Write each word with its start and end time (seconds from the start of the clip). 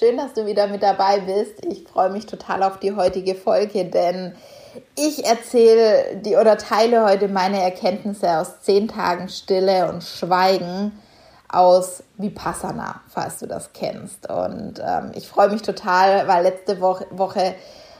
Schön, 0.00 0.16
dass 0.16 0.32
du 0.32 0.46
wieder 0.46 0.66
mit 0.66 0.82
dabei 0.82 1.20
bist. 1.20 1.62
Ich 1.66 1.84
freue 1.84 2.08
mich 2.08 2.24
total 2.24 2.62
auf 2.62 2.78
die 2.78 2.96
heutige 2.96 3.34
Folge, 3.34 3.84
denn 3.84 4.34
ich 4.96 5.26
erzähle 5.26 6.16
die 6.24 6.36
oder 6.36 6.56
teile 6.56 7.04
heute 7.04 7.28
meine 7.28 7.62
Erkenntnisse 7.62 8.38
aus 8.38 8.62
zehn 8.62 8.88
Tagen 8.88 9.28
Stille 9.28 9.90
und 9.92 10.02
Schweigen 10.02 10.98
aus 11.50 12.02
Vipassana, 12.16 13.02
falls 13.08 13.40
du 13.40 13.46
das 13.46 13.74
kennst. 13.74 14.30
Und 14.30 14.82
ähm, 14.82 15.12
ich 15.14 15.28
freue 15.28 15.50
mich 15.50 15.60
total, 15.60 16.26
weil 16.26 16.44
letzte 16.44 16.80
Woche, 16.80 17.06
Woche 17.10 17.54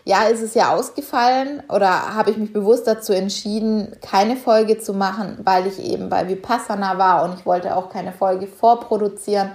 ja, 0.07 0.23
ist 0.23 0.41
es 0.41 0.55
ja 0.55 0.75
ausgefallen 0.75 1.62
oder 1.69 2.15
habe 2.15 2.31
ich 2.31 2.39
mich 2.39 2.55
bewusst 2.55 2.87
dazu 2.87 3.12
entschieden, 3.12 3.95
keine 4.01 4.37
Folge 4.37 4.79
zu 4.79 4.95
machen, 4.95 5.39
weil 5.45 5.67
ich 5.67 5.79
eben 5.79 6.09
bei 6.09 6.27
Vipassana 6.27 6.97
war 6.97 7.25
und 7.25 7.39
ich 7.39 7.45
wollte 7.45 7.77
auch 7.77 7.91
keine 7.91 8.15
Folge 8.15 8.47
vorproduzieren 8.47 9.51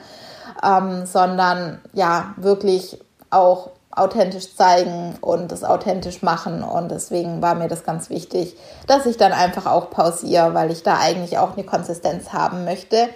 ähm, 0.64 1.06
sondern 1.06 1.82
ja, 1.94 2.34
wirklich 2.38 3.00
auch 3.30 3.72
authentisch 3.92 4.56
zeigen 4.56 5.16
und 5.22 5.52
es 5.52 5.64
authentisch 5.64 6.22
machen. 6.22 6.64
Und 6.64 6.92
deswegen 6.92 7.42
war 7.42 7.56
mir 7.56 7.68
das 7.68 7.84
ganz 7.84 8.10
wichtig, 8.10 8.58
dass 8.88 9.06
ich 9.06 9.18
dann 9.18 9.32
einfach 9.32 9.66
auch 9.66 9.90
pausiere, 9.90 10.54
weil 10.54 10.72
ich 10.72 10.84
da 10.84 10.98
eigentlich 11.00 11.38
auch 11.38 11.54
eine 11.54 11.66
Konsistenz 11.66 12.34
haben 12.34 12.66
möchte. 12.66 13.10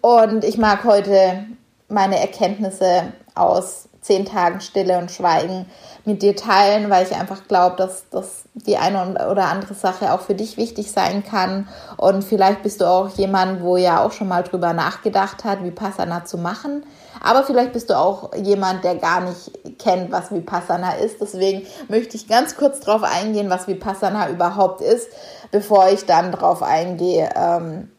Und 0.00 0.44
ich 0.44 0.58
mag 0.58 0.84
heute 0.84 1.44
meine 1.88 2.18
Erkenntnisse 2.20 3.12
aus 3.34 3.88
zehn 4.06 4.24
Tagen 4.24 4.60
Stille 4.60 4.98
und 4.98 5.10
Schweigen 5.10 5.66
mit 6.04 6.22
dir 6.22 6.36
teilen, 6.36 6.88
weil 6.90 7.04
ich 7.04 7.14
einfach 7.14 7.48
glaube, 7.48 7.76
dass 7.76 8.08
das 8.10 8.44
die 8.54 8.76
eine 8.76 9.28
oder 9.30 9.46
andere 9.46 9.74
Sache 9.74 10.12
auch 10.12 10.20
für 10.20 10.34
dich 10.34 10.56
wichtig 10.56 10.92
sein 10.92 11.24
kann. 11.24 11.68
Und 11.96 12.22
vielleicht 12.22 12.62
bist 12.62 12.80
du 12.80 12.86
auch 12.86 13.08
jemand, 13.10 13.62
wo 13.62 13.76
ja 13.76 14.04
auch 14.04 14.12
schon 14.12 14.28
mal 14.28 14.42
drüber 14.42 14.72
nachgedacht 14.72 15.44
hat, 15.44 15.64
Vipassana 15.64 16.24
zu 16.24 16.38
machen. 16.38 16.84
Aber 17.20 17.42
vielleicht 17.42 17.72
bist 17.72 17.90
du 17.90 17.98
auch 17.98 18.34
jemand, 18.36 18.84
der 18.84 18.96
gar 18.96 19.20
nicht 19.22 19.78
kennt, 19.78 20.12
was 20.12 20.30
Vipassana 20.30 20.92
ist. 20.92 21.20
Deswegen 21.20 21.66
möchte 21.88 22.16
ich 22.16 22.28
ganz 22.28 22.56
kurz 22.56 22.80
darauf 22.80 23.02
eingehen, 23.02 23.50
was 23.50 23.66
Vipassana 23.66 24.30
überhaupt 24.30 24.80
ist, 24.80 25.08
bevor 25.50 25.88
ich 25.88 26.06
dann 26.06 26.30
darauf 26.30 26.62
eingehe, 26.62 27.28
ähm, 27.34 27.90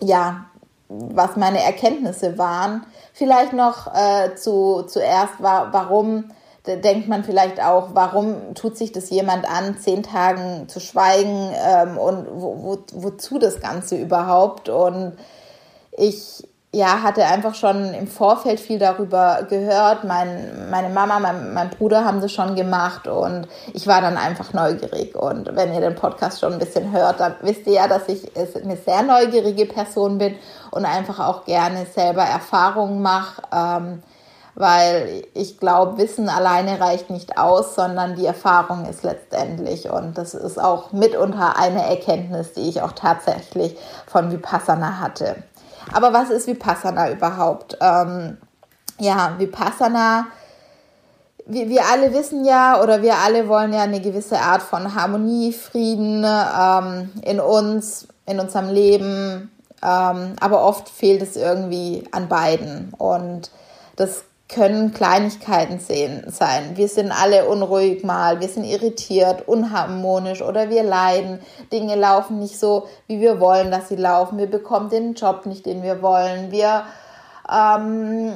ja, 0.00 0.46
was 0.88 1.36
meine 1.36 1.62
Erkenntnisse 1.62 2.38
waren. 2.38 2.86
Vielleicht 3.12 3.52
noch 3.52 3.92
äh, 3.94 4.34
zu, 4.34 4.82
zuerst, 4.82 5.42
war, 5.42 5.72
warum 5.72 6.30
denkt 6.66 7.06
man 7.06 7.22
vielleicht 7.22 7.62
auch, 7.62 7.90
warum 7.92 8.54
tut 8.54 8.76
sich 8.76 8.90
das 8.90 9.10
jemand 9.10 9.48
an, 9.48 9.78
zehn 9.78 10.02
Tagen 10.02 10.68
zu 10.68 10.80
schweigen 10.80 11.52
ähm, 11.54 11.96
und 11.96 12.26
wo, 12.28 12.62
wo, 12.62 12.78
wozu 12.92 13.38
das 13.38 13.60
Ganze 13.60 13.96
überhaupt? 13.96 14.68
Und 14.68 15.16
ich 15.92 16.46
ja, 16.76 17.02
hatte 17.02 17.24
einfach 17.24 17.54
schon 17.54 17.94
im 17.94 18.06
Vorfeld 18.06 18.60
viel 18.60 18.78
darüber 18.78 19.46
gehört. 19.48 20.04
Mein, 20.04 20.68
meine 20.70 20.90
Mama, 20.90 21.18
mein, 21.18 21.54
mein 21.54 21.70
Bruder 21.70 22.04
haben 22.04 22.20
das 22.20 22.32
schon 22.32 22.54
gemacht 22.54 23.08
und 23.08 23.48
ich 23.72 23.86
war 23.86 24.02
dann 24.02 24.18
einfach 24.18 24.52
neugierig. 24.52 25.16
Und 25.16 25.56
wenn 25.56 25.72
ihr 25.72 25.80
den 25.80 25.94
Podcast 25.94 26.40
schon 26.40 26.52
ein 26.52 26.58
bisschen 26.58 26.92
hört, 26.92 27.20
dann 27.20 27.34
wisst 27.40 27.66
ihr 27.66 27.72
ja, 27.72 27.88
dass 27.88 28.08
ich 28.08 28.30
eine 28.36 28.76
sehr 28.76 29.02
neugierige 29.02 29.64
Person 29.64 30.18
bin 30.18 30.34
und 30.70 30.84
einfach 30.84 31.18
auch 31.18 31.46
gerne 31.46 31.86
selber 31.86 32.24
Erfahrungen 32.24 33.00
mache. 33.00 33.40
Ähm, 33.54 34.02
weil 34.54 35.22
ich 35.34 35.58
glaube, 35.58 35.98
Wissen 35.98 36.28
alleine 36.28 36.80
reicht 36.80 37.08
nicht 37.10 37.38
aus, 37.38 37.74
sondern 37.74 38.16
die 38.16 38.26
Erfahrung 38.26 38.86
ist 38.86 39.02
letztendlich. 39.02 39.90
Und 39.90 40.18
das 40.18 40.34
ist 40.34 40.58
auch 40.58 40.92
mitunter 40.92 41.58
eine 41.58 41.82
Erkenntnis, 41.86 42.52
die 42.52 42.68
ich 42.68 42.82
auch 42.82 42.92
tatsächlich 42.92 43.76
von 44.06 44.30
Vipassana 44.30 45.00
hatte. 45.00 45.36
Aber 45.92 46.12
was 46.12 46.30
ist 46.30 46.46
Vipassana 46.46 47.10
überhaupt? 47.10 47.76
Ähm, 47.80 48.38
ja, 48.98 49.34
Vipassana, 49.38 50.26
wir, 51.46 51.68
wir 51.68 51.86
alle 51.86 52.12
wissen 52.12 52.44
ja 52.44 52.82
oder 52.82 53.02
wir 53.02 53.16
alle 53.18 53.48
wollen 53.48 53.72
ja 53.72 53.82
eine 53.82 54.00
gewisse 54.00 54.38
Art 54.40 54.62
von 54.62 54.94
Harmonie, 54.94 55.52
Frieden 55.52 56.24
ähm, 56.24 57.12
in 57.22 57.40
uns, 57.40 58.08
in 58.26 58.40
unserem 58.40 58.68
Leben. 58.70 59.50
Ähm, 59.82 60.36
aber 60.40 60.64
oft 60.64 60.88
fehlt 60.88 61.22
es 61.22 61.36
irgendwie 61.36 62.04
an 62.10 62.28
beiden. 62.28 62.92
Und 62.98 63.50
das 63.96 64.24
können 64.48 64.92
Kleinigkeiten 64.92 65.80
sein. 65.80 66.76
Wir 66.76 66.88
sind 66.88 67.10
alle 67.10 67.48
unruhig 67.48 68.04
mal, 68.04 68.40
wir 68.40 68.48
sind 68.48 68.64
irritiert, 68.64 69.48
unharmonisch 69.48 70.40
oder 70.40 70.70
wir 70.70 70.84
leiden. 70.84 71.40
Dinge 71.72 71.96
laufen 71.96 72.38
nicht 72.38 72.58
so, 72.58 72.86
wie 73.08 73.20
wir 73.20 73.40
wollen, 73.40 73.72
dass 73.72 73.88
sie 73.88 73.96
laufen. 73.96 74.38
Wir 74.38 74.50
bekommen 74.50 74.88
den 74.88 75.14
Job 75.14 75.46
nicht, 75.46 75.66
den 75.66 75.82
wir 75.82 76.00
wollen. 76.00 76.52
Wir, 76.52 76.84
ähm, 77.52 78.34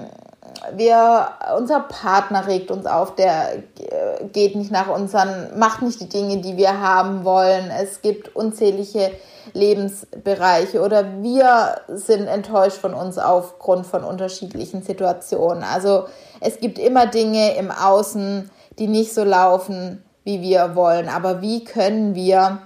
wir, 0.75 1.29
unser 1.57 1.81
Partner 1.81 2.49
regt 2.49 2.73
uns 2.73 2.87
auf, 2.87 3.15
der 3.15 3.59
äh, 3.59 4.25
geht 4.33 4.57
nicht 4.57 4.73
nach 4.73 4.89
unseren, 4.89 5.57
macht 5.61 5.81
nicht 5.83 6.01
die 6.01 6.09
Dinge, 6.09 6.39
die 6.39 6.57
wir 6.57 6.81
haben 6.81 7.25
wollen. 7.25 7.71
Es 7.71 8.03
gibt 8.03 8.35
unzählige 8.35 9.13
Lebensbereiche 9.53 10.81
oder 10.81 11.23
wir 11.23 11.81
sind 11.89 12.27
enttäuscht 12.27 12.79
von 12.79 12.95
uns 12.95 13.19
aufgrund 13.19 13.87
von 13.87 14.05
unterschiedlichen 14.05 14.83
Situationen. 14.83 15.63
Also 15.63 16.05
es 16.41 16.61
gibt 16.61 16.79
immer 16.79 17.07
Dinge 17.07 17.57
im 17.57 17.71
Außen, 17.71 18.51
die 18.79 18.87
nicht 18.87 19.13
so 19.13 19.25
laufen, 19.25 20.03
wie 20.25 20.41
wir 20.41 20.75
wollen. 20.75 21.09
Aber 21.09 21.43
wie 21.43 21.65
können 21.65 22.15
wir 22.15 22.63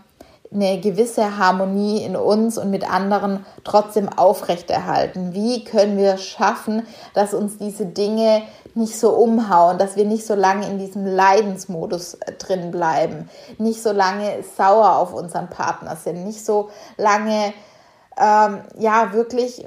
eine 0.52 0.78
gewisse 0.80 1.36
Harmonie 1.36 2.04
in 2.04 2.16
uns 2.16 2.58
und 2.58 2.70
mit 2.70 2.88
anderen 2.88 3.44
trotzdem 3.64 4.08
aufrechterhalten? 4.08 5.34
Wie 5.34 5.64
können 5.64 5.96
wir 5.96 6.16
schaffen, 6.16 6.86
dass 7.14 7.34
uns 7.34 7.58
diese 7.58 7.86
Dinge 7.86 8.42
nicht 8.74 8.98
so 8.98 9.10
umhauen, 9.10 9.78
dass 9.78 9.96
wir 9.96 10.04
nicht 10.04 10.26
so 10.26 10.34
lange 10.34 10.66
in 10.66 10.78
diesem 10.78 11.06
Leidensmodus 11.06 12.14
äh, 12.14 12.32
drin 12.32 12.70
bleiben, 12.70 13.28
nicht 13.58 13.82
so 13.82 13.92
lange 13.92 14.42
sauer 14.56 14.96
auf 14.96 15.14
unseren 15.14 15.48
Partner 15.48 15.96
sind, 15.96 16.24
nicht 16.24 16.44
so 16.44 16.70
lange 16.96 17.52
ähm, 18.16 18.60
ja 18.78 19.12
wirklich 19.12 19.64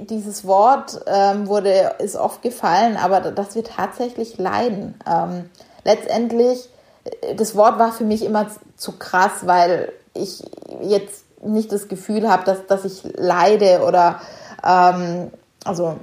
dieses 0.00 0.46
Wort 0.46 1.00
ähm, 1.06 1.46
wurde 1.46 1.94
ist 1.98 2.16
oft 2.16 2.42
gefallen, 2.42 2.96
aber 2.96 3.20
dass 3.20 3.54
wir 3.54 3.64
tatsächlich 3.64 4.38
leiden. 4.38 4.98
Ähm, 5.06 5.50
letztendlich 5.84 6.68
äh, 7.04 7.34
das 7.34 7.54
Wort 7.54 7.78
war 7.78 7.92
für 7.92 8.04
mich 8.04 8.24
immer 8.24 8.46
zu 8.76 8.98
krass, 8.98 9.46
weil 9.46 9.92
ich 10.14 10.42
jetzt 10.82 11.24
nicht 11.42 11.70
das 11.72 11.88
Gefühl 11.88 12.28
habe, 12.28 12.44
dass, 12.44 12.66
dass 12.66 12.84
ich 12.84 13.02
leide 13.16 13.84
oder 13.86 14.20
ähm, 14.64 15.30
also 15.64 15.96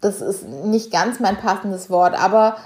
das 0.00 0.20
ist 0.20 0.46
nicht 0.46 0.92
ganz 0.92 1.20
mein 1.20 1.36
passendes 1.36 1.90
Wort, 1.90 2.20
aber 2.20 2.56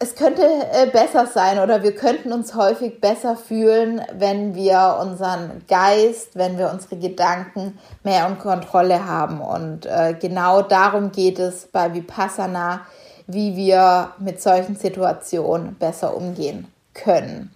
es 0.00 0.16
könnte 0.16 0.42
äh, 0.42 0.86
besser 0.92 1.26
sein 1.26 1.60
oder 1.60 1.82
wir 1.82 1.94
könnten 1.94 2.32
uns 2.32 2.54
häufig 2.54 3.00
besser 3.00 3.36
fühlen, 3.36 4.02
wenn 4.12 4.54
wir 4.54 4.98
unseren 5.00 5.64
Geist, 5.68 6.30
wenn 6.34 6.58
wir 6.58 6.70
unsere 6.70 6.96
Gedanken 6.96 7.78
mehr 8.02 8.26
unter 8.26 8.42
Kontrolle 8.42 9.06
haben. 9.06 9.40
Und 9.40 9.86
äh, 9.86 10.14
genau 10.20 10.62
darum 10.62 11.12
geht 11.12 11.38
es 11.38 11.68
bei 11.72 11.94
Vipassana, 11.94 12.80
wie 13.26 13.56
wir 13.56 14.10
mit 14.18 14.42
solchen 14.42 14.76
Situationen 14.76 15.76
besser 15.76 16.14
umgehen 16.14 16.66
können. 16.92 17.54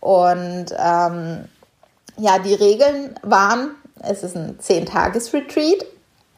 Und 0.00 0.66
ähm, 0.78 1.44
ja, 2.16 2.38
die 2.38 2.54
Regeln 2.54 3.18
waren, 3.22 3.72
es 4.00 4.22
ist 4.22 4.36
ein 4.36 4.58
10-Tages-Retreat, 4.58 5.84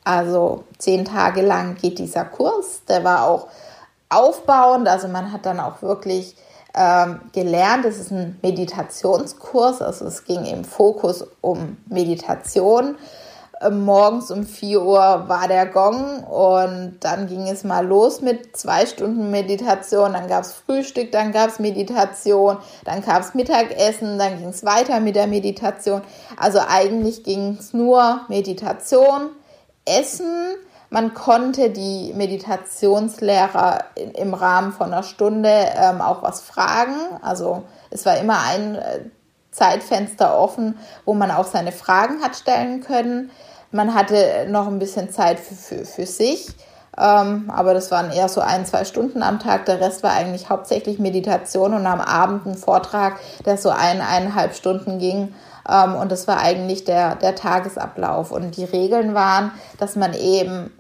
also 0.05 0.65
zehn 0.79 1.05
Tage 1.05 1.43
lang 1.43 1.77
geht 1.77 1.99
dieser 1.99 2.25
Kurs. 2.25 2.83
Der 2.89 3.03
war 3.05 3.27
auch 3.27 3.49
aufbauend, 4.11 4.87
also 4.87 5.09
man 5.09 5.33
hat 5.33 5.47
dann 5.47 5.59
auch 5.61 5.83
wirklich 5.83 6.37
ähm, 6.75 7.21
gelernt. 7.33 7.85
Es 7.85 7.99
ist 7.99 8.11
ein 8.11 8.39
Meditationskurs, 8.43 9.81
also 9.81 10.07
es 10.07 10.25
ging 10.25 10.45
im 10.45 10.65
Fokus 10.65 11.27
um 11.41 11.79
Meditation. 11.87 12.97
Ähm, 13.63 13.85
morgens 13.85 14.31
um 14.31 14.45
4 14.45 14.83
Uhr 14.83 15.25
war 15.29 15.49
der 15.49 15.67
Gong 15.67 16.25
und 16.25 16.99
dann 17.01 17.27
ging 17.29 17.49
es 17.49 17.65
mal 17.65 17.87
los 17.87 18.21
mit 18.21 18.57
zwei 18.57 18.85
Stunden 18.85 19.31
Meditation. 19.31 20.13
Dann 20.13 20.29
gab 20.29 20.43
es 20.43 20.53
Frühstück, 20.53 21.13
dann 21.13 21.33
gab 21.33 21.49
es 21.49 21.59
Meditation, 21.59 22.59
dann 22.85 23.03
gab 23.03 23.23
es 23.23 23.35
Mittagessen, 23.35 24.19
dann 24.19 24.39
ging 24.39 24.49
es 24.49 24.65
weiter 24.65 25.01
mit 25.01 25.17
der 25.17 25.29
Meditation. 25.29 26.03
Also 26.37 26.59
eigentlich 26.69 27.23
ging 27.25 27.57
es 27.59 27.73
nur 27.73 28.21
Meditation 28.29 29.31
Essen, 29.85 30.57
man 30.91 31.13
konnte 31.13 31.71
die 31.71 32.13
Meditationslehrer 32.15 33.85
im 34.15 34.33
Rahmen 34.33 34.73
von 34.73 34.93
einer 34.93 35.03
Stunde 35.03 35.51
ähm, 35.51 36.01
auch 36.01 36.23
was 36.23 36.41
fragen. 36.41 36.95
Also 37.21 37.65
es 37.91 38.07
war 38.07 38.17
immer 38.19 38.41
ein 38.43 38.77
äh, 38.77 39.01
Zeitfenster 39.51 40.39
offen, 40.39 40.79
wo 41.05 41.15
man 41.15 41.31
auch 41.31 41.47
seine 41.47 41.73
Fragen 41.73 42.23
hat 42.23 42.37
stellen 42.37 42.81
können. 42.81 43.31
Man 43.73 43.95
hatte 43.95 44.47
noch 44.49 44.69
ein 44.69 44.79
bisschen 44.79 45.11
Zeit 45.11 45.41
für, 45.41 45.55
für, 45.55 45.85
für 45.85 46.07
sich. 46.07 46.55
Ähm, 46.97 47.51
aber 47.51 47.75
das 47.75 47.91
waren 47.91 48.13
eher 48.13 48.29
so 48.29 48.41
ein, 48.41 48.67
zwei 48.67 48.85
Stunden 48.85 49.23
am 49.23 49.41
Tag. 49.41 49.67
Der 49.67 49.81
Rest 49.81 50.03
war 50.03 50.13
eigentlich 50.13 50.49
hauptsächlich 50.49 50.99
Meditation 50.99 51.75
und 51.75 51.87
am 51.87 52.01
Abend 52.01 52.47
ein 52.47 52.55
Vortrag, 52.55 53.19
der 53.45 53.57
so 53.57 53.71
ein, 53.71 54.01
eineinhalb 54.01 54.55
Stunden 54.55 54.99
ging. 54.99 55.35
Ähm, 55.69 55.95
und 55.95 56.13
das 56.13 56.29
war 56.29 56.39
eigentlich 56.39 56.85
der, 56.85 57.17
der 57.17 57.35
Tagesablauf. 57.35 58.31
Und 58.31 58.57
die 58.57 58.65
Regeln 58.65 59.15
waren, 59.15 59.53
dass 59.79 59.97
man 59.97 60.15
eben 60.15 60.71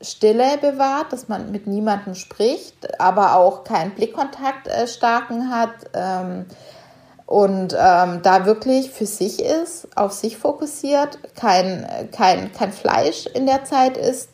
Stille 0.00 0.58
bewahrt, 0.60 1.12
dass 1.12 1.28
man 1.28 1.50
mit 1.50 1.66
niemandem 1.66 2.14
spricht, 2.14 3.00
aber 3.00 3.36
auch 3.36 3.64
keinen 3.64 3.92
Blickkontakt 3.92 4.68
äh, 4.68 4.86
starken 4.86 5.50
hat. 5.50 5.70
Ähm, 5.94 6.46
und 7.26 7.74
ähm, 7.76 8.20
da 8.22 8.46
wirklich 8.46 8.90
für 8.90 9.06
sich 9.06 9.42
ist, 9.42 9.88
auf 9.96 10.12
sich 10.12 10.36
fokussiert, 10.36 11.18
kein, 11.34 12.08
kein, 12.12 12.52
kein 12.52 12.72
Fleisch 12.72 13.26
in 13.26 13.46
der 13.46 13.64
Zeit 13.64 13.96
ist, 13.96 14.28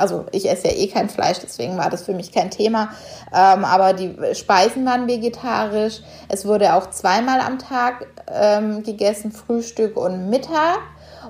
also 0.00 0.24
ich 0.32 0.48
esse 0.48 0.68
ja 0.68 0.74
eh 0.74 0.88
kein 0.88 1.08
Fleisch, 1.08 1.38
deswegen 1.42 1.76
war 1.76 1.90
das 1.90 2.02
für 2.02 2.14
mich 2.14 2.32
kein 2.32 2.50
Thema. 2.50 2.90
Ähm, 3.32 3.64
aber 3.64 3.92
die 3.92 4.16
Speisen 4.34 4.86
waren 4.86 5.06
vegetarisch. 5.06 6.00
Es 6.28 6.46
wurde 6.46 6.74
auch 6.74 6.90
zweimal 6.90 7.40
am 7.40 7.58
Tag 7.58 8.06
ähm, 8.28 8.82
gegessen, 8.82 9.30
Frühstück 9.30 9.96
und 9.96 10.30
Mittag. 10.30 10.78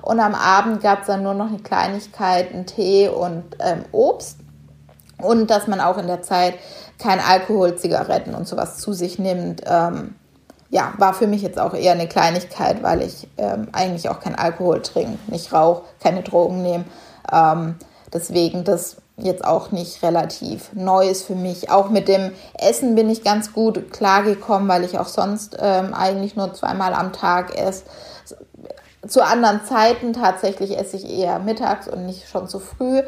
Und 0.01 0.19
am 0.19 0.33
Abend 0.33 0.81
gab 0.81 1.01
es 1.01 1.07
dann 1.07 1.23
nur 1.23 1.33
noch 1.33 1.47
eine 1.47 1.59
Kleinigkeit, 1.59 2.53
einen 2.53 2.65
Tee 2.65 3.09
und 3.09 3.43
ähm, 3.59 3.83
Obst. 3.91 4.37
Und 5.17 5.51
dass 5.51 5.67
man 5.67 5.81
auch 5.81 5.97
in 5.97 6.07
der 6.07 6.21
Zeit 6.21 6.55
kein 6.97 7.19
Alkohol, 7.19 7.75
Zigaretten 7.75 8.33
und 8.33 8.47
sowas 8.47 8.77
zu 8.77 8.93
sich 8.93 9.19
nimmt. 9.19 9.61
Ähm, 9.65 10.15
ja, 10.69 10.93
war 10.97 11.13
für 11.13 11.27
mich 11.27 11.41
jetzt 11.41 11.59
auch 11.59 11.73
eher 11.73 11.91
eine 11.91 12.07
Kleinigkeit, 12.07 12.81
weil 12.81 13.01
ich 13.01 13.27
ähm, 13.37 13.67
eigentlich 13.73 14.09
auch 14.09 14.21
kein 14.21 14.35
Alkohol 14.35 14.81
trinke, 14.81 15.19
nicht 15.27 15.51
rauche, 15.51 15.83
keine 15.99 16.23
Drogen 16.23 16.61
nehme. 16.63 16.85
Ähm, 17.31 17.75
Deswegen 18.13 18.63
das 18.63 18.97
jetzt 19.17 19.45
auch 19.45 19.71
nicht 19.71 20.03
relativ 20.03 20.73
neu 20.73 21.07
ist 21.07 21.23
für 21.23 21.35
mich. 21.35 21.69
Auch 21.69 21.89
mit 21.89 22.07
dem 22.07 22.31
Essen 22.57 22.95
bin 22.95 23.09
ich 23.09 23.23
ganz 23.23 23.53
gut 23.53 23.91
klargekommen, 23.91 24.67
weil 24.67 24.83
ich 24.83 24.99
auch 24.99 25.07
sonst 25.07 25.57
ähm, 25.59 25.93
eigentlich 25.93 26.35
nur 26.35 26.53
zweimal 26.53 26.93
am 26.93 27.13
Tag 27.13 27.55
esse. 27.57 27.83
Zu 29.07 29.25
anderen 29.25 29.63
Zeiten 29.65 30.13
tatsächlich 30.13 30.77
esse 30.77 30.97
ich 30.97 31.09
eher 31.09 31.39
mittags 31.39 31.87
und 31.87 32.05
nicht 32.05 32.29
schon 32.29 32.47
zu 32.47 32.59
früh. 32.59 33.01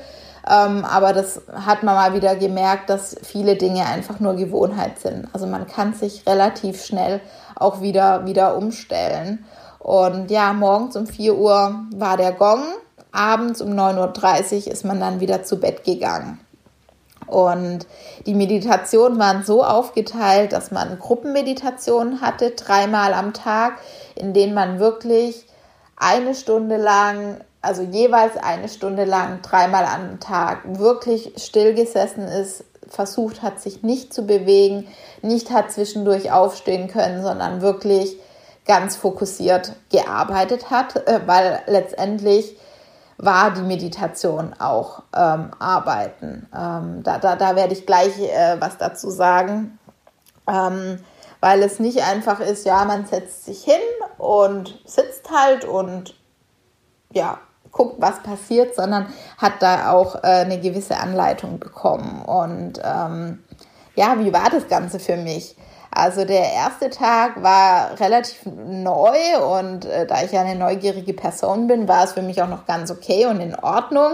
Ähm, 0.49 0.83
aber 0.83 1.13
das 1.13 1.41
hat 1.53 1.83
man 1.83 1.95
mal 1.95 2.13
wieder 2.13 2.35
gemerkt, 2.35 2.89
dass 2.89 3.15
viele 3.21 3.55
Dinge 3.55 3.85
einfach 3.85 4.19
nur 4.19 4.35
Gewohnheit 4.35 4.99
sind. 4.99 5.27
Also 5.33 5.47
man 5.47 5.67
kann 5.67 5.93
sich 5.93 6.25
relativ 6.27 6.83
schnell 6.83 7.21
auch 7.55 7.81
wieder, 7.81 8.25
wieder 8.25 8.57
umstellen. 8.57 9.45
Und 9.79 10.31
ja, 10.31 10.53
morgens 10.53 10.95
um 10.95 11.07
4 11.07 11.37
Uhr 11.37 11.75
war 11.95 12.17
der 12.17 12.31
Gong 12.31 12.63
abends 13.13 13.61
um 13.61 13.69
9.30 13.71 14.65
Uhr 14.65 14.73
ist 14.73 14.83
man 14.83 14.99
dann 14.99 15.19
wieder 15.19 15.43
zu 15.43 15.59
Bett 15.59 15.83
gegangen. 15.83 16.39
Und 17.27 17.87
die 18.25 18.33
Meditationen 18.33 19.17
waren 19.17 19.43
so 19.43 19.63
aufgeteilt, 19.63 20.51
dass 20.51 20.71
man 20.71 20.99
Gruppenmeditationen 20.99 22.21
hatte, 22.21 22.51
dreimal 22.51 23.13
am 23.13 23.33
Tag, 23.33 23.77
in 24.15 24.33
denen 24.33 24.53
man 24.53 24.79
wirklich 24.79 25.45
eine 25.95 26.35
Stunde 26.35 26.77
lang, 26.77 27.39
also 27.61 27.81
jeweils 27.81 28.35
eine 28.37 28.67
Stunde 28.67 29.05
lang, 29.05 29.41
dreimal 29.41 29.85
am 29.85 30.19
Tag 30.19 30.59
wirklich 30.79 31.33
still 31.37 31.73
gesessen 31.73 32.27
ist, 32.27 32.65
versucht 32.89 33.41
hat, 33.41 33.59
sich 33.61 33.83
nicht 33.83 34.13
zu 34.13 34.25
bewegen, 34.25 34.87
nicht 35.21 35.51
hat 35.51 35.71
zwischendurch 35.71 36.31
aufstehen 36.31 36.87
können, 36.87 37.23
sondern 37.23 37.61
wirklich 37.61 38.17
ganz 38.65 38.95
fokussiert 38.95 39.73
gearbeitet 39.91 40.69
hat, 40.69 41.07
äh, 41.07 41.21
weil 41.25 41.61
letztendlich 41.67 42.57
war 43.17 43.51
die 43.51 43.61
Meditation 43.61 44.53
auch 44.59 45.03
ähm, 45.15 45.51
Arbeiten. 45.59 46.47
Ähm, 46.55 47.03
da, 47.03 47.17
da, 47.19 47.35
da 47.35 47.55
werde 47.55 47.73
ich 47.73 47.85
gleich 47.85 48.19
äh, 48.19 48.57
was 48.59 48.77
dazu 48.77 49.09
sagen, 49.09 49.79
ähm, 50.47 50.99
weil 51.39 51.61
es 51.61 51.79
nicht 51.79 52.01
einfach 52.03 52.39
ist, 52.39 52.65
ja, 52.65 52.85
man 52.85 53.05
setzt 53.05 53.45
sich 53.45 53.63
hin 53.63 53.81
und 54.17 54.79
sitzt 54.85 55.29
halt 55.29 55.65
und 55.65 56.15
ja, 57.11 57.37
guckt, 57.71 57.95
was 57.99 58.23
passiert, 58.23 58.75
sondern 58.75 59.07
hat 59.37 59.61
da 59.61 59.91
auch 59.91 60.15
äh, 60.23 60.27
eine 60.27 60.59
gewisse 60.59 60.97
Anleitung 60.97 61.59
bekommen. 61.59 62.23
Und 62.23 62.79
ähm, 62.83 63.43
ja, 63.95 64.17
wie 64.19 64.31
war 64.31 64.49
das 64.49 64.67
Ganze 64.67 64.99
für 64.99 65.17
mich? 65.17 65.55
Also 65.95 66.25
der 66.25 66.51
erste 66.53 66.89
Tag 66.89 67.43
war 67.43 67.99
relativ 67.99 68.45
neu 68.45 69.59
und 69.59 69.85
äh, 69.85 70.07
da 70.07 70.23
ich 70.23 70.31
ja 70.31 70.41
eine 70.41 70.55
neugierige 70.55 71.13
Person 71.13 71.67
bin, 71.67 71.87
war 71.87 72.03
es 72.03 72.13
für 72.13 72.23
mich 72.23 72.41
auch 72.41 72.47
noch 72.47 72.65
ganz 72.65 72.89
okay 72.89 73.27
und 73.27 73.39
in 73.39 73.55
Ordnung. 73.55 74.13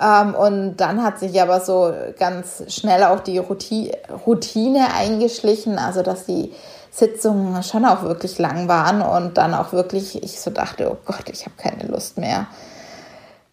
Ähm, 0.00 0.34
und 0.34 0.76
dann 0.76 1.02
hat 1.02 1.18
sich 1.18 1.40
aber 1.40 1.60
so 1.60 1.92
ganz 2.18 2.62
schnell 2.68 3.04
auch 3.04 3.20
die 3.20 3.38
Routine 3.38 4.88
eingeschlichen, 4.94 5.78
also 5.78 6.02
dass 6.02 6.26
die 6.26 6.52
Sitzungen 6.90 7.62
schon 7.62 7.84
auch 7.84 8.02
wirklich 8.02 8.38
lang 8.38 8.68
waren 8.68 9.00
und 9.00 9.38
dann 9.38 9.54
auch 9.54 9.72
wirklich, 9.72 10.22
ich 10.22 10.40
so 10.40 10.50
dachte, 10.50 10.90
oh 10.90 10.98
Gott, 11.06 11.28
ich 11.30 11.46
habe 11.46 11.56
keine 11.56 11.84
Lust 11.90 12.18
mehr 12.18 12.48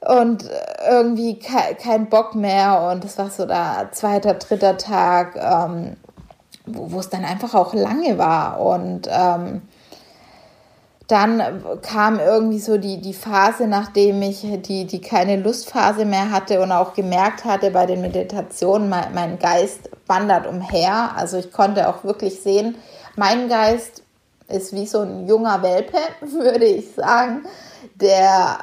und 0.06 0.46
irgendwie 0.88 1.40
kein 1.40 2.10
Bock 2.10 2.36
mehr 2.36 2.90
und 2.92 3.04
es 3.04 3.18
war 3.18 3.30
so 3.30 3.46
der 3.46 3.90
zweite, 3.92 4.36
dritter 4.36 4.78
Tag 4.78 5.36
ähm, 5.36 5.96
wo, 6.66 6.92
wo 6.92 7.00
es 7.00 7.10
dann 7.10 7.26
einfach 7.26 7.54
auch 7.54 7.74
lange 7.74 8.18
war. 8.18 8.60
Und 8.60 9.08
ähm, 9.12 9.62
dann 11.08 11.64
kam 11.84 12.20
irgendwie 12.20 12.60
so 12.60 12.78
die, 12.78 13.00
die 13.00 13.14
Phase, 13.14 13.68
nachdem 13.68 14.22
ich 14.24 14.46
die, 14.62 14.86
die 14.86 15.02
keine 15.02 15.38
Lustphase 15.38 16.04
mehr 16.04 16.32
hatte 16.32 16.62
und 16.62 16.72
auch 16.72 16.94
gemerkt 16.94 17.46
hatte 17.46 17.70
bei 17.70 17.86
den 17.86 18.02
Meditationen, 18.02 18.90
mein, 18.90 19.14
mein 19.14 19.40
Geist 19.40 19.90
wandert 20.08 20.48
umher. 20.48 21.12
Also 21.16 21.38
ich 21.38 21.52
konnte 21.52 21.88
auch 21.90 22.04
wirklich 22.04 22.42
sehen, 22.42 22.76
mein 23.16 23.50
Geist 23.50 24.04
ist 24.48 24.74
wie 24.74 24.88
so 24.88 25.02
ein 25.02 25.28
junger 25.28 25.62
Welpe, 25.62 25.98
würde 26.22 26.66
ich 26.66 26.94
sagen, 26.96 27.46
der 27.96 28.60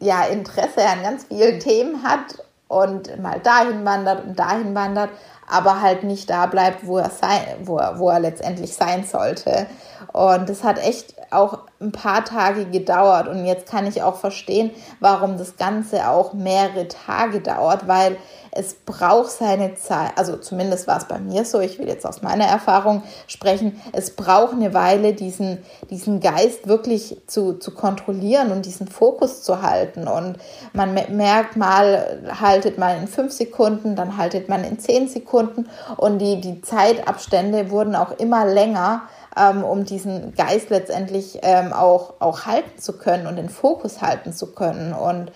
ja 0.00 0.24
Interesse 0.24 0.84
an 0.86 1.02
ganz 1.02 1.24
vielen 1.24 1.60
Themen 1.60 2.02
hat 2.02 2.42
und 2.66 3.20
mal 3.22 3.38
dahin 3.40 3.84
wandert 3.84 4.24
und 4.24 4.38
dahin 4.38 4.74
wandert, 4.74 5.10
aber 5.48 5.80
halt 5.80 6.04
nicht 6.04 6.30
da 6.30 6.46
bleibt, 6.46 6.86
wo 6.86 6.98
er, 6.98 7.10
sein, 7.10 7.40
wo 7.60 7.78
er, 7.78 7.98
wo 7.98 8.10
er 8.10 8.20
letztendlich 8.20 8.74
sein 8.74 9.04
sollte. 9.04 9.66
Und 10.12 10.48
das 10.48 10.64
hat 10.64 10.78
echt 10.78 11.13
auch 11.34 11.60
ein 11.80 11.92
paar 11.92 12.24
Tage 12.24 12.66
gedauert. 12.66 13.28
Und 13.28 13.44
jetzt 13.44 13.66
kann 13.66 13.86
ich 13.86 14.02
auch 14.02 14.16
verstehen, 14.16 14.70
warum 15.00 15.36
das 15.36 15.56
Ganze 15.56 16.08
auch 16.08 16.32
mehrere 16.32 16.88
Tage 16.88 17.40
dauert, 17.40 17.86
weil 17.86 18.16
es 18.56 18.74
braucht 18.74 19.32
seine 19.32 19.74
Zeit. 19.74 20.12
Also 20.16 20.36
zumindest 20.36 20.86
war 20.86 20.98
es 20.98 21.06
bei 21.06 21.18
mir 21.18 21.44
so. 21.44 21.60
Ich 21.60 21.78
will 21.78 21.88
jetzt 21.88 22.06
aus 22.06 22.22
meiner 22.22 22.44
Erfahrung 22.44 23.02
sprechen. 23.26 23.80
Es 23.92 24.14
braucht 24.14 24.52
eine 24.52 24.72
Weile, 24.72 25.12
diesen, 25.12 25.58
diesen 25.90 26.20
Geist 26.20 26.68
wirklich 26.68 27.20
zu, 27.26 27.54
zu 27.54 27.72
kontrollieren 27.72 28.52
und 28.52 28.64
diesen 28.64 28.86
Fokus 28.86 29.42
zu 29.42 29.60
halten. 29.60 30.06
Und 30.06 30.38
man 30.72 30.94
merkt 30.94 31.56
mal, 31.56 32.20
haltet 32.40 32.78
man 32.78 32.96
in 33.00 33.08
fünf 33.08 33.32
Sekunden, 33.32 33.96
dann 33.96 34.16
haltet 34.16 34.48
man 34.48 34.62
in 34.62 34.78
zehn 34.78 35.08
Sekunden. 35.08 35.68
Und 35.96 36.20
die, 36.20 36.40
die 36.40 36.62
Zeitabstände 36.62 37.70
wurden 37.70 37.96
auch 37.96 38.12
immer 38.18 38.46
länger 38.46 39.02
ähm, 39.38 39.64
um 39.64 39.84
diesen 39.84 40.34
Geist 40.34 40.70
letztendlich 40.70 41.38
ähm, 41.42 41.72
auch, 41.72 42.14
auch 42.20 42.46
halten 42.46 42.78
zu 42.78 42.98
können 42.98 43.26
und 43.26 43.36
den 43.36 43.48
Fokus 43.48 44.02
halten 44.02 44.32
zu 44.32 44.54
können. 44.54 44.92
Und 44.92 45.32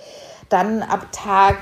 dann 0.48 0.82
ab 0.82 1.06
Tag 1.12 1.56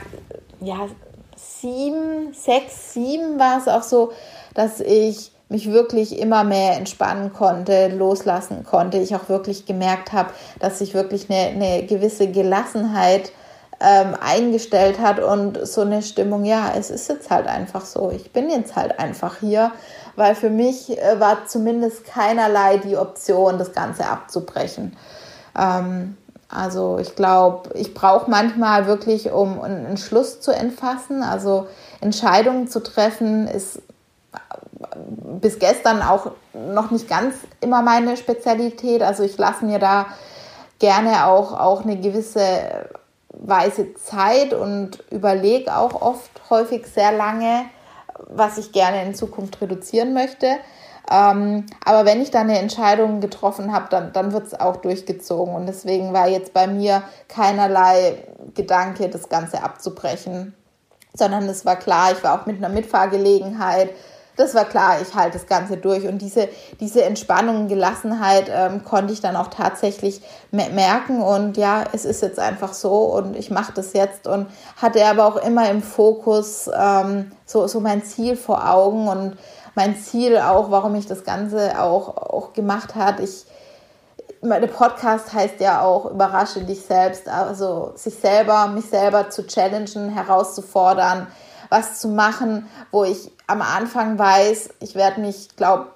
ja, 0.61 0.89
sieben, 1.37 2.33
sechs, 2.33 2.95
sieben 2.95 3.39
war 3.39 3.59
es 3.59 3.69
auch 3.69 3.83
so, 3.83 4.13
dass 4.55 4.81
ich 4.81 5.33
mich 5.49 5.71
wirklich 5.71 6.19
immer 6.19 6.43
mehr 6.43 6.77
entspannen 6.77 7.33
konnte, 7.33 7.89
loslassen 7.89 8.65
konnte. 8.65 8.99
Ich 8.99 9.15
auch 9.15 9.29
wirklich 9.29 9.65
gemerkt 9.65 10.13
habe, 10.13 10.31
dass 10.59 10.81
sich 10.81 10.95
wirklich 10.95 11.31
eine, 11.31 11.51
eine 11.51 11.87
gewisse 11.87 12.29
Gelassenheit 12.29 13.31
ähm, 13.81 14.15
eingestellt 14.21 15.01
hat 15.01 15.21
und 15.21 15.67
so 15.67 15.83
eine 15.83 16.03
Stimmung, 16.03 16.45
ja, 16.45 16.73
es 16.77 16.91
ist 16.91 17.09
jetzt 17.09 17.31
halt 17.31 17.47
einfach 17.47 17.85
so. 17.85 18.11
Ich 18.11 18.33
bin 18.33 18.51
jetzt 18.51 18.77
halt 18.77 18.99
einfach 18.99 19.37
hier 19.41 19.73
weil 20.17 20.35
für 20.35 20.51
mich 20.51 20.99
äh, 20.99 21.21
war 21.21 21.47
zumindest 21.47 22.05
keinerlei 22.07 22.79
die 22.79 22.97
Option, 22.97 23.59
das 23.59 23.73
Ganze 23.73 24.07
abzubrechen. 24.07 24.97
Ähm, 25.57 26.17
also 26.49 26.99
ich 26.99 27.15
glaube, 27.15 27.71
ich 27.75 27.95
brauche 27.95 28.31
manchmal 28.31 28.87
wirklich, 28.87 29.31
um 29.31 29.61
einen 29.61 29.97
Schluss 29.97 30.41
zu 30.41 30.53
entfassen, 30.53 31.23
also 31.23 31.67
Entscheidungen 32.01 32.69
zu 32.69 32.83
treffen, 32.83 33.47
ist 33.47 33.83
bis 35.41 35.59
gestern 35.59 36.03
auch 36.03 36.33
noch 36.53 36.91
nicht 36.91 37.09
ganz 37.09 37.35
immer 37.61 37.83
meine 37.83 38.17
Spezialität. 38.17 39.03
Also 39.03 39.23
ich 39.23 39.37
lasse 39.37 39.65
mir 39.65 39.79
da 39.79 40.07
gerne 40.79 41.27
auch, 41.27 41.53
auch 41.59 41.83
eine 41.83 41.99
gewisse 41.99 42.41
weise 43.37 43.95
Zeit 43.95 44.55
und 44.55 45.05
überlege 45.11 45.77
auch 45.77 46.01
oft 46.01 46.31
häufig 46.51 46.87
sehr 46.87 47.13
lange, 47.13 47.67
was 48.29 48.59
ich 48.59 48.73
gerne 48.73 49.03
in 49.05 49.15
Zukunft 49.15 49.61
reduzieren 49.61 50.15
möchte. 50.15 50.57
Ähm, 51.11 51.67
aber 51.85 52.05
wenn 52.05 52.21
ich 52.21 52.31
dann 52.31 52.51
eine 52.51 52.59
Entscheidung 52.59 53.21
getroffen 53.21 53.73
habe, 53.73 53.87
dann, 53.91 54.13
dann 54.13 54.33
wird 54.33 54.47
es 54.47 54.59
auch 54.59 54.77
durchgezogen. 54.77 55.55
Und 55.55 55.67
deswegen 55.67 56.13
war 56.13 56.29
jetzt 56.29 56.53
bei 56.53 56.67
mir 56.67 57.03
keinerlei 57.29 58.25
Gedanke, 58.55 59.09
das 59.09 59.29
Ganze 59.29 59.63
abzubrechen, 59.63 60.55
sondern 61.15 61.49
es 61.49 61.65
war 61.65 61.77
klar, 61.77 62.13
ich 62.13 62.25
war 62.25 62.41
auch 62.41 62.47
mit 62.47 62.57
einer 62.57 62.69
Mitfahrgelegenheit 62.69 63.91
das 64.37 64.55
war 64.55 64.67
klar, 64.67 65.01
ich 65.01 65.15
halte 65.15 65.39
das 65.39 65.47
Ganze 65.47 65.79
durch. 65.79 66.07
Und 66.07 66.19
diese, 66.19 66.49
diese 66.79 67.05
Entspannung, 67.05 67.69
Gelassenheit 67.69 68.51
ähm, 68.51 68.85
konnte 68.85 69.13
ich 69.13 69.21
dann 69.21 69.35
auch 69.35 69.49
tatsächlich 69.49 70.21
merken. 70.51 71.23
Und 71.23 71.57
ja, 71.57 71.85
es 71.93 72.05
ist 72.05 72.23
jetzt 72.23 72.39
einfach 72.39 72.75
so 72.75 73.05
und 73.05 73.37
ich 73.37 73.51
mache 73.51 73.73
das 73.75 73.95
jetzt 73.95 74.27
und 74.27 74.47
hatte 74.77 75.05
aber 75.05 75.27
auch 75.27 75.37
immer 75.37 75.71
im 75.71 75.83
Fokus 75.83 76.71
ähm, 76.75 77.33
so, 77.47 77.67
so 77.67 77.81
mein 77.81 78.05
Ziel 78.05 78.37
vor 78.37 78.71
Augen 78.71 79.09
und 79.09 79.39
mein 79.75 79.97
Ziel 79.97 80.39
auch, 80.39 80.71
warum 80.71 80.95
ich 80.95 81.07
das 81.07 81.25
Ganze 81.25 81.81
auch, 81.81 82.17
auch 82.17 82.53
gemacht 82.53 82.95
hat. 82.95 83.21
Ich, 83.21 83.47
der 84.43 84.67
Podcast 84.67 85.33
heißt 85.33 85.61
ja 85.61 85.83
auch 85.83 86.11
Überrasche 86.11 86.61
dich 86.65 86.83
selbst, 86.83 87.29
also 87.29 87.93
sich 87.95 88.15
selber, 88.15 88.69
mich 88.69 88.87
selber 88.87 89.31
zu 89.31 89.47
challengen, 89.47 90.11
herauszufordern, 90.11 91.27
was 91.69 92.01
zu 92.01 92.09
machen, 92.09 92.69
wo 92.91 93.05
ich 93.05 93.31
am 93.47 93.63
Anfang 93.63 94.19
weiß, 94.19 94.71
ich 94.81 94.95
werde 94.95 95.21
mich, 95.21 95.57
glaube 95.57 95.89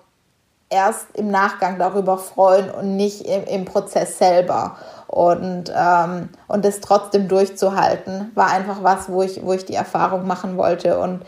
erst 0.70 1.06
im 1.14 1.30
Nachgang 1.30 1.78
darüber 1.78 2.16
freuen 2.16 2.70
und 2.70 2.96
nicht 2.96 3.22
im, 3.22 3.44
im 3.44 3.64
Prozess 3.64 4.18
selber. 4.18 4.76
Und, 5.08 5.72
ähm, 5.76 6.28
und 6.46 6.64
das 6.64 6.80
trotzdem 6.80 7.26
durchzuhalten, 7.26 8.30
war 8.36 8.50
einfach 8.50 8.82
was, 8.82 9.10
wo 9.10 9.22
ich, 9.22 9.44
wo 9.44 9.52
ich 9.52 9.64
die 9.64 9.74
Erfahrung 9.74 10.26
machen 10.26 10.56
wollte 10.56 11.00
und 11.00 11.22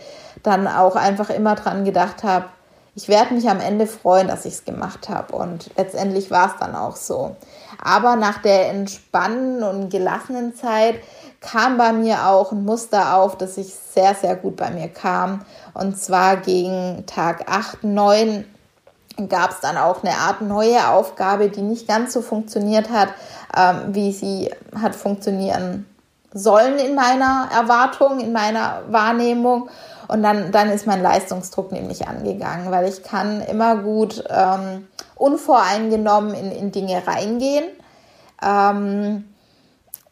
dann 0.45 0.69
auch 0.69 0.95
einfach 0.95 1.31
immer 1.31 1.57
dran 1.57 1.85
gedacht 1.85 2.23
habe, 2.23 2.47
ich 2.95 3.09
werde 3.09 3.35
mich 3.35 3.49
am 3.49 3.61
Ende 3.61 3.87
freuen, 3.87 4.29
dass 4.29 4.45
ich 4.45 4.55
es 4.55 4.65
gemacht 4.65 5.09
habe. 5.09 5.35
Und 5.35 5.71
letztendlich 5.77 6.31
war 6.31 6.49
es 6.49 6.61
dann 6.61 6.77
auch 6.77 6.97
so. 6.97 7.37
Aber 7.83 8.17
nach 8.17 8.43
der 8.43 8.69
entspannten 8.69 9.63
und 9.63 9.89
gelassenen 9.89 10.55
Zeit 10.55 10.97
kam 11.43 11.77
bei 11.77 11.93
mir 11.93 12.29
auch 12.29 12.53
ein 12.53 12.65
Muster 12.65 13.17
auf, 13.17 13.37
das 13.37 13.57
sich 13.57 13.75
sehr, 13.75 14.15
sehr 14.15 14.37
gut 14.37 14.57
bei 14.57 14.71
mir 14.71 14.89
kam. 14.89 15.45
Und 15.75 15.99
zwar 15.99 16.37
gegen 16.37 17.05
Tag 17.07 17.51
8, 17.51 17.85
9 17.85 18.45
gab 19.29 19.51
es 19.51 19.61
dann 19.61 19.77
auch 19.77 20.03
eine 20.03 20.17
Art 20.17 20.41
neue 20.41 20.89
Aufgabe, 20.89 21.49
die 21.49 21.63
nicht 21.63 21.87
ganz 21.87 22.13
so 22.13 22.23
funktioniert 22.23 22.91
hat, 22.91 23.09
ähm, 23.57 23.95
wie 23.95 24.13
sie 24.13 24.51
hat 24.81 24.95
funktionieren 24.95 25.87
sollen 26.33 26.79
in 26.79 26.95
meiner 26.95 27.49
Erwartung, 27.53 28.21
in 28.21 28.33
meiner 28.33 28.83
Wahrnehmung. 28.89 29.69
Und 30.09 30.23
dann, 30.23 30.53
dann 30.53 30.71
ist 30.71 30.87
mein 30.87 31.03
Leistungsdruck 31.03 31.73
nämlich 31.73 32.09
angegangen, 32.09 32.71
weil 32.71 32.89
ich 32.89 33.03
kann 33.03 33.41
immer 33.43 33.77
gut 33.77 34.25
ähm, 34.29 34.89
unvoreingenommen 35.15 36.35
in, 36.35 36.53
in 36.53 36.73
Dinge 36.73 37.03
reingehen. 37.07 37.65
Ähm, 38.43 39.32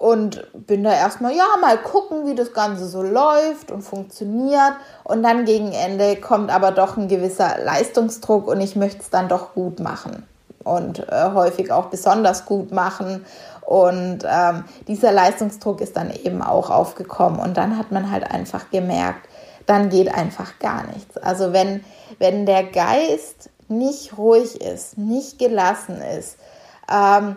und 0.01 0.47
bin 0.55 0.83
da 0.83 0.95
erstmal, 0.95 1.37
ja, 1.37 1.45
mal 1.61 1.77
gucken, 1.77 2.27
wie 2.27 2.35
das 2.35 2.55
Ganze 2.55 2.89
so 2.89 3.03
läuft 3.03 3.71
und 3.71 3.83
funktioniert. 3.83 4.73
Und 5.05 5.23
dann 5.23 5.45
gegen 5.45 5.73
Ende 5.73 6.17
kommt 6.17 6.51
aber 6.51 6.71
doch 6.71 6.97
ein 6.97 7.07
gewisser 7.07 7.59
Leistungsdruck 7.63 8.49
und 8.49 8.63
ich 8.63 8.77
möchte 8.77 9.03
es 9.03 9.11
dann 9.11 9.29
doch 9.29 9.53
gut 9.53 9.79
machen 9.79 10.27
und 10.65 11.01
äh, 11.01 11.33
häufig 11.35 11.71
auch 11.71 11.89
besonders 11.89 12.47
gut 12.47 12.73
machen. 12.73 13.27
Und 13.61 14.21
ähm, 14.27 14.65
dieser 14.89 15.13
Leistungsdruck 15.13 15.83
ist 15.83 15.99
dann 15.99 16.11
eben 16.11 16.41
auch 16.41 16.71
aufgekommen. 16.71 17.39
Und 17.39 17.59
dann 17.59 17.77
hat 17.77 17.93
man 17.93 18.11
halt 18.11 18.25
einfach 18.25 18.71
gemerkt, 18.71 19.29
dann 19.67 19.91
geht 19.91 20.15
einfach 20.15 20.59
gar 20.61 20.87
nichts. 20.87 21.19
Also 21.19 21.53
wenn, 21.53 21.85
wenn 22.19 22.47
der 22.47 22.65
Geist 22.65 23.51
nicht 23.69 24.17
ruhig 24.17 24.63
ist, 24.63 24.97
nicht 24.97 25.39
gelassen 25.39 26.01
ist, 26.01 26.39
ähm, 26.91 27.37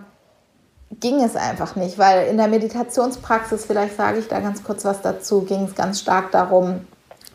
ging 0.99 1.23
es 1.23 1.35
einfach 1.35 1.75
nicht, 1.75 1.97
weil 1.97 2.27
in 2.27 2.37
der 2.37 2.47
Meditationspraxis, 2.47 3.65
vielleicht 3.65 3.95
sage 3.95 4.19
ich 4.19 4.27
da 4.27 4.39
ganz 4.39 4.63
kurz 4.63 4.85
was 4.85 5.01
dazu, 5.01 5.41
ging 5.41 5.65
es 5.65 5.75
ganz 5.75 5.99
stark 5.99 6.31
darum, 6.31 6.81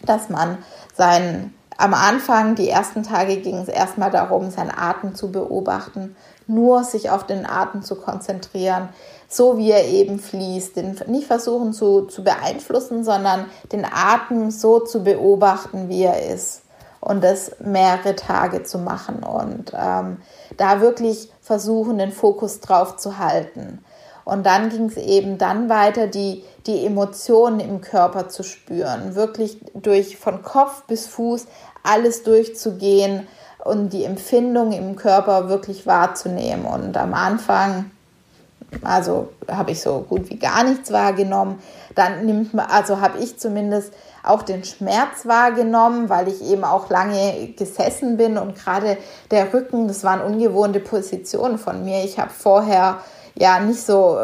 dass 0.03 0.29
man 0.29 0.59
seinen, 0.97 1.55
am 1.77 1.95
Anfang, 1.95 2.55
die 2.55 2.69
ersten 2.69 3.03
Tage 3.03 3.37
ging 3.37 3.57
es 3.57 3.69
erstmal 3.69 4.11
darum, 4.11 4.51
seinen 4.51 4.71
Atem 4.71 5.15
zu 5.15 5.31
beobachten, 5.31 6.17
nur 6.47 6.85
sich 6.85 7.11
auf 7.11 7.27
den 7.27 7.47
Atem 7.47 7.83
zu 7.83 7.97
konzentrieren, 7.97 8.89
so 9.29 9.59
wie 9.59 9.71
er 9.71 9.87
eben 9.87 10.19
fließt, 10.19 10.77
den 10.77 10.99
nicht 11.07 11.27
versuchen 11.27 11.73
zu, 11.73 12.03
zu 12.03 12.25
beeinflussen, 12.25 13.05
sondern 13.05 13.47
den 13.73 13.85
Atem 13.85 14.51
so 14.51 14.81
zu 14.81 15.05
beobachten, 15.05 15.89
wie 15.89 16.03
er 16.03 16.33
ist 16.33 16.63
und 17.09 17.25
das 17.25 17.53
mehrere 17.59 18.15
Tage 18.15 18.65
zu 18.65 18.79
machen 18.79 19.23
und 19.23 19.73
ähm, 19.75 20.19
da 20.59 20.83
wirklich 20.83 21.33
versuchen, 21.41 21.97
den 21.97 22.13
Fokus 22.13 22.61
drauf 22.61 22.97
zu 22.97 23.19
halten. 23.19 23.83
Und 24.27 24.45
dann 24.45 24.69
ging 24.69 24.85
es 24.85 24.99
eben 24.99 25.39
dann 25.39 25.71
weiter, 25.71 26.07
die, 26.07 26.45
die 26.67 26.85
Emotionen 26.85 27.61
im 27.61 27.81
Körper 27.81 28.29
zu 28.29 28.43
spüren, 28.43 29.15
wirklich 29.15 29.59
durch 29.73 30.19
von 30.19 30.43
Kopf 30.43 30.83
bis 30.83 31.07
Fuß 31.07 31.47
alles 31.83 32.25
durchzugehen 32.25 33.27
und 33.65 33.95
die 33.95 34.05
Empfindung 34.05 34.73
im 34.73 34.95
Körper 34.97 35.49
wirklich 35.49 35.87
wahrzunehmen. 35.87 36.67
Und 36.67 36.95
am 36.99 37.15
Anfang, 37.15 37.91
also 38.83 39.31
habe 39.51 39.71
ich 39.71 39.81
so 39.81 40.01
gut 40.01 40.29
wie 40.29 40.37
gar 40.37 40.63
nichts 40.63 40.93
wahrgenommen. 40.93 41.59
Dann 41.95 42.27
nimmt 42.27 42.53
man, 42.53 42.67
also 42.67 43.01
habe 43.01 43.19
ich 43.21 43.39
zumindest 43.39 43.95
auch 44.29 44.43
den 44.43 44.65
Schmerz 44.65 45.25
wahrgenommen, 45.25 46.09
weil 46.09 46.29
ich 46.29 46.43
eben 46.43 46.65
auch 46.65 46.91
lange 46.91 47.49
gesessen 47.57 48.17
bin 48.17 48.39
und 48.39 48.55
gerade 48.55 48.99
der 49.31 49.53
Rücken, 49.53 49.89
das 49.89 50.05
waren 50.05 50.21
ungewohnte 50.21 50.81
Positionen 50.81 51.59
von 51.59 51.85
mir. 51.85 52.05
Ich 52.05 52.19
habe 52.19 52.31
vorher 52.31 52.99
ja 53.39 53.61
nicht 53.61 53.81
so, 53.81 54.19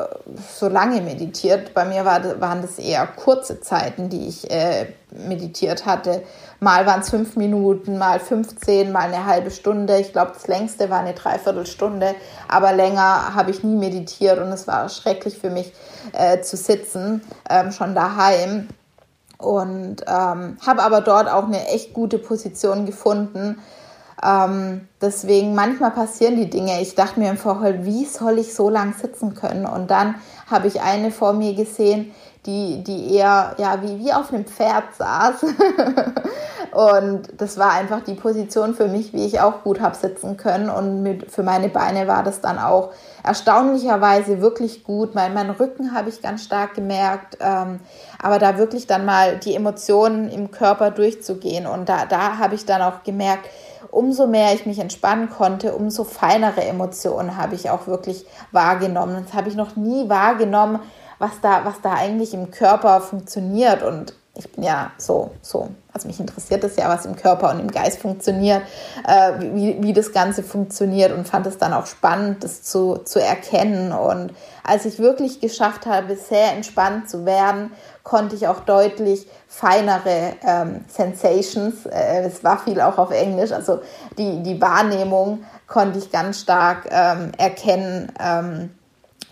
so 0.54 0.68
lange 0.68 1.00
meditiert. 1.00 1.72
Bei 1.72 1.84
mir 1.84 2.04
war, 2.04 2.40
waren 2.40 2.62
das 2.62 2.78
eher 2.78 3.06
kurze 3.06 3.60
Zeiten, 3.60 4.08
die 4.08 4.26
ich 4.26 4.50
äh, 4.50 4.86
meditiert 5.10 5.86
hatte. 5.86 6.22
Mal 6.58 6.84
waren 6.86 7.00
es 7.00 7.10
fünf 7.10 7.36
Minuten, 7.36 7.96
mal 7.96 8.18
15, 8.18 8.90
mal 8.90 9.12
eine 9.12 9.26
halbe 9.26 9.50
Stunde. 9.50 9.98
Ich 9.98 10.12
glaube, 10.12 10.32
das 10.34 10.48
längste 10.48 10.90
war 10.90 11.00
eine 11.00 11.14
Dreiviertelstunde, 11.14 12.14
aber 12.48 12.72
länger 12.72 13.34
habe 13.34 13.50
ich 13.52 13.62
nie 13.62 13.76
meditiert 13.76 14.38
und 14.38 14.48
es 14.48 14.66
war 14.66 14.88
schrecklich 14.88 15.38
für 15.38 15.50
mich 15.50 15.72
äh, 16.12 16.40
zu 16.40 16.56
sitzen, 16.56 17.22
ähm, 17.48 17.70
schon 17.70 17.94
daheim 17.94 18.68
und 19.44 19.96
ähm, 20.06 20.56
habe 20.66 20.82
aber 20.82 21.00
dort 21.00 21.28
auch 21.28 21.44
eine 21.44 21.68
echt 21.68 21.92
gute 21.92 22.18
Position 22.18 22.86
gefunden. 22.86 23.58
Ähm, 24.22 24.88
deswegen 25.00 25.54
manchmal 25.54 25.90
passieren 25.90 26.36
die 26.36 26.48
Dinge. 26.48 26.80
Ich 26.80 26.94
dachte 26.94 27.20
mir 27.20 27.30
im 27.30 27.36
Vorfeld, 27.36 27.84
wie 27.84 28.06
soll 28.06 28.38
ich 28.38 28.54
so 28.54 28.70
lang 28.70 28.94
sitzen 28.94 29.34
können? 29.34 29.66
Und 29.66 29.90
dann 29.90 30.14
habe 30.50 30.68
ich 30.68 30.80
eine 30.80 31.10
vor 31.10 31.34
mir 31.34 31.54
gesehen, 31.54 32.12
die, 32.46 32.84
die 32.84 33.14
eher 33.14 33.54
ja, 33.58 33.82
wie, 33.82 33.98
wie 33.98 34.12
auf 34.12 34.32
einem 34.32 34.44
Pferd 34.44 34.94
saß. 34.96 35.44
und 36.72 37.40
das 37.40 37.58
war 37.58 37.72
einfach 37.72 38.02
die 38.02 38.14
Position 38.14 38.74
für 38.74 38.88
mich, 38.88 39.12
wie 39.12 39.24
ich 39.24 39.40
auch 39.40 39.62
gut 39.62 39.80
habe 39.80 39.94
sitzen 39.94 40.36
können. 40.36 40.68
Und 40.68 41.02
mit, 41.02 41.30
für 41.30 41.42
meine 41.42 41.68
Beine 41.68 42.06
war 42.06 42.22
das 42.22 42.40
dann 42.40 42.58
auch 42.58 42.92
erstaunlicherweise 43.22 44.40
wirklich 44.40 44.84
gut. 44.84 45.14
Mein, 45.14 45.32
mein 45.32 45.50
Rücken 45.50 45.94
habe 45.94 46.10
ich 46.10 46.20
ganz 46.20 46.44
stark 46.44 46.74
gemerkt. 46.74 47.38
Ähm, 47.40 47.80
aber 48.22 48.38
da 48.38 48.58
wirklich 48.58 48.86
dann 48.86 49.06
mal 49.06 49.38
die 49.38 49.54
Emotionen 49.54 50.28
im 50.28 50.50
Körper 50.50 50.90
durchzugehen. 50.90 51.66
Und 51.66 51.88
da, 51.88 52.04
da 52.04 52.38
habe 52.38 52.54
ich 52.54 52.66
dann 52.66 52.82
auch 52.82 53.02
gemerkt, 53.04 53.48
umso 53.90 54.26
mehr 54.26 54.52
ich 54.52 54.66
mich 54.66 54.80
entspannen 54.80 55.30
konnte, 55.30 55.74
umso 55.74 56.04
feinere 56.04 56.64
Emotionen 56.64 57.36
habe 57.36 57.54
ich 57.54 57.70
auch 57.70 57.86
wirklich 57.86 58.26
wahrgenommen. 58.52 59.24
Das 59.24 59.34
habe 59.34 59.48
ich 59.48 59.54
noch 59.54 59.76
nie 59.76 60.08
wahrgenommen 60.08 60.80
was 61.24 61.40
da, 61.40 61.64
was 61.64 61.80
da 61.80 61.94
eigentlich 61.94 62.34
im 62.34 62.50
Körper 62.50 63.00
funktioniert. 63.00 63.82
Und 63.82 64.12
ich 64.36 64.50
bin 64.52 64.64
ja 64.64 64.90
so, 64.98 65.30
so, 65.40 65.70
also 65.92 66.06
mich 66.06 66.20
interessiert 66.20 66.62
das 66.62 66.76
ja, 66.76 66.88
was 66.88 67.06
im 67.06 67.16
Körper 67.16 67.50
und 67.50 67.60
im 67.60 67.70
Geist 67.70 68.00
funktioniert, 68.00 68.62
äh, 69.06 69.32
wie, 69.54 69.78
wie 69.80 69.92
das 69.94 70.12
Ganze 70.12 70.42
funktioniert 70.42 71.12
und 71.12 71.26
fand 71.26 71.46
es 71.46 71.56
dann 71.56 71.72
auch 71.72 71.86
spannend, 71.86 72.44
das 72.44 72.62
zu, 72.62 72.96
zu 73.04 73.20
erkennen. 73.20 73.92
Und 73.92 74.34
als 74.64 74.84
ich 74.84 74.98
wirklich 74.98 75.40
geschafft 75.40 75.86
habe, 75.86 76.16
sehr 76.16 76.52
entspannt 76.52 77.08
zu 77.08 77.24
werden, 77.24 77.72
konnte 78.02 78.36
ich 78.36 78.48
auch 78.48 78.60
deutlich 78.60 79.26
feinere 79.48 80.34
ähm, 80.46 80.84
Sensations, 80.88 81.86
äh, 81.86 82.24
es 82.26 82.44
war 82.44 82.58
viel 82.58 82.80
auch 82.82 82.98
auf 82.98 83.12
Englisch, 83.12 83.52
also 83.52 83.80
die, 84.18 84.42
die 84.42 84.60
Wahrnehmung 84.60 85.44
konnte 85.68 85.98
ich 85.98 86.12
ganz 86.12 86.40
stark 86.40 86.86
ähm, 86.90 87.32
erkennen. 87.38 88.12
Ähm, 88.20 88.70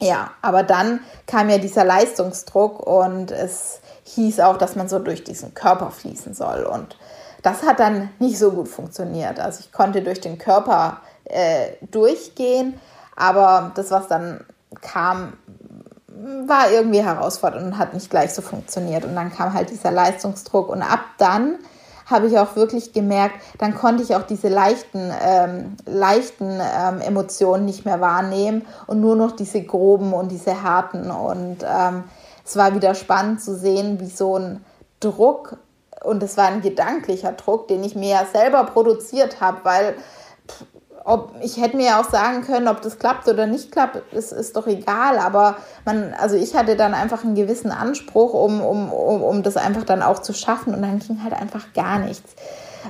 ja, 0.03 0.33
aber 0.43 0.65
dann 0.65 0.99
kam 1.29 1.49
ja 1.49 1.59
dieser 1.59 1.85
Leistungsdruck 1.85 2.85
und 2.85 3.31
es 3.31 3.81
hieß 4.03 4.41
auch, 4.41 4.59
dass 4.59 4.75
man 4.75 4.89
so 4.89 4.99
durch 4.99 5.23
diesen 5.23 5.55
Körper 5.55 5.93
fließen 5.93 6.35
soll. 6.35 6.65
Und 6.65 6.97
das 7.43 7.63
hat 7.63 7.79
dann 7.79 8.11
nicht 8.19 8.37
so 8.37 8.51
gut 8.51 8.67
funktioniert. 8.67 9.39
Also 9.39 9.61
ich 9.61 9.71
konnte 9.71 10.03
durch 10.03 10.21
den 10.21 10.39
Körper 10.39 11.03
äh, 11.25 11.69
durchgehen, 11.83 12.81
aber 13.15 13.71
das, 13.77 13.93
was 13.93 14.09
dann 14.09 14.45
kam, 14.81 15.35
war 16.47 16.73
irgendwie 16.73 17.05
herausfordernd 17.05 17.67
und 17.67 17.79
hat 17.79 17.95
nicht 17.95 18.11
gleich 18.11 18.35
so 18.35 18.43
funktioniert. 18.43 19.05
Und 19.05 19.15
dann 19.15 19.33
kam 19.33 19.55
halt 19.55 19.71
dieser 19.71 19.93
Leistungsdruck. 19.93 20.69
Und 20.69 20.83
ab 20.83 21.05
dann 21.19 21.59
habe 22.13 22.29
ich 22.29 22.39
auch 22.39 22.55
wirklich 22.55 22.93
gemerkt, 22.93 23.35
dann 23.59 23.75
konnte 23.75 24.03
ich 24.03 24.15
auch 24.15 24.23
diese 24.23 24.49
leichten, 24.49 25.11
ähm, 25.21 25.77
leichten 25.87 26.61
ähm, 26.61 27.01
Emotionen 27.01 27.65
nicht 27.65 27.85
mehr 27.85 28.01
wahrnehmen 28.01 28.65
und 28.87 29.01
nur 29.01 29.17
noch 29.17 29.33
diese 29.33 29.63
groben 29.63 30.13
und 30.13 30.31
diese 30.31 30.63
harten. 30.63 31.11
Und 31.11 31.65
ähm, 31.65 32.05
es 32.45 32.57
war 32.57 32.75
wieder 32.75 32.95
spannend 32.95 33.43
zu 33.43 33.57
sehen, 33.57 33.99
wie 33.99 34.07
so 34.07 34.39
ein 34.39 34.65
Druck, 35.01 35.57
und 36.05 36.23
es 36.23 36.37
war 36.37 36.47
ein 36.47 36.63
gedanklicher 36.63 37.33
Druck, 37.33 37.69
den 37.69 37.85
ich 37.85 37.95
mir 37.95 38.09
ja 38.09 38.27
selber 38.33 38.65
produziert 38.65 39.41
habe, 39.41 39.59
weil 39.63 39.95
ob 41.05 41.35
ich 41.43 41.61
hätte 41.61 41.77
mir 41.77 41.87
ja 41.87 42.01
auch 42.01 42.09
sagen 42.09 42.43
können, 42.43 42.69
ob 42.69 42.81
das 42.83 42.99
klappt 42.99 43.27
oder 43.29 43.47
nicht 43.47 43.73
klappt, 43.73 44.13
ist, 44.13 44.33
ist 44.33 44.57
doch 44.57 44.67
egal. 44.67 45.19
Aber 45.19 45.57
man, 45.85 46.15
also 46.15 46.37
ich 46.37 46.55
hatte 46.55 46.77
dann 46.77 46.95
einfach 46.95 47.25
einen 47.25 47.35
gewissen 47.35 47.73
Anspruch, 47.73 48.35
um, 48.35 48.61
um, 48.61 48.93
um, 48.93 49.23
um 49.23 49.43
das 49.43 49.57
einfach 49.57 49.85
dann 49.85 50.03
auch 50.03 50.21
zu 50.21 50.33
schaffen. 50.33 50.75
Und 50.75 50.83
dann 50.83 50.99
ging 51.01 51.23
halt 51.25 51.35
einfach 51.35 51.73
gar 51.75 51.99
nichts. 51.99 52.35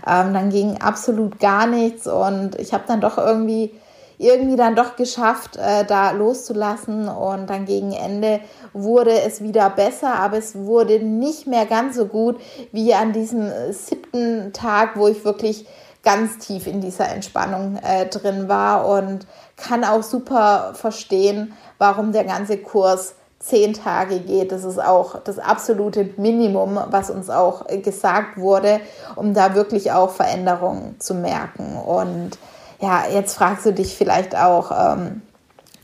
Ähm, 0.07 0.35
dann 0.35 0.51
ging 0.51 0.81
absolut 0.81 1.39
gar 1.41 1.67
nichts. 1.67 2.07
Und 2.07 2.57
ich 2.59 2.75
habe 2.75 2.85
dann 2.87 3.01
doch 3.01 3.17
irgendwie, 3.17 3.73
irgendwie 4.19 4.57
dann 4.57 4.77
doch 4.77 4.97
geschafft, 4.97 5.57
äh, 5.57 5.85
da 5.87 6.11
loszulassen. 6.11 7.09
Und 7.09 7.49
dann 7.49 7.65
gegen 7.65 7.93
Ende 7.93 8.41
wurde 8.75 9.23
es 9.23 9.43
wieder 9.43 9.71
besser, 9.71 10.15
aber 10.17 10.37
es 10.37 10.55
wurde 10.55 10.99
nicht 10.99 11.47
mehr 11.47 11.65
ganz 11.65 11.97
so 11.97 12.07
gut 12.07 12.39
wie 12.73 12.93
an 12.95 13.15
diesem 13.15 13.51
siebten 13.71 14.53
Tag, 14.53 14.97
wo 14.97 15.09
ich 15.09 15.25
wirklich 15.25 15.67
ganz 16.03 16.39
tief 16.39 16.67
in 16.67 16.81
dieser 16.81 17.09
Entspannung 17.09 17.77
äh, 17.77 18.07
drin 18.07 18.49
war 18.49 18.87
und 18.87 19.27
kann 19.57 19.85
auch 19.85 20.03
super 20.03 20.73
verstehen, 20.75 21.53
warum 21.79 22.13
der 22.13 22.25
ganze 22.25 22.59
Kurs 22.59 23.15
zehn 23.39 23.75
Tage 23.75 24.21
geht. 24.21 24.53
Das 24.53 24.65
ist 24.65 24.81
auch 24.81 25.21
das 25.21 25.39
absolute 25.39 26.11
Minimum, 26.17 26.79
was 26.91 27.11
uns 27.11 27.29
auch 27.29 27.67
gesagt 27.83 28.39
wurde, 28.39 28.81
um 29.17 29.35
da 29.35 29.55
wirklich 29.55 29.93
auch 29.93 30.11
Veränderungen 30.11 30.99
zu 31.01 31.15
merken. 31.15 31.77
Und 31.77 32.39
ja, 32.81 33.05
jetzt 33.13 33.35
fragst 33.35 33.67
du 33.67 33.73
dich 33.73 33.97
vielleicht 33.97 34.37
auch, 34.37 34.71
ähm, 34.71 35.23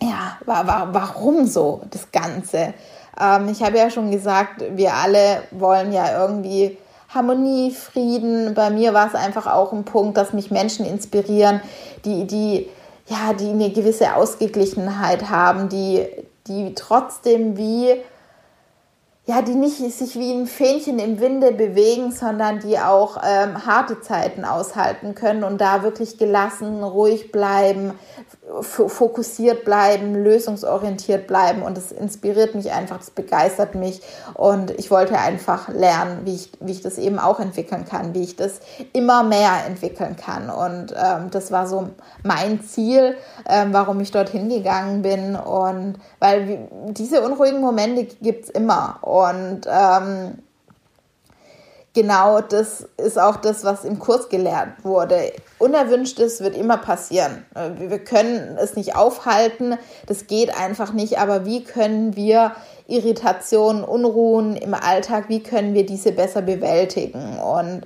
ja, 0.00 0.38
warum 0.44 1.46
so 1.46 1.82
das 1.90 2.12
Ganze? 2.12 2.74
Ähm, 3.20 3.48
ich 3.48 3.62
habe 3.62 3.78
ja 3.78 3.90
schon 3.90 4.10
gesagt, 4.10 4.62
wir 4.70 4.94
alle 4.94 5.42
wollen 5.50 5.92
ja 5.92 6.20
irgendwie 6.20 6.78
Harmonie, 7.08 7.70
Frieden. 7.70 8.54
Bei 8.54 8.70
mir 8.70 8.92
war 8.92 9.06
es 9.06 9.14
einfach 9.14 9.46
auch 9.46 9.72
ein 9.72 9.84
Punkt, 9.84 10.16
dass 10.16 10.32
mich 10.32 10.50
Menschen 10.50 10.84
inspirieren, 10.84 11.60
die, 12.04 12.26
die, 12.26 12.68
ja, 13.06 13.32
die 13.32 13.48
eine 13.48 13.70
gewisse 13.70 14.14
Ausgeglichenheit 14.14 15.30
haben, 15.30 15.68
die, 15.68 16.06
die 16.46 16.74
trotzdem 16.74 17.56
wie, 17.56 17.94
ja, 19.24 19.40
die 19.40 19.54
nicht 19.54 19.76
sich 19.76 20.16
wie 20.16 20.32
ein 20.32 20.46
Fähnchen 20.46 20.98
im 20.98 21.18
Winde 21.18 21.52
bewegen, 21.52 22.12
sondern 22.12 22.60
die 22.60 22.78
auch 22.78 23.16
ähm, 23.26 23.64
harte 23.66 24.00
Zeiten 24.02 24.44
aushalten 24.44 25.14
können 25.14 25.44
und 25.44 25.60
da 25.60 25.82
wirklich 25.82 26.18
gelassen, 26.18 26.82
ruhig 26.84 27.32
bleiben, 27.32 27.92
fokussiert 28.62 29.64
bleiben, 29.64 30.14
lösungsorientiert 30.14 31.26
bleiben 31.26 31.62
und 31.62 31.76
das 31.76 31.92
inspiriert 31.92 32.54
mich 32.54 32.72
einfach, 32.72 32.98
das 32.98 33.10
begeistert 33.10 33.74
mich 33.74 34.00
und 34.34 34.70
ich 34.72 34.90
wollte 34.90 35.18
einfach 35.18 35.68
lernen, 35.68 36.20
wie 36.24 36.34
ich, 36.34 36.52
wie 36.60 36.72
ich 36.72 36.80
das 36.80 36.98
eben 36.98 37.18
auch 37.18 37.40
entwickeln 37.40 37.84
kann, 37.84 38.14
wie 38.14 38.22
ich 38.22 38.36
das 38.36 38.60
immer 38.92 39.22
mehr 39.22 39.52
entwickeln 39.66 40.16
kann 40.16 40.48
und 40.48 40.92
ähm, 40.92 41.30
das 41.30 41.52
war 41.52 41.66
so 41.66 41.90
mein 42.24 42.62
Ziel, 42.62 43.16
ähm, 43.46 43.68
warum 43.72 44.00
ich 44.00 44.12
dorthin 44.12 44.48
gegangen 44.48 45.02
bin 45.02 45.36
und 45.36 45.96
weil 46.18 46.68
diese 46.88 47.20
unruhigen 47.20 47.60
Momente 47.60 48.04
gibt 48.22 48.44
es 48.44 48.50
immer 48.50 48.98
und 49.02 49.62
ähm, 49.66 50.38
genau 51.98 52.40
das 52.40 52.86
ist 52.96 53.18
auch 53.18 53.34
das, 53.34 53.64
was 53.64 53.84
im 53.84 53.98
Kurs 53.98 54.28
gelernt 54.28 54.84
wurde. 54.84 55.32
Unerwünschtes 55.58 56.40
wird 56.40 56.54
immer 56.56 56.76
passieren. 56.76 57.44
Wir 57.76 57.98
können 57.98 58.56
es 58.56 58.76
nicht 58.76 58.94
aufhalten, 58.94 59.76
das 60.06 60.28
geht 60.28 60.56
einfach 60.56 60.92
nicht, 60.92 61.18
aber 61.18 61.44
wie 61.44 61.64
können 61.64 62.14
wir 62.14 62.52
Irritationen, 62.86 63.82
Unruhen 63.82 64.54
im 64.54 64.74
Alltag, 64.74 65.24
wie 65.28 65.42
können 65.42 65.74
wir 65.74 65.86
diese 65.86 66.12
besser 66.12 66.40
bewältigen? 66.42 67.40
Und 67.40 67.82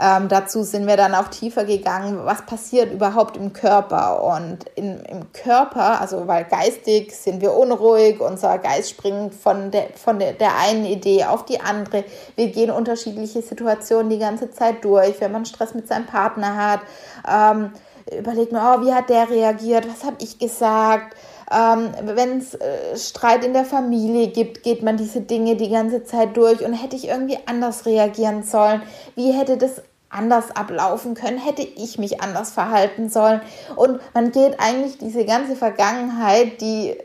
ähm, 0.00 0.28
dazu 0.28 0.62
sind 0.62 0.86
wir 0.86 0.96
dann 0.96 1.14
auch 1.14 1.28
tiefer 1.28 1.64
gegangen, 1.64 2.20
was 2.24 2.46
passiert 2.46 2.90
überhaupt 2.90 3.36
im 3.36 3.52
Körper. 3.52 4.22
Und 4.24 4.64
in, 4.74 5.00
im 5.00 5.30
Körper, 5.32 6.00
also 6.00 6.26
weil 6.26 6.44
geistig 6.44 7.14
sind 7.14 7.42
wir 7.42 7.52
unruhig, 7.52 8.20
unser 8.20 8.56
Geist 8.58 8.90
springt 8.90 9.34
von, 9.34 9.70
der, 9.70 9.88
von 9.94 10.18
der, 10.18 10.32
der 10.32 10.56
einen 10.56 10.86
Idee 10.86 11.24
auf 11.24 11.44
die 11.44 11.60
andere. 11.60 12.04
Wir 12.34 12.46
gehen 12.48 12.70
unterschiedliche 12.70 13.42
Situationen 13.42 14.08
die 14.08 14.18
ganze 14.18 14.50
Zeit 14.50 14.82
durch. 14.84 15.20
Wenn 15.20 15.32
man 15.32 15.44
Stress 15.44 15.74
mit 15.74 15.86
seinem 15.86 16.06
Partner 16.06 16.56
hat, 16.56 16.80
ähm, 17.30 17.72
überlegt 18.18 18.52
man, 18.52 18.80
oh, 18.80 18.86
wie 18.86 18.94
hat 18.94 19.10
der 19.10 19.28
reagiert, 19.28 19.86
was 19.86 20.04
habe 20.04 20.16
ich 20.20 20.38
gesagt. 20.38 21.14
Ähm, 21.52 21.90
Wenn 22.04 22.38
es 22.38 22.54
äh, 22.54 22.96
Streit 22.96 23.44
in 23.44 23.52
der 23.52 23.64
Familie 23.64 24.28
gibt, 24.28 24.62
geht 24.62 24.82
man 24.82 24.96
diese 24.96 25.20
Dinge 25.20 25.56
die 25.56 25.68
ganze 25.68 26.04
Zeit 26.04 26.36
durch 26.36 26.64
und 26.64 26.72
hätte 26.72 26.96
ich 26.96 27.08
irgendwie 27.08 27.38
anders 27.44 27.84
reagieren 27.86 28.44
sollen? 28.44 28.82
Wie 29.14 29.32
hätte 29.32 29.58
das 29.58 29.82
anders 30.10 30.54
ablaufen 30.54 31.14
können, 31.14 31.38
hätte 31.38 31.62
ich 31.62 31.98
mich 31.98 32.20
anders 32.20 32.50
verhalten 32.50 33.08
sollen. 33.08 33.40
Und 33.76 34.00
man 34.12 34.32
geht 34.32 34.60
eigentlich 34.60 34.98
diese 34.98 35.24
ganze 35.24 35.56
Vergangenheit, 35.56 36.60
die 36.60 36.96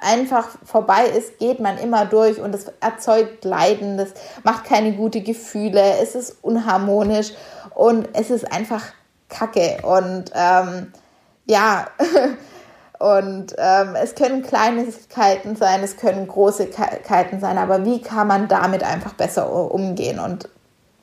einfach 0.00 0.48
vorbei 0.64 1.06
ist, 1.06 1.38
geht 1.38 1.60
man 1.60 1.78
immer 1.78 2.04
durch 2.06 2.40
und 2.40 2.54
es 2.54 2.66
erzeugt 2.80 3.44
Leiden, 3.44 3.96
das 3.96 4.10
macht 4.42 4.64
keine 4.64 4.92
gute 4.92 5.20
Gefühle, 5.20 5.98
es 6.02 6.14
ist 6.14 6.38
unharmonisch 6.42 7.32
und 7.74 8.08
es 8.12 8.30
ist 8.30 8.50
einfach 8.50 8.82
Kacke. 9.28 9.78
Und 9.82 10.30
ähm, 10.34 10.92
ja, 11.46 11.86
und 12.98 13.54
ähm, 13.58 13.96
es 13.96 14.14
können 14.14 14.42
Kleinigkeiten 14.42 15.56
sein, 15.56 15.82
es 15.82 15.96
können 15.96 16.26
Großigkeiten 16.26 17.40
sein, 17.40 17.58
aber 17.58 17.84
wie 17.84 18.02
kann 18.02 18.26
man 18.26 18.48
damit 18.48 18.82
einfach 18.82 19.14
besser 19.14 19.50
umgehen? 19.72 20.18
Und 20.18 20.48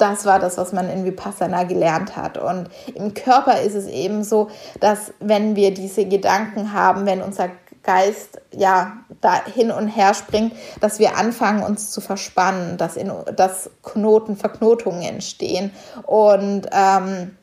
das 0.02 0.26
war 0.26 0.40
das, 0.40 0.58
was 0.58 0.74
man 0.74 0.90
in 0.90 1.06
Vipassana 1.06 1.64
gelernt 1.64 2.18
hat. 2.18 2.38
Und 2.38 2.70
im 2.96 3.14
Körper 3.14 3.62
ist 3.62 3.76
es 3.76 3.88
eben 3.88 4.24
so, 4.24 4.50
dass 4.80 5.14
wenn 5.20 5.56
wir 5.56 5.74
diese 5.74 6.06
Gedanken 6.06 6.74
haben, 6.74 7.06
wenn 7.06 7.22
unser 7.22 7.50
Geist 7.84 8.42
ja 8.52 8.98
da 9.22 9.44
hin 9.46 9.72
und 9.72 9.88
her 9.88 10.14
springt, 10.14 10.54
dass 10.80 11.00
wir 11.00 11.18
anfangen, 11.18 11.64
uns 11.64 11.92
zu 11.92 12.02
verspannen, 12.02 12.78
dass, 12.78 12.96
in, 12.96 13.12
dass 13.36 13.70
Knoten, 13.84 14.36
Verknotungen 14.36 15.02
entstehen 15.02 15.72
und 16.04 16.68
ähm, 16.72 17.38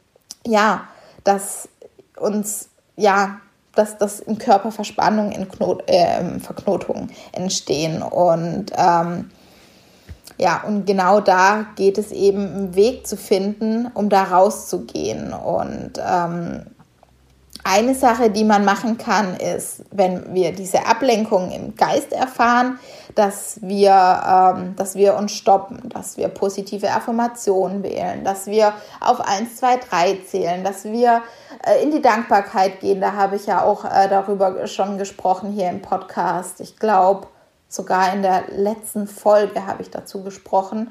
ja, 0.46 0.82
dass 1.24 1.68
uns 2.16 2.70
ja 2.96 3.40
dass, 3.74 3.96
dass 3.96 4.18
im 4.18 4.38
Körper 4.38 4.72
Verspannungen, 4.72 5.30
in 5.30 5.48
Knot, 5.48 5.88
äh, 5.88 6.40
Verknotungen 6.40 7.12
entstehen 7.30 8.02
und 8.02 8.72
ähm, 8.76 9.30
ja, 10.38 10.62
und 10.64 10.86
genau 10.86 11.20
da 11.20 11.66
geht 11.74 11.98
es 11.98 12.12
eben, 12.12 12.46
einen 12.46 12.74
Weg 12.76 13.06
zu 13.06 13.16
finden, 13.16 13.90
um 13.92 14.08
da 14.08 14.22
rauszugehen. 14.24 15.32
Und 15.32 15.94
ähm, 15.98 16.62
eine 17.64 17.94
Sache, 17.94 18.30
die 18.30 18.44
man 18.44 18.64
machen 18.64 18.98
kann, 18.98 19.34
ist, 19.34 19.84
wenn 19.90 20.32
wir 20.32 20.52
diese 20.52 20.86
Ablenkung 20.86 21.50
im 21.50 21.74
Geist 21.74 22.12
erfahren, 22.12 22.78
dass 23.16 23.58
wir, 23.62 23.90
ähm, 23.90 24.76
dass 24.76 24.94
wir 24.94 25.16
uns 25.16 25.32
stoppen, 25.32 25.88
dass 25.88 26.16
wir 26.16 26.28
positive 26.28 26.88
Affirmationen 26.88 27.82
wählen, 27.82 28.22
dass 28.22 28.46
wir 28.46 28.72
auf 29.00 29.20
1, 29.20 29.56
2, 29.56 29.76
3 29.76 30.18
zählen, 30.30 30.62
dass 30.62 30.84
wir 30.84 31.22
äh, 31.66 31.82
in 31.82 31.90
die 31.90 32.00
Dankbarkeit 32.00 32.80
gehen. 32.80 33.00
Da 33.00 33.14
habe 33.14 33.36
ich 33.36 33.46
ja 33.46 33.64
auch 33.64 33.84
äh, 33.84 34.08
darüber 34.08 34.68
schon 34.68 34.96
gesprochen 34.96 35.50
hier 35.50 35.68
im 35.68 35.82
Podcast. 35.82 36.60
Ich 36.60 36.76
glaube, 36.76 37.26
Sogar 37.68 38.12
in 38.14 38.22
der 38.22 38.44
letzten 38.50 39.06
Folge 39.06 39.66
habe 39.66 39.82
ich 39.82 39.90
dazu 39.90 40.22
gesprochen. 40.22 40.90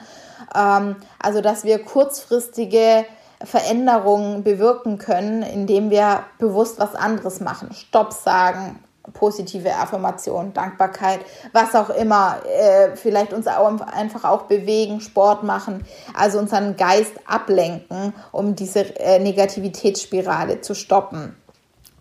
Ähm, 0.55 0.95
also, 1.19 1.41
dass 1.41 1.63
wir 1.63 1.79
kurzfristige 1.79 3.05
Veränderungen 3.43 4.43
bewirken 4.43 4.97
können, 4.97 5.43
indem 5.43 5.89
wir 5.89 6.23
bewusst 6.39 6.79
was 6.79 6.95
anderes 6.95 7.39
machen. 7.39 7.73
Stopp 7.73 8.13
sagen, 8.13 8.79
positive 9.13 9.73
Affirmation, 9.73 10.53
Dankbarkeit, 10.53 11.21
was 11.53 11.75
auch 11.75 11.89
immer, 11.89 12.37
äh, 12.45 12.95
vielleicht 12.95 13.33
uns 13.33 13.47
auch 13.47 13.79
einfach 13.81 14.23
auch 14.23 14.43
bewegen, 14.43 15.01
Sport 15.01 15.43
machen, 15.43 15.85
also 16.13 16.39
unseren 16.39 16.75
Geist 16.75 17.13
ablenken, 17.25 18.13
um 18.31 18.55
diese 18.55 18.95
äh, 18.99 19.19
Negativitätsspirale 19.19 20.61
zu 20.61 20.73
stoppen. 20.73 21.35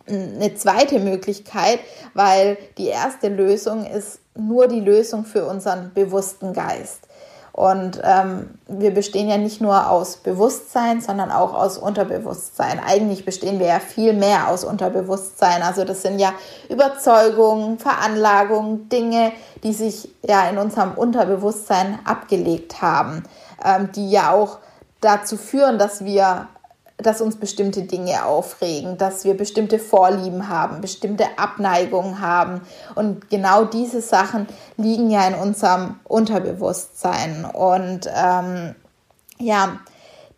Eine 0.08 0.54
zweite 0.54 1.00
Möglichkeit, 1.00 1.80
weil 2.14 2.58
die 2.78 2.86
erste 2.86 3.28
Lösung 3.28 3.86
ist 3.86 4.20
nur 4.36 4.68
die 4.68 4.80
Lösung 4.80 5.24
für 5.24 5.46
unseren 5.46 5.92
bewussten 5.94 6.52
Geist. 6.52 7.06
Und 7.56 8.02
ähm, 8.04 8.50
wir 8.68 8.92
bestehen 8.92 9.30
ja 9.30 9.38
nicht 9.38 9.62
nur 9.62 9.88
aus 9.88 10.18
Bewusstsein, 10.18 11.00
sondern 11.00 11.30
auch 11.30 11.54
aus 11.54 11.78
Unterbewusstsein. 11.78 12.78
Eigentlich 12.86 13.24
bestehen 13.24 13.58
wir 13.58 13.66
ja 13.66 13.80
viel 13.80 14.12
mehr 14.12 14.48
aus 14.48 14.62
Unterbewusstsein. 14.62 15.62
Also 15.62 15.84
das 15.84 16.02
sind 16.02 16.18
ja 16.18 16.34
Überzeugungen, 16.68 17.78
Veranlagungen, 17.78 18.90
Dinge, 18.90 19.32
die 19.62 19.72
sich 19.72 20.10
ja 20.22 20.50
in 20.50 20.58
unserem 20.58 20.92
Unterbewusstsein 20.92 21.98
abgelegt 22.04 22.82
haben, 22.82 23.22
ähm, 23.64 23.90
die 23.90 24.10
ja 24.10 24.32
auch 24.32 24.58
dazu 25.00 25.38
führen, 25.38 25.78
dass 25.78 26.04
wir 26.04 26.48
dass 26.98 27.20
uns 27.20 27.36
bestimmte 27.36 27.82
Dinge 27.82 28.24
aufregen, 28.24 28.96
dass 28.96 29.24
wir 29.24 29.36
bestimmte 29.36 29.78
Vorlieben 29.78 30.48
haben, 30.48 30.80
bestimmte 30.80 31.26
Abneigungen 31.36 32.20
haben. 32.20 32.62
Und 32.94 33.28
genau 33.28 33.64
diese 33.64 34.00
Sachen 34.00 34.46
liegen 34.76 35.10
ja 35.10 35.26
in 35.26 35.34
unserem 35.34 36.00
Unterbewusstsein. 36.04 37.44
Und 37.44 38.08
ähm, 38.14 38.74
ja, 39.38 39.78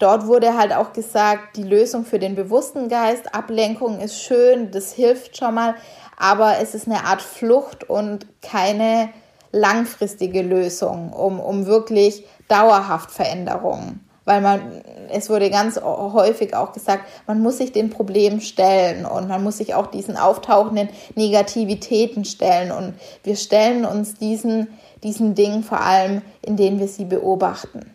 dort 0.00 0.26
wurde 0.26 0.56
halt 0.56 0.72
auch 0.72 0.92
gesagt, 0.92 1.56
die 1.56 1.62
Lösung 1.62 2.04
für 2.04 2.18
den 2.18 2.34
bewussten 2.34 2.88
Geist, 2.88 3.34
Ablenkung 3.34 4.00
ist 4.00 4.20
schön, 4.20 4.72
das 4.72 4.92
hilft 4.92 5.36
schon 5.36 5.54
mal, 5.54 5.76
aber 6.16 6.58
es 6.60 6.74
ist 6.74 6.88
eine 6.88 7.04
Art 7.04 7.22
Flucht 7.22 7.88
und 7.88 8.26
keine 8.42 9.10
langfristige 9.52 10.42
Lösung, 10.42 11.12
um, 11.12 11.38
um 11.38 11.66
wirklich 11.66 12.26
dauerhaft 12.48 13.12
Veränderungen 13.12 14.07
weil 14.28 14.42
man, 14.42 14.82
es 15.08 15.30
wurde 15.30 15.48
ganz 15.48 15.80
häufig 15.80 16.54
auch 16.54 16.74
gesagt, 16.74 17.04
man 17.26 17.40
muss 17.40 17.56
sich 17.56 17.72
den 17.72 17.88
Problemen 17.88 18.42
stellen 18.42 19.06
und 19.06 19.26
man 19.26 19.42
muss 19.42 19.56
sich 19.56 19.74
auch 19.74 19.86
diesen 19.86 20.18
auftauchenden 20.18 20.90
Negativitäten 21.14 22.26
stellen 22.26 22.70
und 22.70 22.92
wir 23.24 23.36
stellen 23.36 23.86
uns 23.86 24.16
diesen, 24.16 24.68
diesen 25.02 25.34
Dingen 25.34 25.62
vor 25.64 25.80
allem, 25.80 26.20
indem 26.42 26.78
wir 26.78 26.88
sie 26.88 27.06
beobachten. 27.06 27.94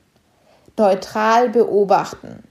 Neutral 0.76 1.50
beobachten. 1.50 2.44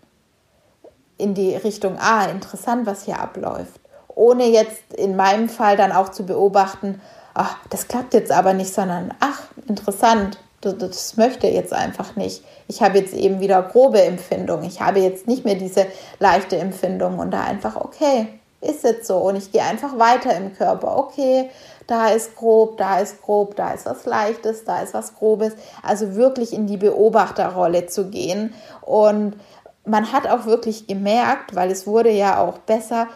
In 1.18 1.34
die 1.34 1.56
Richtung, 1.56 1.98
ah, 1.98 2.26
interessant, 2.26 2.86
was 2.86 3.04
hier 3.04 3.18
abläuft. 3.18 3.80
Ohne 4.06 4.46
jetzt 4.46 4.94
in 4.94 5.16
meinem 5.16 5.48
Fall 5.48 5.76
dann 5.76 5.90
auch 5.90 6.10
zu 6.10 6.24
beobachten, 6.24 7.00
ach, 7.34 7.56
das 7.68 7.88
klappt 7.88 8.14
jetzt 8.14 8.30
aber 8.30 8.52
nicht, 8.52 8.72
sondern 8.72 9.12
ach, 9.18 9.40
interessant, 9.66 10.38
das, 10.62 10.78
das 10.78 11.16
möchte 11.16 11.46
jetzt 11.48 11.72
einfach 11.72 12.16
nicht. 12.16 12.42
Ich 12.68 12.82
habe 12.82 12.98
jetzt 12.98 13.12
eben 13.12 13.40
wieder 13.40 13.62
grobe 13.62 14.00
Empfindung. 14.02 14.62
Ich 14.62 14.80
habe 14.80 15.00
jetzt 15.00 15.26
nicht 15.26 15.44
mehr 15.44 15.56
diese 15.56 15.86
leichte 16.18 16.56
Empfindung 16.56 17.18
und 17.18 17.32
da 17.32 17.42
einfach, 17.42 17.76
okay, 17.76 18.28
ist 18.62 18.84
jetzt 18.84 19.06
so. 19.06 19.18
Und 19.18 19.36
ich 19.36 19.52
gehe 19.52 19.62
einfach 19.62 19.98
weiter 19.98 20.34
im 20.36 20.54
Körper. 20.54 20.96
Okay, 20.96 21.50
da 21.86 22.08
ist 22.08 22.36
grob, 22.36 22.78
da 22.78 23.00
ist 23.00 23.20
grob, 23.20 23.56
da 23.56 23.72
ist 23.72 23.86
was 23.86 24.06
Leichtes, 24.06 24.64
da 24.64 24.80
ist 24.80 24.94
was 24.94 25.14
Grobes. 25.16 25.52
Also 25.82 26.14
wirklich 26.14 26.52
in 26.52 26.66
die 26.66 26.76
Beobachterrolle 26.76 27.86
zu 27.86 28.08
gehen. 28.08 28.54
Und 28.82 29.36
man 29.84 30.12
hat 30.12 30.28
auch 30.28 30.46
wirklich 30.46 30.86
gemerkt, 30.86 31.56
weil 31.56 31.70
es 31.70 31.86
wurde 31.86 32.10
ja 32.10 32.40
auch 32.40 32.58
besser, 32.58 33.08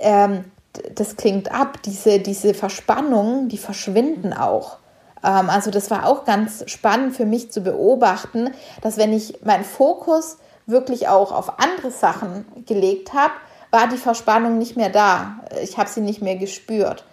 ähm, 0.00 0.46
das 0.94 1.16
klingt 1.16 1.52
ab, 1.52 1.82
diese, 1.84 2.18
diese 2.18 2.54
Verspannungen, 2.54 3.48
die 3.48 3.58
verschwinden 3.58 4.32
auch. 4.32 4.78
Ähm, 5.22 5.50
also 5.50 5.70
das 5.70 5.90
war 5.90 6.06
auch 6.06 6.24
ganz 6.24 6.64
spannend 6.70 7.16
für 7.16 7.26
mich 7.26 7.50
zu 7.50 7.60
beobachten, 7.60 8.50
dass 8.82 8.96
wenn 8.96 9.12
ich 9.12 9.44
meinen 9.44 9.64
Fokus 9.64 10.38
wirklich 10.66 11.08
auch 11.08 11.32
auf 11.32 11.58
andere 11.60 11.90
Sachen 11.90 12.44
gelegt 12.66 13.14
habe, 13.14 13.32
war 13.70 13.88
die 13.88 13.96
Verspannung 13.96 14.58
nicht 14.58 14.76
mehr 14.76 14.90
da. 14.90 15.40
Ich 15.62 15.78
habe 15.78 15.88
sie 15.88 16.00
nicht 16.00 16.22
mehr 16.22 16.36
gespürt. 16.36 17.04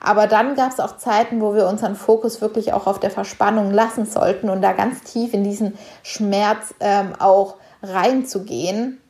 Aber 0.00 0.26
dann 0.26 0.54
gab 0.54 0.72
es 0.72 0.80
auch 0.80 0.96
Zeiten, 0.96 1.40
wo 1.42 1.54
wir 1.54 1.68
unseren 1.68 1.94
Fokus 1.94 2.40
wirklich 2.40 2.72
auch 2.72 2.86
auf 2.86 3.00
der 3.00 3.10
Verspannung 3.10 3.70
lassen 3.70 4.06
sollten 4.06 4.48
und 4.48 4.62
da 4.62 4.72
ganz 4.72 5.02
tief 5.02 5.34
in 5.34 5.44
diesen 5.44 5.76
Schmerz 6.02 6.74
ähm, 6.80 7.12
auch 7.18 7.56
reinzugehen. 7.82 9.00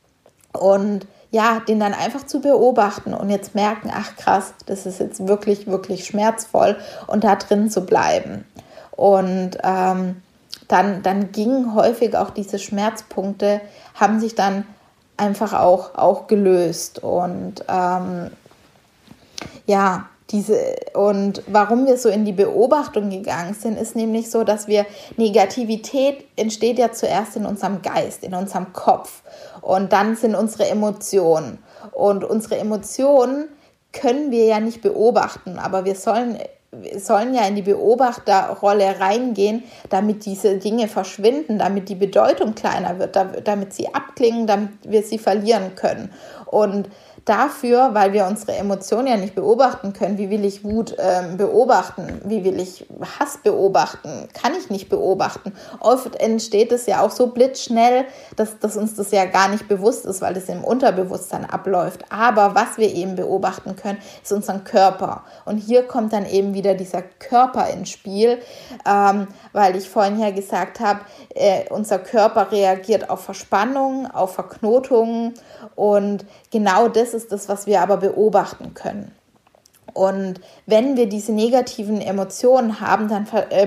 Und 0.52 1.06
ja, 1.30 1.60
den 1.60 1.78
dann 1.78 1.94
einfach 1.94 2.26
zu 2.26 2.40
beobachten 2.40 3.14
und 3.14 3.30
jetzt 3.30 3.54
merken, 3.54 3.90
ach 3.94 4.16
krass, 4.16 4.52
das 4.66 4.86
ist 4.86 5.00
jetzt 5.00 5.26
wirklich, 5.28 5.66
wirklich 5.66 6.04
schmerzvoll 6.04 6.76
und 7.06 7.24
da 7.24 7.36
drin 7.36 7.70
zu 7.70 7.86
bleiben. 7.86 8.44
Und 8.90 9.52
ähm, 9.62 10.22
dann, 10.68 11.02
dann 11.02 11.32
gingen 11.32 11.74
häufig 11.74 12.16
auch 12.16 12.30
diese 12.30 12.58
Schmerzpunkte, 12.58 13.60
haben 13.94 14.20
sich 14.20 14.34
dann 14.34 14.66
einfach 15.16 15.52
auch, 15.52 15.94
auch 15.94 16.26
gelöst. 16.26 17.02
Und 17.02 17.64
ähm, 17.68 18.30
ja, 19.66 20.09
diese, 20.30 20.76
und 20.94 21.42
warum 21.46 21.86
wir 21.86 21.96
so 21.96 22.08
in 22.08 22.24
die 22.24 22.32
Beobachtung 22.32 23.10
gegangen 23.10 23.54
sind, 23.54 23.78
ist 23.78 23.96
nämlich 23.96 24.30
so, 24.30 24.44
dass 24.44 24.68
wir 24.68 24.86
Negativität 25.16 26.24
entsteht 26.36 26.78
ja 26.78 26.92
zuerst 26.92 27.36
in 27.36 27.46
unserem 27.46 27.82
Geist, 27.82 28.22
in 28.22 28.34
unserem 28.34 28.72
Kopf. 28.72 29.22
Und 29.60 29.92
dann 29.92 30.16
sind 30.16 30.34
unsere 30.34 30.68
Emotionen. 30.68 31.58
Und 31.92 32.24
unsere 32.24 32.58
Emotionen 32.58 33.48
können 33.92 34.30
wir 34.30 34.44
ja 34.44 34.60
nicht 34.60 34.82
beobachten, 34.82 35.58
aber 35.58 35.84
wir 35.84 35.96
sollen 35.96 36.38
sollen 36.98 37.34
ja 37.34 37.46
in 37.46 37.56
die 37.56 37.62
Beobachterrolle 37.62 39.00
reingehen, 39.00 39.64
damit 39.88 40.24
diese 40.24 40.58
Dinge 40.58 40.86
verschwinden, 40.86 41.58
damit 41.58 41.88
die 41.88 41.96
Bedeutung 41.96 42.54
kleiner 42.54 42.98
wird, 42.98 43.18
damit 43.44 43.72
sie 43.72 43.92
abklingen, 43.92 44.46
damit 44.46 44.70
wir 44.84 45.02
sie 45.02 45.18
verlieren 45.18 45.74
können. 45.74 46.12
Und 46.46 46.88
dafür, 47.24 47.90
weil 47.92 48.12
wir 48.12 48.26
unsere 48.26 48.56
Emotionen 48.56 49.06
ja 49.06 49.16
nicht 49.16 49.34
beobachten 49.34 49.92
können. 49.92 50.18
Wie 50.18 50.30
will 50.30 50.44
ich 50.44 50.64
Wut 50.64 50.96
ähm, 50.98 51.36
beobachten? 51.36 52.20
Wie 52.24 52.44
will 52.44 52.58
ich 52.60 52.86
Hass 53.18 53.38
beobachten? 53.42 54.28
Kann 54.32 54.52
ich 54.58 54.70
nicht 54.70 54.88
beobachten. 54.88 55.52
Oft 55.80 56.16
entsteht 56.16 56.72
es 56.72 56.86
ja 56.86 57.02
auch 57.02 57.10
so 57.10 57.28
blitzschnell, 57.28 58.04
dass, 58.36 58.58
dass 58.58 58.76
uns 58.76 58.94
das 58.96 59.10
ja 59.10 59.26
gar 59.26 59.48
nicht 59.48 59.68
bewusst 59.68 60.06
ist, 60.06 60.20
weil 60.20 60.36
es 60.36 60.48
im 60.48 60.64
Unterbewusstsein 60.64 61.44
abläuft. 61.44 62.04
Aber 62.10 62.54
was 62.54 62.78
wir 62.78 62.92
eben 62.92 63.16
beobachten 63.16 63.76
können, 63.76 63.98
ist 64.22 64.32
unseren 64.32 64.64
Körper. 64.64 65.24
Und 65.44 65.58
hier 65.58 65.86
kommt 65.86 66.12
dann 66.12 66.26
eben 66.26 66.54
wieder 66.54 66.59
dieser 66.62 67.02
Körper 67.02 67.68
ins 67.68 67.90
Spiel, 67.90 68.38
ähm, 68.86 69.28
weil 69.52 69.76
ich 69.76 69.88
vorhin 69.88 70.18
ja 70.18 70.30
gesagt 70.30 70.80
habe, 70.80 71.00
äh, 71.34 71.68
unser 71.70 71.98
Körper 71.98 72.52
reagiert 72.52 73.10
auf 73.10 73.24
Verspannungen, 73.24 74.10
auf 74.10 74.34
Verknotungen 74.34 75.34
und 75.74 76.24
genau 76.50 76.88
das 76.88 77.14
ist 77.14 77.32
das, 77.32 77.48
was 77.48 77.66
wir 77.66 77.80
aber 77.80 77.98
beobachten 77.98 78.74
können. 78.74 79.12
Und 79.92 80.40
wenn 80.66 80.96
wir 80.96 81.08
diese 81.08 81.32
negativen 81.32 82.00
Emotionen 82.00 82.80
haben, 82.80 83.08
dann 83.08 83.26
äh, 83.50 83.66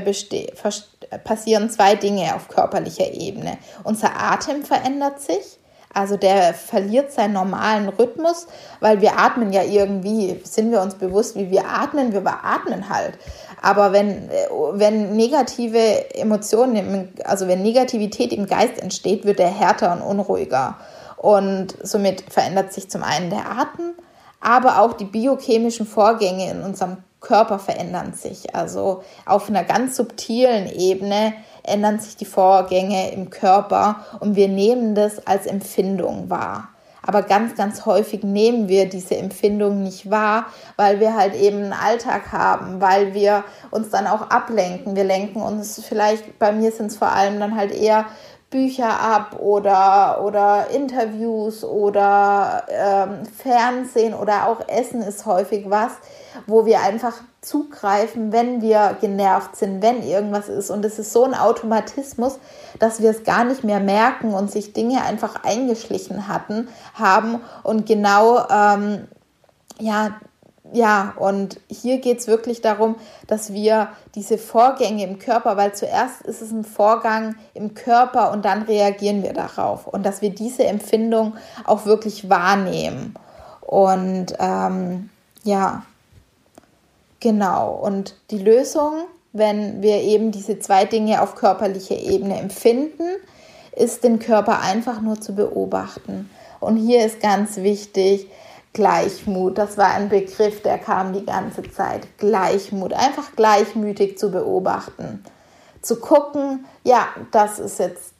passieren 1.23 1.69
zwei 1.69 1.95
Dinge 1.95 2.35
auf 2.35 2.47
körperlicher 2.47 3.11
Ebene. 3.11 3.57
Unser 3.83 4.15
Atem 4.17 4.63
verändert 4.63 5.21
sich, 5.21 5.59
also 5.93 6.17
der 6.17 6.53
verliert 6.53 7.11
seinen 7.11 7.33
normalen 7.33 7.87
Rhythmus, 7.87 8.47
weil 8.79 9.01
wir 9.01 9.19
atmen 9.19 9.53
ja 9.53 9.63
irgendwie, 9.63 10.41
sind 10.43 10.71
wir 10.71 10.81
uns 10.81 10.95
bewusst, 10.95 11.35
wie 11.35 11.51
wir 11.51 11.65
atmen, 11.65 12.13
wir 12.13 12.25
atmen 12.43 12.89
halt. 12.89 13.19
Aber 13.61 13.93
wenn, 13.93 14.29
äh, 14.29 14.47
wenn 14.73 15.15
negative 15.15 16.13
Emotionen, 16.15 17.13
also 17.23 17.47
wenn 17.47 17.61
Negativität 17.61 18.33
im 18.33 18.47
Geist 18.47 18.79
entsteht, 18.79 19.23
wird 19.25 19.39
er 19.39 19.49
härter 19.49 19.93
und 19.93 20.01
unruhiger. 20.01 20.77
Und 21.17 21.77
somit 21.81 22.21
verändert 22.29 22.73
sich 22.73 22.89
zum 22.89 23.03
einen 23.03 23.29
der 23.29 23.49
Atem, 23.49 23.93
aber 24.41 24.79
auch 24.81 24.93
die 24.93 25.05
biochemischen 25.05 25.85
Vorgänge 25.85 26.51
in 26.51 26.61
unserem 26.61 26.97
Körper 27.21 27.57
verändern 27.57 28.13
sich. 28.13 28.53
Also 28.53 29.03
auf 29.25 29.47
einer 29.47 29.63
ganz 29.63 29.95
subtilen 29.95 30.67
Ebene 30.67 31.33
ändern 31.63 31.99
sich 31.99 32.15
die 32.17 32.25
Vorgänge 32.25 33.11
im 33.11 33.29
Körper 33.29 33.97
und 34.19 34.35
wir 34.35 34.47
nehmen 34.47 34.95
das 34.95 35.25
als 35.25 35.45
Empfindung 35.45 36.29
wahr. 36.29 36.69
Aber 37.05 37.21
ganz, 37.21 37.55
ganz 37.55 37.85
häufig 37.85 38.23
nehmen 38.23 38.69
wir 38.69 38.87
diese 38.87 39.17
Empfindung 39.17 39.83
nicht 39.83 40.09
wahr, 40.09 40.45
weil 40.77 41.01
wir 41.01 41.15
halt 41.15 41.35
eben 41.35 41.57
einen 41.57 41.73
Alltag 41.73 42.31
haben, 42.31 42.79
weil 42.79 43.13
wir 43.13 43.43
uns 43.71 43.89
dann 43.89 44.07
auch 44.07 44.29
ablenken. 44.29 44.95
Wir 44.95 45.03
lenken 45.03 45.41
uns 45.41 45.83
vielleicht, 45.85 46.39
bei 46.39 46.53
mir 46.53 46.71
sind 46.71 46.87
es 46.87 46.97
vor 46.97 47.11
allem 47.11 47.41
dann 47.41 47.57
halt 47.57 47.73
eher 47.73 48.05
Bücher 48.49 49.01
ab 49.01 49.37
oder, 49.39 50.23
oder 50.23 50.67
Interviews 50.69 51.65
oder 51.65 52.63
ähm, 52.69 53.25
Fernsehen 53.25 54.13
oder 54.13 54.47
auch 54.47 54.69
Essen 54.69 55.01
ist 55.01 55.25
häufig 55.25 55.69
was, 55.69 55.91
wo 56.45 56.65
wir 56.65 56.81
einfach 56.81 57.15
zugreifen, 57.43 58.31
wenn 58.31 58.61
wir 58.61 58.97
genervt 59.01 59.55
sind, 59.55 59.81
wenn 59.81 60.01
irgendwas 60.01 60.49
ist. 60.49 60.69
Und 60.69 60.83
es 60.85 60.97
ist 60.97 61.13
so 61.13 61.23
ein 61.23 61.33
Automatismus, 61.33 62.39
dass 62.79 63.01
wir 63.01 63.11
es 63.11 63.23
gar 63.23 63.43
nicht 63.43 63.63
mehr 63.63 63.79
merken 63.79 64.33
und 64.33 64.51
sich 64.51 64.73
Dinge 64.73 65.03
einfach 65.03 65.43
eingeschlichen 65.43 66.27
hatten, 66.27 66.67
haben 66.93 67.41
und 67.63 67.85
genau 67.85 68.47
ähm, 68.49 69.07
ja 69.79 70.15
ja, 70.71 71.13
und 71.17 71.59
hier 71.69 71.99
geht 71.99 72.19
es 72.19 72.27
wirklich 72.27 72.61
darum, 72.61 72.95
dass 73.27 73.53
wir 73.53 73.89
diese 74.15 74.39
Vorgänge 74.39 75.03
im 75.03 75.19
Körper, 75.19 75.55
weil 75.55 75.75
zuerst 75.75 76.23
ist 76.23 76.41
es 76.41 76.51
ein 76.51 76.63
Vorgang 76.63 77.35
im 77.53 77.75
Körper 77.75 78.31
und 78.31 78.43
dann 78.43 78.63
reagieren 78.63 79.21
wir 79.21 79.33
darauf 79.33 79.85
und 79.85 80.03
dass 80.03 80.21
wir 80.21 80.31
diese 80.31 80.65
Empfindung 80.65 81.35
auch 81.65 81.85
wirklich 81.85 82.27
wahrnehmen. 82.27 83.13
Und 83.61 84.33
ähm, 84.39 85.09
ja, 85.43 85.83
genau. 87.23 87.71
Und 87.71 88.15
die 88.29 88.37
Lösung 88.37 89.05
wenn 89.33 89.81
wir 89.81 89.97
eben 90.01 90.31
diese 90.31 90.59
zwei 90.59 90.85
Dinge 90.85 91.21
auf 91.21 91.35
körperlicher 91.35 91.97
Ebene 91.97 92.39
empfinden, 92.39 93.03
ist 93.75 94.03
den 94.03 94.19
Körper 94.19 94.61
einfach 94.61 95.01
nur 95.01 95.19
zu 95.19 95.33
beobachten. 95.33 96.29
Und 96.59 96.77
hier 96.77 97.03
ist 97.03 97.19
ganz 97.19 97.57
wichtig, 97.57 98.27
Gleichmut. 98.73 99.57
Das 99.57 99.77
war 99.77 99.93
ein 99.93 100.09
Begriff, 100.09 100.61
der 100.61 100.77
kam 100.77 101.13
die 101.13 101.25
ganze 101.25 101.63
Zeit. 101.63 102.07
Gleichmut. 102.17 102.93
Einfach 102.93 103.35
gleichmütig 103.35 104.17
zu 104.17 104.31
beobachten. 104.31 105.23
Zu 105.81 105.99
gucken, 105.99 106.65
ja, 106.83 107.07
das 107.31 107.59
ist 107.59 107.79
jetzt 107.79 108.12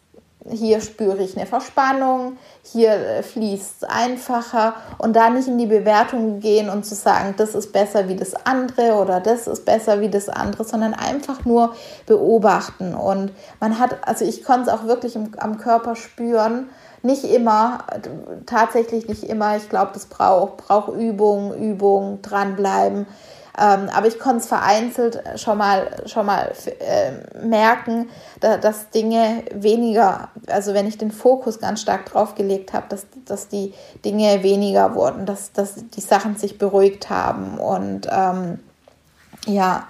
hier 0.50 0.82
spüre 0.82 1.24
ich 1.24 1.38
eine 1.38 1.46
Verspannung, 1.46 2.38
hier 2.64 2.92
äh, 2.92 3.24
fließt 3.24 3.84
es 3.84 3.84
einfacher 3.84 4.76
und 4.98 5.16
da 5.16 5.30
nicht 5.30 5.48
in 5.48 5.58
die 5.58 5.66
Bewertung 5.66 6.40
gehen 6.40 6.70
und 6.70 6.86
zu 6.86 6.96
sagen, 6.96 7.36
das 7.38 7.56
ist 7.56 7.72
besser 7.72 8.10
wie 8.10 8.16
das 8.16 8.34
andere 8.46 8.94
oder 8.96 9.20
das 9.20 9.48
ist 9.48 9.66
besser 9.66 10.02
wie 10.02 10.10
das 10.10 10.30
andere, 10.30 10.66
sondern 10.66 10.94
einfach 10.94 11.46
nur 11.46 11.76
beobachten. 12.06 12.94
Und 12.94 13.32
man 13.60 13.80
hat, 13.80 14.08
also 14.08 14.26
ich 14.26 14.44
konnte 14.44 14.70
es 14.70 14.76
auch 14.76 14.86
wirklich 14.86 15.16
im, 15.16 15.32
am 15.38 15.58
Körper 15.58 15.96
spüren, 15.96 16.70
nicht 17.04 17.26
immer, 17.26 17.80
tatsächlich 18.46 19.10
nicht 19.10 19.24
immer. 19.24 19.58
Ich 19.58 19.70
glaube, 19.70 19.92
das 19.94 20.06
braucht, 20.06 20.58
braucht 20.58 20.96
Übung, 20.96 21.54
Übung, 21.54 22.22
dranbleiben. 22.22 23.06
Ähm, 23.56 23.90
aber 23.94 24.08
ich 24.08 24.18
konnte 24.18 24.40
es 24.40 24.48
vereinzelt 24.48 25.22
schon 25.36 25.60
mal, 25.60 26.04
schon 26.08 26.26
mal 26.26 26.52
äh, 26.80 27.46
merken, 27.46 28.10
da, 28.40 28.58
dass 28.58 28.90
Dinge 28.90 29.44
weniger, 29.54 30.30
also 30.48 30.74
wenn 30.74 30.88
ich 30.88 30.98
den 30.98 31.12
Fokus 31.12 31.60
ganz 31.60 31.82
stark 31.82 32.06
drauf 32.08 32.34
gelegt 32.34 32.74
habe, 32.74 32.88
dass, 32.90 33.06
dass 33.26 33.50
die 33.50 33.74
Dinge 34.04 34.42
weniger 34.42 34.96
wurden, 34.96 35.28
dass, 35.28 35.52
dass 35.52 35.76
die 35.76 36.02
Sachen 36.02 36.36
sich 36.36 36.58
beruhigt 36.58 37.12
haben. 37.12 37.60
Und 37.60 38.08
ähm, 38.12 38.60
ja, 39.46 39.88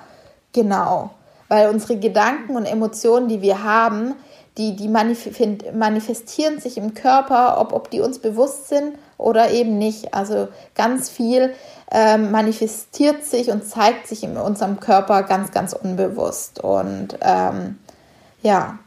genau. 0.51 1.11
Weil 1.47 1.69
unsere 1.69 1.97
Gedanken 1.97 2.57
und 2.57 2.65
Emotionen, 2.65 3.29
die 3.29 3.41
wir 3.41 3.63
haben, 3.63 4.15
die, 4.57 4.75
die 4.75 4.87
manifestieren 4.87 6.59
sich 6.59 6.77
im 6.77 6.93
Körper, 6.93 7.59
ob, 7.59 7.73
ob 7.73 7.89
die 7.89 8.01
uns 8.01 8.19
bewusst 8.19 8.69
sind 8.69 8.97
oder 9.17 9.49
eben 9.51 9.77
nicht. 9.79 10.13
Also 10.13 10.47
ganz 10.75 11.09
viel 11.09 11.53
ähm, 11.93 12.31
manifestiert 12.31 13.23
sich 13.23 13.51
und 13.51 13.65
zeigt 13.65 14.07
sich 14.07 14.23
in 14.23 14.35
unserem 14.35 14.79
Körper 14.79 15.21
ganz, 15.21 15.51
ganz 15.51 15.73
unbewusst. 15.73 16.59
Und 16.59 17.19
ähm, 17.21 17.77
ja, 18.41 18.79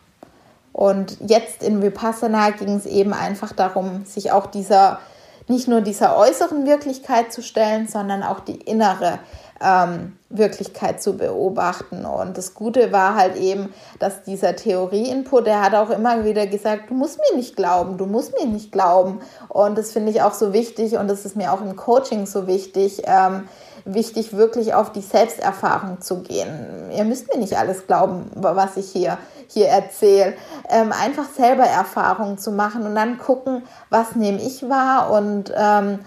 und 0.73 1.16
jetzt 1.21 1.62
in 1.62 1.81
Vipassana 1.83 2.51
ging 2.51 2.75
es 2.75 2.85
eben 2.85 3.14
einfach 3.14 3.53
darum, 3.53 4.05
sich 4.05 4.33
auch 4.33 4.47
dieser, 4.47 4.99
nicht 5.47 5.69
nur 5.69 5.83
dieser 5.83 6.19
äußeren 6.19 6.66
Wirklichkeit 6.66 7.33
zu 7.33 7.42
stellen, 7.42 7.87
sondern 7.87 8.25
auch 8.25 8.40
die 8.40 8.57
innere 8.57 9.21
ähm, 9.61 10.16
Wirklichkeit 10.29 11.03
zu 11.03 11.16
beobachten. 11.16 12.05
Und 12.05 12.37
das 12.37 12.55
Gute 12.55 12.92
war 12.92 13.14
halt 13.14 13.37
eben, 13.37 13.73
dass 13.99 14.23
dieser 14.23 14.57
Theorie-Input, 14.57 15.47
der 15.47 15.62
hat 15.62 15.75
auch 15.75 15.90
immer 15.90 16.25
wieder 16.25 16.47
gesagt, 16.47 16.90
du 16.90 16.95
musst 16.95 17.19
mir 17.19 17.37
nicht 17.37 17.57
glauben, 17.57 17.97
du 17.97 18.07
musst 18.07 18.35
mir 18.38 18.47
nicht 18.47 18.73
glauben. 18.73 19.21
Und 19.49 19.79
das 19.79 19.92
finde 19.92 20.11
ich 20.11 20.23
auch 20.23 20.35
so 20.35 20.53
wichtig 20.53 20.97
und 20.97 21.09
das 21.09 21.25
ist 21.25 21.37
mir 21.37 21.53
auch 21.53 21.61
im 21.61 21.77
Coaching 21.77 22.27
so 22.27 22.47
wichtig. 22.47 23.03
Ähm, 23.05 23.49
wichtig, 23.87 24.37
wirklich 24.37 24.75
auf 24.75 24.92
die 24.92 25.01
Selbsterfahrung 25.01 26.01
zu 26.01 26.21
gehen. 26.21 26.90
Ihr 26.90 27.05
müsst 27.05 27.33
mir 27.33 27.38
nicht 27.38 27.57
alles 27.57 27.87
glauben, 27.87 28.29
was 28.35 28.77
ich 28.77 28.90
hier, 28.90 29.16
hier 29.49 29.69
erzähle. 29.69 30.35
Ähm, 30.69 30.92
einfach 30.92 31.27
selber 31.37 31.64
Erfahrungen 31.64 32.37
zu 32.37 32.51
machen 32.51 32.85
und 32.85 32.95
dann 32.97 33.16
gucken, 33.19 33.62
was 33.88 34.16
nehme 34.16 34.42
ich 34.42 34.69
wahr 34.69 35.11
und 35.12 35.53
ähm, 35.57 36.01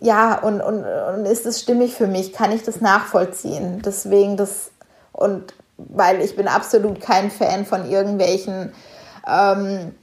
ja, 0.00 0.38
und, 0.38 0.60
und, 0.60 0.84
und 0.84 1.26
ist 1.26 1.46
es 1.46 1.60
stimmig 1.60 1.94
für 1.94 2.06
mich? 2.06 2.32
Kann 2.32 2.52
ich 2.52 2.62
das 2.62 2.80
nachvollziehen? 2.80 3.82
Deswegen 3.84 4.36
das, 4.36 4.70
und 5.12 5.54
weil 5.76 6.20
ich 6.20 6.36
bin 6.36 6.48
absolut 6.48 7.00
kein 7.00 7.30
Fan 7.30 7.66
von 7.66 7.88
irgendwelchen 7.88 8.72
ähm, 9.26 9.94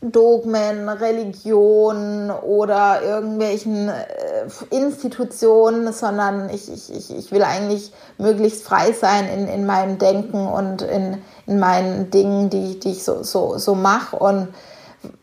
Dogmen, 0.00 0.88
Religionen 0.88 2.30
oder 2.30 3.00
irgendwelchen 3.02 3.88
äh, 3.88 4.46
Institutionen, 4.70 5.92
sondern 5.92 6.50
ich, 6.50 6.70
ich, 6.70 7.16
ich 7.16 7.32
will 7.32 7.42
eigentlich 7.42 7.92
möglichst 8.18 8.64
frei 8.64 8.92
sein 8.92 9.28
in, 9.28 9.48
in 9.48 9.66
meinem 9.66 9.98
Denken 9.98 10.46
und 10.46 10.82
in, 10.82 11.22
in 11.46 11.58
meinen 11.58 12.10
Dingen, 12.10 12.50
die, 12.50 12.78
die 12.80 12.90
ich 12.90 13.04
so, 13.04 13.22
so, 13.22 13.56
so 13.56 13.74
mache. 13.74 14.16
Und 14.16 14.48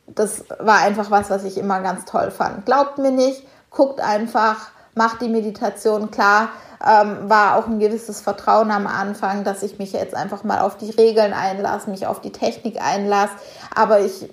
das 0.08 0.46
war 0.60 0.80
einfach 0.80 1.12
was, 1.12 1.30
was 1.30 1.44
ich 1.44 1.58
immer 1.58 1.82
ganz 1.82 2.06
toll 2.06 2.32
fand. 2.32 2.66
Glaubt 2.66 2.98
mir 2.98 3.12
nicht, 3.12 3.46
guckt 3.72 4.00
einfach, 4.00 4.70
macht 4.94 5.22
die 5.22 5.30
Meditation 5.30 6.12
klar. 6.12 6.50
Ähm, 6.86 7.30
war 7.30 7.58
auch 7.58 7.68
ein 7.68 7.80
gewisses 7.80 8.22
Vertrauen 8.22 8.72
am 8.72 8.88
Anfang, 8.88 9.44
dass 9.44 9.62
ich 9.62 9.78
mich 9.78 9.94
jetzt 9.94 10.16
einfach 10.16 10.44
mal 10.44 10.62
auf 10.62 10.78
die 10.78 10.90
Regeln 10.90 11.32
einlasse, 11.32 11.90
mich 11.92 12.08
auf 12.08 12.22
die 12.22 12.32
Technik 12.32 12.82
einlasse. 12.82 13.34
Aber 13.76 14.02
ich 14.02 14.30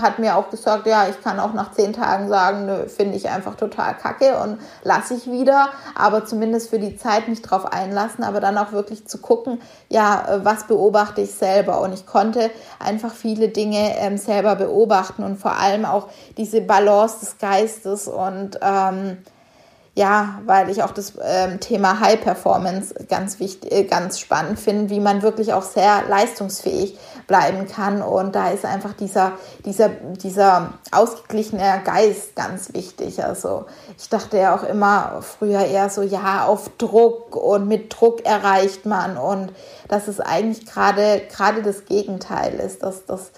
hat 0.00 0.18
mir 0.18 0.36
auch 0.36 0.50
gesagt, 0.50 0.86
ja, 0.86 1.08
ich 1.08 1.22
kann 1.22 1.40
auch 1.40 1.52
nach 1.52 1.72
zehn 1.72 1.92
Tagen 1.92 2.28
sagen, 2.28 2.88
finde 2.88 3.16
ich 3.16 3.28
einfach 3.28 3.54
total 3.54 3.94
kacke 3.94 4.38
und 4.38 4.58
lasse 4.82 5.14
ich 5.14 5.30
wieder, 5.30 5.68
aber 5.94 6.24
zumindest 6.24 6.70
für 6.70 6.78
die 6.78 6.96
Zeit 6.96 7.28
mich 7.28 7.42
drauf 7.42 7.72
einlassen, 7.72 8.24
aber 8.24 8.40
dann 8.40 8.58
auch 8.58 8.72
wirklich 8.72 9.06
zu 9.06 9.18
gucken, 9.18 9.60
ja, 9.88 10.24
äh, 10.28 10.44
was 10.44 10.66
beobachte 10.66 11.20
ich 11.20 11.34
selber? 11.34 11.80
Und 11.80 11.92
ich 11.92 12.06
konnte 12.06 12.50
einfach 12.78 13.14
viele 13.14 13.48
Dinge 13.48 13.98
ähm, 13.98 14.18
selber 14.18 14.56
beobachten 14.56 15.22
und 15.22 15.38
vor 15.38 15.56
allem 15.56 15.84
auch 15.84 16.08
diese 16.36 16.60
Balance 16.60 17.20
des 17.20 17.38
Geistes 17.38 18.08
und 18.08 18.58
ähm, 18.62 19.18
ja, 19.98 20.40
weil 20.46 20.70
ich 20.70 20.84
auch 20.84 20.92
das 20.92 21.14
ähm, 21.20 21.58
Thema 21.58 21.98
High 21.98 22.20
Performance 22.20 22.94
ganz 23.08 23.40
wichtig, 23.40 23.72
äh, 23.72 23.82
ganz 23.82 24.20
spannend 24.20 24.60
finde, 24.60 24.90
wie 24.90 25.00
man 25.00 25.22
wirklich 25.22 25.52
auch 25.52 25.64
sehr 25.64 26.04
leistungsfähig 26.08 26.96
bleiben 27.26 27.66
kann. 27.66 28.00
Und 28.00 28.36
da 28.36 28.50
ist 28.50 28.64
einfach 28.64 28.92
dieser, 28.92 29.32
dieser, 29.64 29.88
dieser 29.88 30.74
ausgeglichene 30.92 31.82
Geist 31.84 32.36
ganz 32.36 32.72
wichtig. 32.74 33.24
Also 33.24 33.66
ich 33.98 34.08
dachte 34.08 34.38
ja 34.38 34.54
auch 34.54 34.62
immer 34.62 35.20
früher 35.20 35.64
eher 35.64 35.90
so, 35.90 36.02
ja, 36.02 36.44
auf 36.44 36.70
Druck 36.78 37.34
und 37.34 37.66
mit 37.66 37.92
Druck 37.92 38.24
erreicht 38.24 38.86
man. 38.86 39.16
Und 39.16 39.52
dass 39.88 40.06
es 40.06 40.20
eigentlich 40.20 40.64
gerade, 40.64 41.22
gerade 41.28 41.60
das 41.64 41.86
Gegenteil 41.86 42.54
ist, 42.60 42.84
dass 42.84 43.04
das 43.04 43.32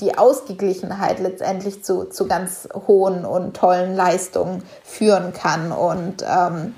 die 0.00 0.16
Ausgeglichenheit 0.16 1.18
letztendlich 1.18 1.82
zu, 1.82 2.04
zu 2.04 2.26
ganz 2.26 2.68
hohen 2.86 3.24
und 3.24 3.56
tollen 3.56 3.94
Leistungen 3.94 4.62
führen 4.84 5.32
kann. 5.32 5.72
Und 5.72 6.22
ähm, 6.22 6.74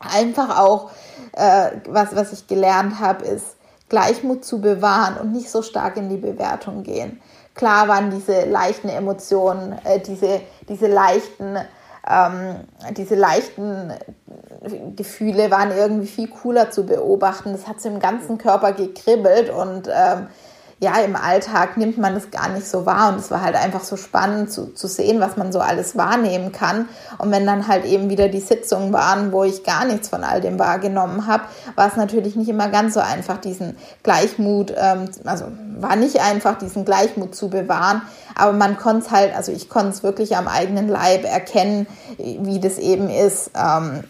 einfach 0.00 0.58
auch, 0.58 0.90
äh, 1.32 1.72
was, 1.88 2.16
was 2.16 2.32
ich 2.32 2.46
gelernt 2.46 3.00
habe, 3.00 3.24
ist, 3.24 3.56
Gleichmut 3.88 4.44
zu 4.44 4.60
bewahren 4.60 5.16
und 5.18 5.32
nicht 5.32 5.50
so 5.50 5.62
stark 5.62 5.96
in 5.96 6.08
die 6.08 6.16
Bewertung 6.16 6.82
gehen. 6.82 7.20
Klar 7.54 7.86
waren 7.88 8.10
diese 8.10 8.44
leichten 8.44 8.88
Emotionen, 8.88 9.78
äh, 9.84 10.00
diese, 10.00 10.40
diese 10.68 10.88
leichten 10.88 11.58
ähm, 12.08 12.60
diese 12.92 13.16
leichten 13.16 13.92
Gefühle 14.94 15.50
waren 15.50 15.72
irgendwie 15.76 16.06
viel 16.06 16.28
cooler 16.28 16.70
zu 16.70 16.86
beobachten. 16.86 17.52
Das 17.52 17.66
hat 17.66 17.80
so 17.80 17.88
im 17.88 17.98
ganzen 17.98 18.38
Körper 18.38 18.72
gekribbelt 18.72 19.50
und 19.50 19.88
ähm, 19.92 20.28
ja, 20.78 20.98
im 20.98 21.16
Alltag 21.16 21.78
nimmt 21.78 21.96
man 21.96 22.12
das 22.12 22.30
gar 22.30 22.50
nicht 22.50 22.68
so 22.68 22.84
wahr 22.84 23.08
und 23.08 23.18
es 23.18 23.30
war 23.30 23.40
halt 23.40 23.56
einfach 23.56 23.82
so 23.82 23.96
spannend 23.96 24.52
zu, 24.52 24.74
zu 24.74 24.88
sehen, 24.88 25.20
was 25.20 25.38
man 25.38 25.50
so 25.50 25.58
alles 25.58 25.96
wahrnehmen 25.96 26.52
kann. 26.52 26.86
Und 27.16 27.30
wenn 27.30 27.46
dann 27.46 27.66
halt 27.66 27.86
eben 27.86 28.10
wieder 28.10 28.28
die 28.28 28.40
Sitzungen 28.40 28.92
waren, 28.92 29.32
wo 29.32 29.42
ich 29.42 29.64
gar 29.64 29.86
nichts 29.86 30.08
von 30.08 30.22
all 30.22 30.42
dem 30.42 30.58
wahrgenommen 30.58 31.26
habe, 31.26 31.44
war 31.76 31.88
es 31.88 31.96
natürlich 31.96 32.36
nicht 32.36 32.50
immer 32.50 32.68
ganz 32.68 32.92
so 32.92 33.00
einfach, 33.00 33.38
diesen 33.38 33.78
Gleichmut, 34.02 34.74
ähm, 34.76 35.08
also 35.24 35.46
war 35.78 35.96
nicht 35.96 36.20
einfach, 36.20 36.58
diesen 36.58 36.84
Gleichmut 36.84 37.34
zu 37.34 37.48
bewahren, 37.48 38.02
aber 38.34 38.52
man 38.52 38.76
konnte 38.76 39.06
es 39.06 39.10
halt, 39.10 39.34
also 39.34 39.52
ich 39.52 39.70
konnte 39.70 39.90
es 39.90 40.02
wirklich 40.02 40.36
am 40.36 40.46
eigenen 40.46 40.88
Leib 40.88 41.24
erkennen, 41.24 41.86
wie 42.18 42.60
das 42.60 42.76
eben 42.76 43.08
ist. 43.08 43.50
Ähm, 43.54 44.04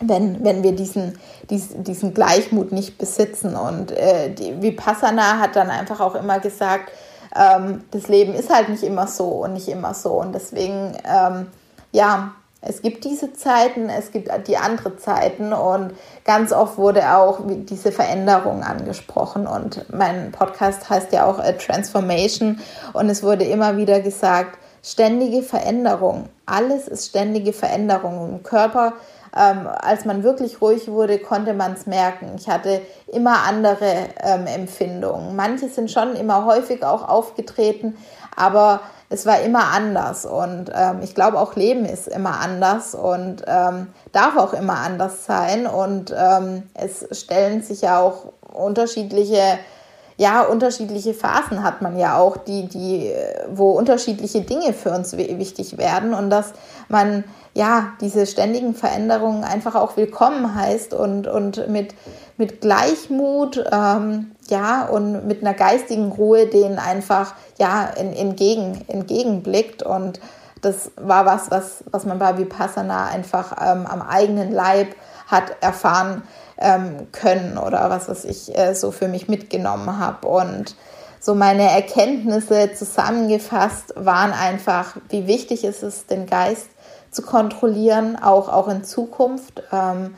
wenn, 0.00 0.44
wenn 0.44 0.62
wir 0.62 0.72
diesen, 0.72 1.18
diesen, 1.50 1.84
diesen 1.84 2.14
Gleichmut 2.14 2.72
nicht 2.72 2.98
besitzen. 2.98 3.56
Und 3.56 3.92
äh, 3.92 4.30
die 4.30 4.60
Vipassana 4.62 5.38
hat 5.38 5.56
dann 5.56 5.70
einfach 5.70 6.00
auch 6.00 6.14
immer 6.14 6.38
gesagt, 6.40 6.92
ähm, 7.34 7.84
das 7.90 8.08
Leben 8.08 8.34
ist 8.34 8.52
halt 8.52 8.68
nicht 8.68 8.82
immer 8.82 9.06
so 9.06 9.28
und 9.28 9.54
nicht 9.54 9.68
immer 9.68 9.94
so. 9.94 10.12
Und 10.12 10.34
deswegen, 10.34 10.96
ähm, 11.04 11.48
ja, 11.92 12.32
es 12.60 12.82
gibt 12.82 13.04
diese 13.04 13.32
Zeiten, 13.32 13.88
es 13.88 14.10
gibt 14.10 14.30
die 14.48 14.56
andere 14.56 14.96
Zeiten. 14.96 15.52
Und 15.52 15.92
ganz 16.24 16.52
oft 16.52 16.78
wurde 16.78 17.16
auch 17.16 17.40
diese 17.46 17.92
Veränderung 17.92 18.62
angesprochen. 18.62 19.46
Und 19.46 19.84
mein 19.92 20.32
Podcast 20.32 20.90
heißt 20.90 21.12
ja 21.12 21.26
auch 21.26 21.40
Transformation. 21.58 22.60
Und 22.92 23.08
es 23.08 23.22
wurde 23.22 23.44
immer 23.44 23.76
wieder 23.76 24.00
gesagt, 24.00 24.58
ständige 24.82 25.42
Veränderung, 25.42 26.28
alles 26.44 26.88
ist 26.88 27.08
ständige 27.08 27.52
Veränderung. 27.52 28.28
Im 28.28 28.42
Körper 28.42 28.94
ähm, 29.36 29.66
als 29.66 30.04
man 30.04 30.22
wirklich 30.22 30.60
ruhig 30.60 30.88
wurde, 30.88 31.18
konnte 31.18 31.52
man 31.52 31.74
es 31.74 31.86
merken. 31.86 32.32
Ich 32.38 32.48
hatte 32.48 32.80
immer 33.12 33.44
andere 33.46 34.08
ähm, 34.22 34.46
Empfindungen. 34.46 35.36
Manche 35.36 35.68
sind 35.68 35.90
schon 35.90 36.16
immer 36.16 36.46
häufig 36.46 36.84
auch 36.84 37.08
aufgetreten, 37.08 37.96
aber 38.34 38.80
es 39.08 39.26
war 39.26 39.40
immer 39.40 39.72
anders 39.72 40.26
und 40.26 40.72
ähm, 40.74 41.00
ich 41.02 41.14
glaube 41.14 41.38
auch 41.38 41.54
Leben 41.54 41.84
ist 41.84 42.08
immer 42.08 42.40
anders 42.40 42.94
und 42.94 43.44
ähm, 43.46 43.88
darf 44.12 44.36
auch 44.36 44.52
immer 44.52 44.78
anders 44.78 45.26
sein 45.26 45.66
und 45.66 46.12
ähm, 46.16 46.64
es 46.74 47.06
stellen 47.12 47.62
sich 47.62 47.82
ja 47.82 48.00
auch 48.00 48.32
unterschiedliche 48.52 49.58
ja, 50.18 50.42
unterschiedliche 50.42 51.12
Phasen 51.12 51.62
hat 51.62 51.82
man 51.82 51.98
ja 51.98 52.16
auch, 52.18 52.38
die, 52.38 52.66
die, 52.68 53.12
wo 53.50 53.72
unterschiedliche 53.72 54.40
Dinge 54.40 54.72
für 54.72 54.90
uns 54.90 55.16
wichtig 55.16 55.76
werden 55.76 56.14
und 56.14 56.30
dass 56.30 56.52
man 56.88 57.24
ja 57.52 57.92
diese 58.00 58.26
ständigen 58.26 58.74
Veränderungen 58.74 59.44
einfach 59.44 59.74
auch 59.74 59.96
willkommen 59.96 60.54
heißt 60.54 60.94
und, 60.94 61.26
und 61.26 61.68
mit, 61.68 61.94
mit 62.38 62.62
Gleichmut, 62.62 63.62
ähm, 63.70 64.32
ja, 64.48 64.86
und 64.86 65.26
mit 65.26 65.42
einer 65.42 65.54
geistigen 65.54 66.12
Ruhe 66.12 66.46
denen 66.46 66.78
einfach 66.78 67.34
ja 67.58 67.84
in, 67.84 68.14
entgegen, 68.14 68.84
entgegenblickt 68.88 69.82
und 69.82 70.20
das 70.66 70.90
war 70.96 71.24
was, 71.26 71.50
was, 71.50 71.84
was 71.90 72.04
man 72.04 72.18
bei 72.18 72.36
Vipassana 72.38 73.06
einfach 73.06 73.52
ähm, 73.52 73.86
am 73.86 74.02
eigenen 74.02 74.52
Leib 74.52 74.94
hat 75.26 75.56
erfahren 75.60 76.22
ähm, 76.58 77.08
können 77.12 77.58
oder 77.58 77.88
was, 77.90 78.08
was 78.08 78.24
ich 78.24 78.56
äh, 78.56 78.74
so 78.74 78.90
für 78.90 79.08
mich 79.08 79.28
mitgenommen 79.28 79.98
habe. 79.98 80.26
Und 80.26 80.76
so 81.20 81.34
meine 81.34 81.70
Erkenntnisse 81.70 82.72
zusammengefasst 82.74 83.94
waren 83.96 84.32
einfach, 84.32 84.96
wie 85.08 85.26
wichtig 85.26 85.64
ist 85.64 85.82
es, 85.82 86.06
den 86.06 86.26
Geist 86.26 86.68
zu 87.10 87.22
kontrollieren, 87.22 88.16
auch, 88.20 88.48
auch 88.48 88.68
in 88.68 88.84
Zukunft. 88.84 89.62
Ähm, 89.72 90.16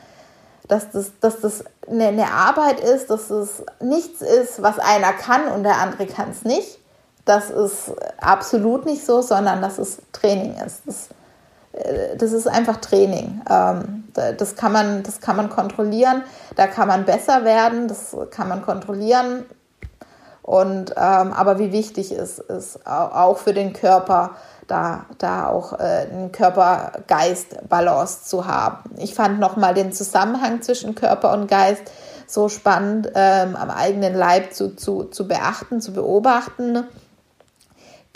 dass 0.69 0.91
das, 0.91 1.13
dass 1.21 1.41
das 1.41 1.65
eine, 1.89 2.09
eine 2.09 2.31
Arbeit 2.31 2.81
ist, 2.81 3.09
dass 3.09 3.31
es 3.31 3.63
nichts 3.81 4.21
ist, 4.21 4.63
was 4.63 4.79
einer 4.79 5.13
kann 5.15 5.49
und 5.49 5.63
der 5.63 5.79
andere 5.79 6.07
kann 6.07 6.31
es 6.31 6.45
nicht. 6.45 6.78
Das 7.29 7.51
ist 7.51 7.93
absolut 8.21 8.87
nicht 8.87 9.05
so, 9.05 9.21
sondern 9.21 9.61
dass 9.61 9.79
es 9.79 9.99
Training 10.13 10.55
ist. 10.65 10.83
Das 10.87 11.09
äh, 11.73 12.17
das 12.17 12.33
ist 12.33 12.49
einfach 12.49 12.79
Training. 12.79 13.43
Ähm, 13.51 14.05
das, 14.15 14.57
kann 14.57 14.73
man, 14.73 15.03
das 15.03 15.21
kann 15.21 15.37
man 15.37 15.49
kontrollieren, 15.49 16.23
da 16.57 16.67
kann 16.67 16.89
man 16.89 17.05
besser 17.05 17.45
werden, 17.45 17.89
das 17.89 18.17
kann 18.31 18.49
man 18.49 18.63
kontrollieren. 18.63 19.45
Und, 20.43 20.93
ähm, 20.97 21.33
aber 21.35 21.59
wie 21.59 21.73
wichtig 21.73 22.11
ist 22.11 22.39
es 22.39 22.81
auch 22.87 23.37
für 23.37 23.53
den 23.53 23.75
Körper, 23.75 24.31
da, 24.67 25.05
da 25.19 25.49
auch 25.49 25.75
äh, 25.75 26.07
einen 26.11 26.33
Körper-Geist-Balance 26.33 28.25
zu 28.25 28.47
haben. 28.47 28.95
Ich 28.97 29.15
fand 29.15 29.41
nochmal 29.41 29.75
den 29.75 29.93
Zusammenhang 29.93 30.63
zwischen 30.63 30.95
Körper 30.95 31.33
und 31.33 31.49
Geist 31.49 31.83
so 32.27 32.49
spannend 32.49 33.11
ähm, 33.15 33.57
am 33.57 33.71
eigenen 33.71 34.15
Leib 34.15 34.55
zu, 34.55 34.75
zu, 34.75 35.05
zu 35.05 35.29
beachten, 35.29 35.83
zu 35.83 35.93
beobachten. 35.93 36.87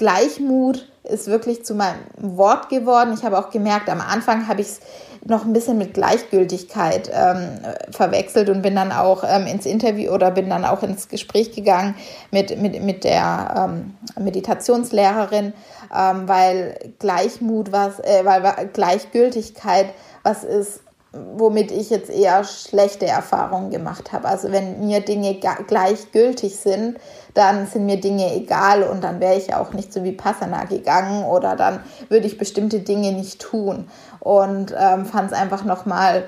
Gleichmut 0.03 0.89
ist 1.05 1.29
wirklich 1.29 1.65
zu 1.65 1.77
meinem 1.77 2.01
Wort 2.17 2.69
geworden. 2.69 3.15
Ich 3.15 3.25
habe 3.25 3.39
auch 3.39 3.51
gemerkt, 3.51 3.89
am 3.89 4.01
Anfang 4.01 4.49
habe 4.49 4.61
ich 4.61 4.67
es 4.67 4.81
noch 5.25 5.45
ein 5.45 5.53
bisschen 5.53 5.79
mit 5.79 5.95
Gleichgültigkeit 5.95 7.09
ähm, 7.15 7.61
verwechselt 7.93 8.51
und 8.51 8.63
bin 8.63 8.75
dann 8.75 8.91
auch 8.91 9.23
ähm, 9.25 9.47
ins 9.47 9.65
Interview 9.65 10.11
oder 10.11 10.33
bin 10.33 10.51
dann 10.51 10.65
auch 10.65 10.83
ins 10.83 11.09
Gespräch 11.09 11.53
gegangen 11.53 11.95
mit, 12.33 12.61
mit, 12.61 12.83
mit 12.83 13.05
der 13.05 13.71
ähm, 13.71 13.95
Meditationslehrerin, 14.21 15.53
ähm, 15.97 16.23
weil 16.27 16.95
Gleichmut 16.99 17.71
was, 17.71 18.01
äh, 18.01 18.25
weil 18.25 18.43
Gleichgültigkeit 18.73 19.87
was 20.25 20.43
ist, 20.43 20.81
womit 21.13 21.71
ich 21.71 21.91
jetzt 21.91 22.11
eher 22.11 22.43
schlechte 22.45 23.07
Erfahrungen 23.07 23.71
gemacht 23.71 24.13
habe. 24.13 24.29
Also 24.29 24.51
wenn 24.51 24.87
mir 24.87 25.01
Dinge 25.01 25.39
gleichgültig 25.67 26.57
sind, 26.57 26.99
dann 27.35 27.67
sind 27.67 27.87
mir 27.87 28.01
Dinge 28.01 28.35
egal 28.35 28.83
und 28.83 29.05
dann 29.05 29.21
wäre 29.21 29.37
ich 29.37 29.55
auch 29.55 29.73
nicht 29.73 29.93
so 29.93 30.05
wie 30.05 30.13
Passana 30.13 30.65
gegangen 30.65 31.25
oder 31.25 31.57
dann 31.57 31.81
würde 32.09 32.27
ich 32.27 32.39
bestimmte 32.39 32.81
Dinge 32.81 33.13
nicht 33.13 33.41
tun 33.41 33.91
und 34.21 34.75
ähm, 34.79 35.07
fand 35.07 35.33
es 35.33 35.39
einfach 35.39 35.65
nochmal 35.65 35.93
mal 35.93 36.25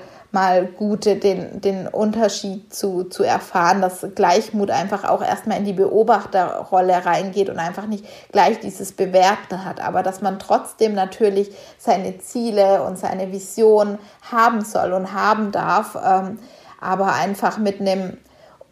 gut, 0.77 1.05
den, 1.05 1.61
den 1.61 1.87
Unterschied 1.87 2.73
zu, 2.73 3.05
zu 3.05 3.23
erfahren, 3.23 3.81
dass 3.81 4.05
Gleichmut 4.15 4.69
einfach 4.69 5.03
auch 5.03 5.21
erstmal 5.21 5.57
in 5.57 5.65
die 5.65 5.73
Beobachterrolle 5.73 7.05
reingeht 7.05 7.49
und 7.49 7.59
einfach 7.59 7.87
nicht 7.87 8.05
gleich 8.31 8.59
dieses 8.59 8.91
Bewerten 8.91 9.65
hat, 9.65 9.81
aber 9.81 10.03
dass 10.03 10.21
man 10.21 10.39
trotzdem 10.39 10.93
natürlich 10.93 11.51
seine 11.77 12.17
Ziele 12.19 12.83
und 12.83 12.97
seine 12.97 13.31
Vision 13.31 13.97
haben 14.31 14.63
soll 14.63 14.93
und 14.93 15.13
haben 15.13 15.51
darf, 15.51 15.95
ähm, 15.95 16.39
aber 16.79 17.13
einfach 17.13 17.57
mit 17.57 17.79
einem 17.79 18.17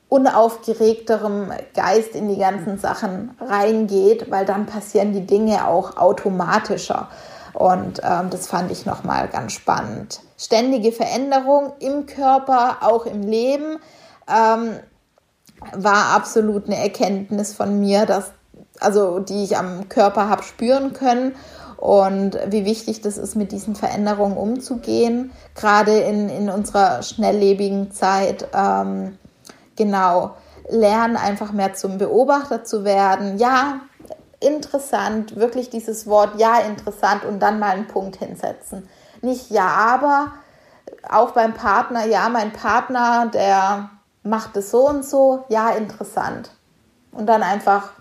unaufgeregterem 0.09 1.51
Geist 1.75 2.15
in 2.15 2.27
die 2.27 2.37
ganzen 2.37 2.77
Sachen 2.77 3.35
reingeht, 3.41 4.29
weil 4.29 4.45
dann 4.45 4.67
passieren 4.67 5.11
die 5.11 5.25
Dinge 5.25 5.67
auch 5.67 5.97
automatischer. 5.97 7.09
Und 7.53 8.01
ähm, 8.03 8.29
das 8.29 8.47
fand 8.47 8.71
ich 8.71 8.85
nochmal 8.85 9.27
ganz 9.27 9.53
spannend. 9.53 10.21
Ständige 10.37 10.91
Veränderung 10.91 11.73
im 11.79 12.05
Körper, 12.05 12.77
auch 12.81 13.05
im 13.05 13.21
Leben, 13.21 13.77
ähm, 14.27 14.79
war 15.73 16.15
absolut 16.15 16.65
eine 16.65 16.77
Erkenntnis 16.77 17.53
von 17.53 17.79
mir, 17.79 18.05
dass, 18.05 18.31
also 18.79 19.19
die 19.19 19.43
ich 19.43 19.57
am 19.57 19.87
Körper 19.87 20.29
habe 20.29 20.43
spüren 20.43 20.93
können 20.93 21.35
und 21.77 22.37
wie 22.47 22.65
wichtig 22.65 23.01
das 23.01 23.17
ist, 23.17 23.35
mit 23.35 23.51
diesen 23.51 23.75
Veränderungen 23.75 24.37
umzugehen, 24.37 25.31
gerade 25.53 25.99
in, 25.99 26.29
in 26.29 26.49
unserer 26.49 27.03
schnelllebigen 27.03 27.91
Zeit. 27.91 28.47
Ähm, 28.53 29.17
genau, 29.75 30.31
lernen 30.69 31.17
einfach 31.17 31.51
mehr 31.51 31.73
zum 31.73 31.97
Beobachter 31.97 32.63
zu 32.63 32.85
werden. 32.85 33.37
Ja, 33.37 33.81
interessant, 34.43 35.35
wirklich 35.35 35.69
dieses 35.69 36.07
Wort 36.07 36.39
ja 36.39 36.59
interessant 36.59 37.25
und 37.25 37.39
dann 37.39 37.59
mal 37.59 37.71
einen 37.71 37.87
Punkt 37.87 38.17
hinsetzen. 38.17 38.87
Nicht 39.21 39.49
ja, 39.49 39.67
aber 39.67 40.33
auch 41.09 41.31
beim 41.31 41.53
Partner, 41.53 42.05
ja, 42.05 42.29
mein 42.29 42.53
Partner, 42.53 43.27
der 43.33 43.89
macht 44.23 44.55
es 44.57 44.71
so 44.71 44.87
und 44.87 45.05
so, 45.05 45.43
ja, 45.49 45.69
interessant. 45.71 46.51
Und 47.11 47.27
dann 47.27 47.43
einfach, 47.43 47.91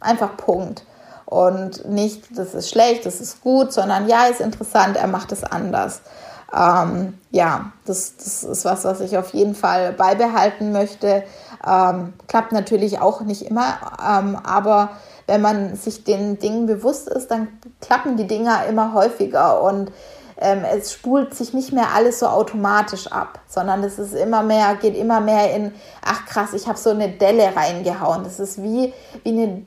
einfach 0.00 0.36
Punkt. 0.36 0.84
Und 1.26 1.88
nicht, 1.88 2.36
das 2.36 2.54
ist 2.54 2.70
schlecht, 2.70 3.06
das 3.06 3.20
ist 3.20 3.40
gut, 3.42 3.72
sondern 3.72 4.08
ja, 4.08 4.26
ist 4.26 4.40
interessant, 4.40 4.96
er 4.96 5.06
macht 5.06 5.32
es 5.32 5.44
anders. 5.44 6.02
Ähm, 6.52 7.18
ja, 7.30 7.72
das, 7.84 8.16
das 8.16 8.42
ist 8.42 8.64
was, 8.64 8.84
was 8.84 9.00
ich 9.00 9.16
auf 9.16 9.32
jeden 9.32 9.54
Fall 9.54 9.92
beibehalten 9.92 10.72
möchte. 10.72 11.22
Ähm, 11.66 12.14
klappt 12.26 12.52
natürlich 12.52 13.00
auch 13.00 13.20
nicht 13.20 13.42
immer, 13.42 13.78
ähm, 14.04 14.36
aber 14.42 14.90
wenn 15.30 15.42
man 15.42 15.76
sich 15.76 16.02
den 16.02 16.40
Dingen 16.40 16.66
bewusst 16.66 17.08
ist, 17.08 17.30
dann 17.30 17.46
klappen 17.80 18.16
die 18.16 18.26
Dinger 18.26 18.66
immer 18.66 18.94
häufiger 18.94 19.62
und 19.62 19.92
ähm, 20.40 20.64
es 20.64 20.92
spult 20.92 21.34
sich 21.34 21.54
nicht 21.54 21.72
mehr 21.72 21.94
alles 21.94 22.18
so 22.18 22.26
automatisch 22.26 23.06
ab, 23.06 23.38
sondern 23.46 23.84
es 23.84 24.00
ist 24.00 24.12
immer 24.12 24.42
mehr, 24.42 24.74
geht 24.74 24.96
immer 24.96 25.20
mehr 25.20 25.54
in, 25.54 25.72
ach 26.04 26.26
krass, 26.26 26.52
ich 26.52 26.66
habe 26.66 26.78
so 26.78 26.90
eine 26.90 27.10
Delle 27.10 27.54
reingehauen. 27.54 28.24
Das 28.24 28.40
ist 28.40 28.60
wie, 28.60 28.92
wie 29.22 29.28
eine 29.28 29.62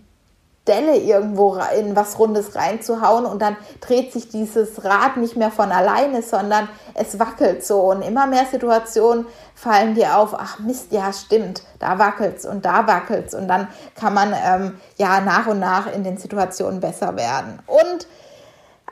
Delle 0.68 0.96
irgendwo 0.96 1.60
in 1.78 1.94
was 1.96 2.18
Rundes 2.18 2.56
reinzuhauen 2.56 3.26
und 3.26 3.42
dann 3.42 3.58
dreht 3.82 4.14
sich 4.14 4.30
dieses 4.30 4.86
Rad 4.86 5.18
nicht 5.18 5.36
mehr 5.36 5.52
von 5.52 5.72
alleine, 5.74 6.22
sondern 6.22 6.70
es 6.94 7.20
wackelt 7.20 7.66
so 7.66 7.82
und 7.82 8.02
immer 8.02 8.28
mehr 8.28 8.46
Situationen 8.46 9.26
fallen 9.56 9.94
dir 9.94 10.18
auf, 10.18 10.34
ach 10.34 10.60
Mist, 10.60 10.92
ja 10.92 11.12
stimmt, 11.12 11.64
da 11.80 12.00
wackelt's 12.00 12.46
und 12.46 12.64
da 12.64 12.88
wackelt's 12.88 13.34
und 13.34 13.50
dann 13.50 13.68
kann 13.96 14.14
man 14.14 14.34
ähm, 14.34 14.80
ja 14.98 15.20
nach 15.20 15.48
und 15.48 15.60
nach 15.60 15.94
in 15.94 16.06
den 16.06 16.18
Situationen 16.18 16.80
besser 16.80 17.18
werden. 17.18 17.60
Und 17.68 18.08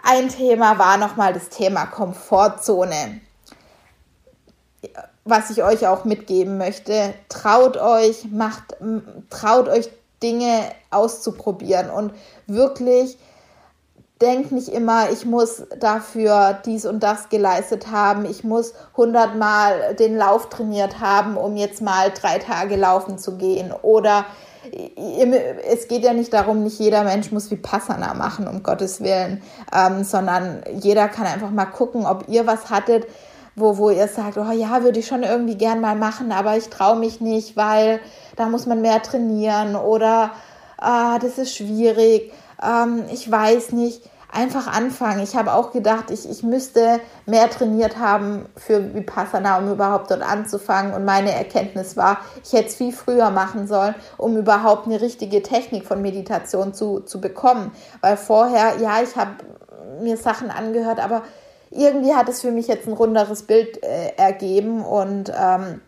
ein 0.03 0.29
Thema 0.29 0.77
war 0.77 0.97
nochmal 0.97 1.34
das 1.34 1.49
Thema 1.49 1.86
Komfortzone. 1.86 3.21
Was 5.23 5.51
ich 5.51 5.63
euch 5.63 5.86
auch 5.88 6.05
mitgeben 6.05 6.57
möchte, 6.57 7.13
traut 7.29 7.77
euch, 7.77 8.25
macht, 8.31 8.75
traut 9.29 9.69
euch 9.69 9.89
Dinge 10.21 10.63
auszuprobieren. 10.89 11.89
Und 11.89 12.13
wirklich 12.47 13.17
denkt 14.21 14.51
nicht 14.51 14.69
immer, 14.69 15.10
ich 15.12 15.25
muss 15.25 15.63
dafür 15.79 16.60
dies 16.65 16.86
und 16.86 17.01
das 17.01 17.29
geleistet 17.29 17.91
haben, 17.91 18.25
ich 18.25 18.43
muss 18.43 18.73
hundertmal 18.95 19.95
den 19.95 20.15
Lauf 20.15 20.49
trainiert 20.49 20.99
haben, 20.99 21.38
um 21.38 21.57
jetzt 21.57 21.81
mal 21.81 22.12
drei 22.12 22.38
Tage 22.38 22.75
laufen 22.75 23.17
zu 23.17 23.38
gehen. 23.38 23.73
Oder 23.81 24.25
es 25.67 25.88
geht 25.88 26.03
ja 26.03 26.13
nicht 26.13 26.31
darum, 26.34 26.63
nicht 26.63 26.79
jeder 26.79 27.03
Mensch 27.03 27.31
muss 27.31 27.49
wie 27.49 27.55
Passana 27.55 28.13
machen, 28.13 28.47
um 28.47 28.62
Gottes 28.62 29.01
Willen, 29.01 29.41
ähm, 29.76 30.03
sondern 30.03 30.63
jeder 30.80 31.07
kann 31.07 31.26
einfach 31.26 31.49
mal 31.49 31.65
gucken, 31.65 32.05
ob 32.05 32.30
ihr 32.30 32.45
was 32.45 32.69
hattet, 32.69 33.07
wo, 33.56 33.78
wo 33.78 33.89
ihr 33.89 34.08
sagt, 34.08 34.38
oh 34.38 34.52
ja, 34.52 34.84
würde 34.84 34.99
ich 34.99 35.08
schon 35.08 35.24
irgendwie 35.24 35.58
gern 35.58 35.82
mal 35.82 35.95
machen, 35.95 36.32
aber 36.32 36.58
ich 36.58 36.70
traue 36.70 36.97
mich 36.97 37.22
nicht, 37.22 37.58
weil 37.58 37.99
da 38.36 38.47
muss 38.47 38.66
man 38.66 38.82
mehr 38.82 39.02
trainieren 39.02 39.76
oder 39.76 40.32
ah, 40.78 41.20
das 41.20 41.38
ist 41.38 41.56
schwierig, 41.56 42.32
ähm, 42.64 43.04
ich 43.12 43.30
weiß 43.30 43.74
nicht. 43.74 44.02
einfach 44.32 44.68
anfangen. 44.68 45.22
Ich 45.22 45.36
habe 45.36 45.54
auch 45.54 45.72
gedacht, 45.72 46.10
ich, 46.10 46.30
ich 46.30 46.43
müsste 46.43 46.99
mehr 47.26 47.49
trainiert 47.49 47.97
haben 47.97 48.45
für 48.56 48.93
Vipassana, 48.93 49.58
um 49.58 49.72
überhaupt 49.72 50.10
dort 50.10 50.22
anzufangen. 50.22 50.93
Und 50.93 51.06
meine 51.06 51.32
Erkenntnis 51.32 51.97
war, 51.97 52.20
ich 52.43 52.54
hätte 52.54 52.70
es 52.70 52.76
viel 52.76 52.93
früher 52.93 53.30
machen 53.30 53.68
sollen, 53.68 53.95
um 54.18 54.38
überhaupt 54.38 54.88
eine 54.88 55.02
richtige 55.02 55.41
Technik 55.41 55.86
von 55.86 56.02
Meditation 56.02 56.74
zu, 56.74 57.02
zu 57.02 57.20
bekommen. 57.20 57.72
Weil 58.02 58.18
vorher, 58.18 58.78
ja, 58.80 59.02
ich 59.02 59.16
habe 59.16 59.32
mir 60.02 60.18
Sachen 60.18 60.49
angehört, 60.49 60.99
aber 60.99 61.24
irgendwie 61.72 62.13
hat 62.13 62.30
es 62.30 62.41
für 62.41 62.51
mich 62.51 62.67
jetzt 62.67 62.88
ein 62.88 62.93
runderes 62.93 63.43
Bild 63.43 63.84
äh, 63.84 64.13
ergeben. 64.17 64.84
Und 64.84 65.32
ähm, 65.36 65.82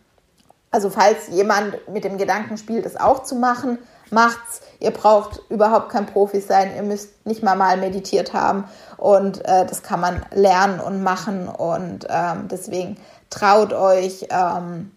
also 0.70 0.90
falls 0.90 1.28
jemand 1.28 1.76
mit 1.88 2.04
dem 2.04 2.18
Gedanken 2.18 2.56
spielt, 2.56 2.86
es 2.86 2.98
auch 2.98 3.22
zu 3.22 3.36
machen, 3.36 3.78
macht's. 4.10 4.62
Ihr 4.80 4.90
braucht 4.90 5.42
überhaupt 5.50 5.90
kein 5.90 6.06
Profi 6.06 6.40
sein. 6.40 6.74
Ihr 6.74 6.82
müsst 6.82 7.26
nicht 7.26 7.42
mal 7.42 7.54
mal 7.54 7.76
meditiert 7.76 8.32
haben. 8.32 8.64
Und 8.96 9.44
äh, 9.44 9.66
das 9.66 9.82
kann 9.82 10.00
man 10.00 10.24
lernen 10.32 10.80
und 10.80 11.02
machen. 11.02 11.48
Und 11.48 12.06
ähm, 12.08 12.48
deswegen 12.50 12.96
traut 13.28 13.72
euch, 13.72 14.26
ähm, 14.30 14.92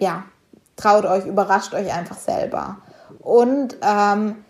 ja, 0.00 0.24
traut 0.76 1.04
euch, 1.04 1.26
überrascht 1.26 1.74
euch 1.74 1.92
einfach 1.92 2.18
selber. 2.18 2.78
Und 3.20 3.76
ähm, 3.82 4.44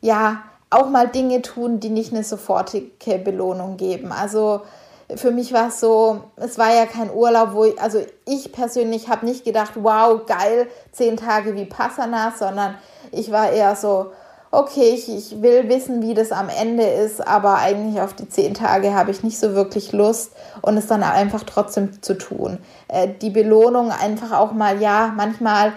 ja, 0.00 0.42
auch 0.70 0.88
mal 0.90 1.08
Dinge 1.08 1.40
tun, 1.42 1.78
die 1.78 1.90
nicht 1.90 2.12
eine 2.12 2.24
sofortige 2.24 3.18
Belohnung 3.18 3.76
geben. 3.76 4.10
Also 4.12 4.62
für 5.16 5.30
mich 5.30 5.52
war 5.52 5.68
es 5.68 5.80
so, 5.80 6.20
es 6.36 6.58
war 6.58 6.74
ja 6.74 6.86
kein 6.86 7.10
Urlaub, 7.10 7.50
wo 7.52 7.64
ich, 7.64 7.80
also 7.80 8.00
ich 8.26 8.52
persönlich 8.52 9.08
habe 9.08 9.26
nicht 9.26 9.44
gedacht, 9.44 9.72
wow, 9.76 10.24
geil, 10.26 10.66
zehn 10.92 11.16
Tage 11.16 11.54
wie 11.54 11.66
Passana, 11.66 12.32
sondern 12.36 12.76
ich 13.12 13.30
war 13.30 13.50
eher 13.50 13.76
so, 13.76 14.12
okay, 14.50 14.94
ich, 14.94 15.08
ich 15.08 15.42
will 15.42 15.68
wissen, 15.68 16.00
wie 16.00 16.14
das 16.14 16.32
am 16.32 16.48
Ende 16.48 16.84
ist, 16.84 17.26
aber 17.26 17.58
eigentlich 17.58 18.00
auf 18.00 18.14
die 18.14 18.28
zehn 18.28 18.54
Tage 18.54 18.94
habe 18.94 19.10
ich 19.10 19.22
nicht 19.22 19.38
so 19.38 19.54
wirklich 19.54 19.92
Lust 19.92 20.32
und 20.62 20.76
es 20.76 20.86
dann 20.86 21.02
einfach 21.02 21.42
trotzdem 21.42 22.02
zu 22.02 22.16
tun. 22.16 22.58
Äh, 22.88 23.08
die 23.20 23.30
Belohnung 23.30 23.90
einfach 23.90 24.32
auch 24.32 24.52
mal, 24.52 24.80
ja, 24.80 25.12
manchmal 25.14 25.72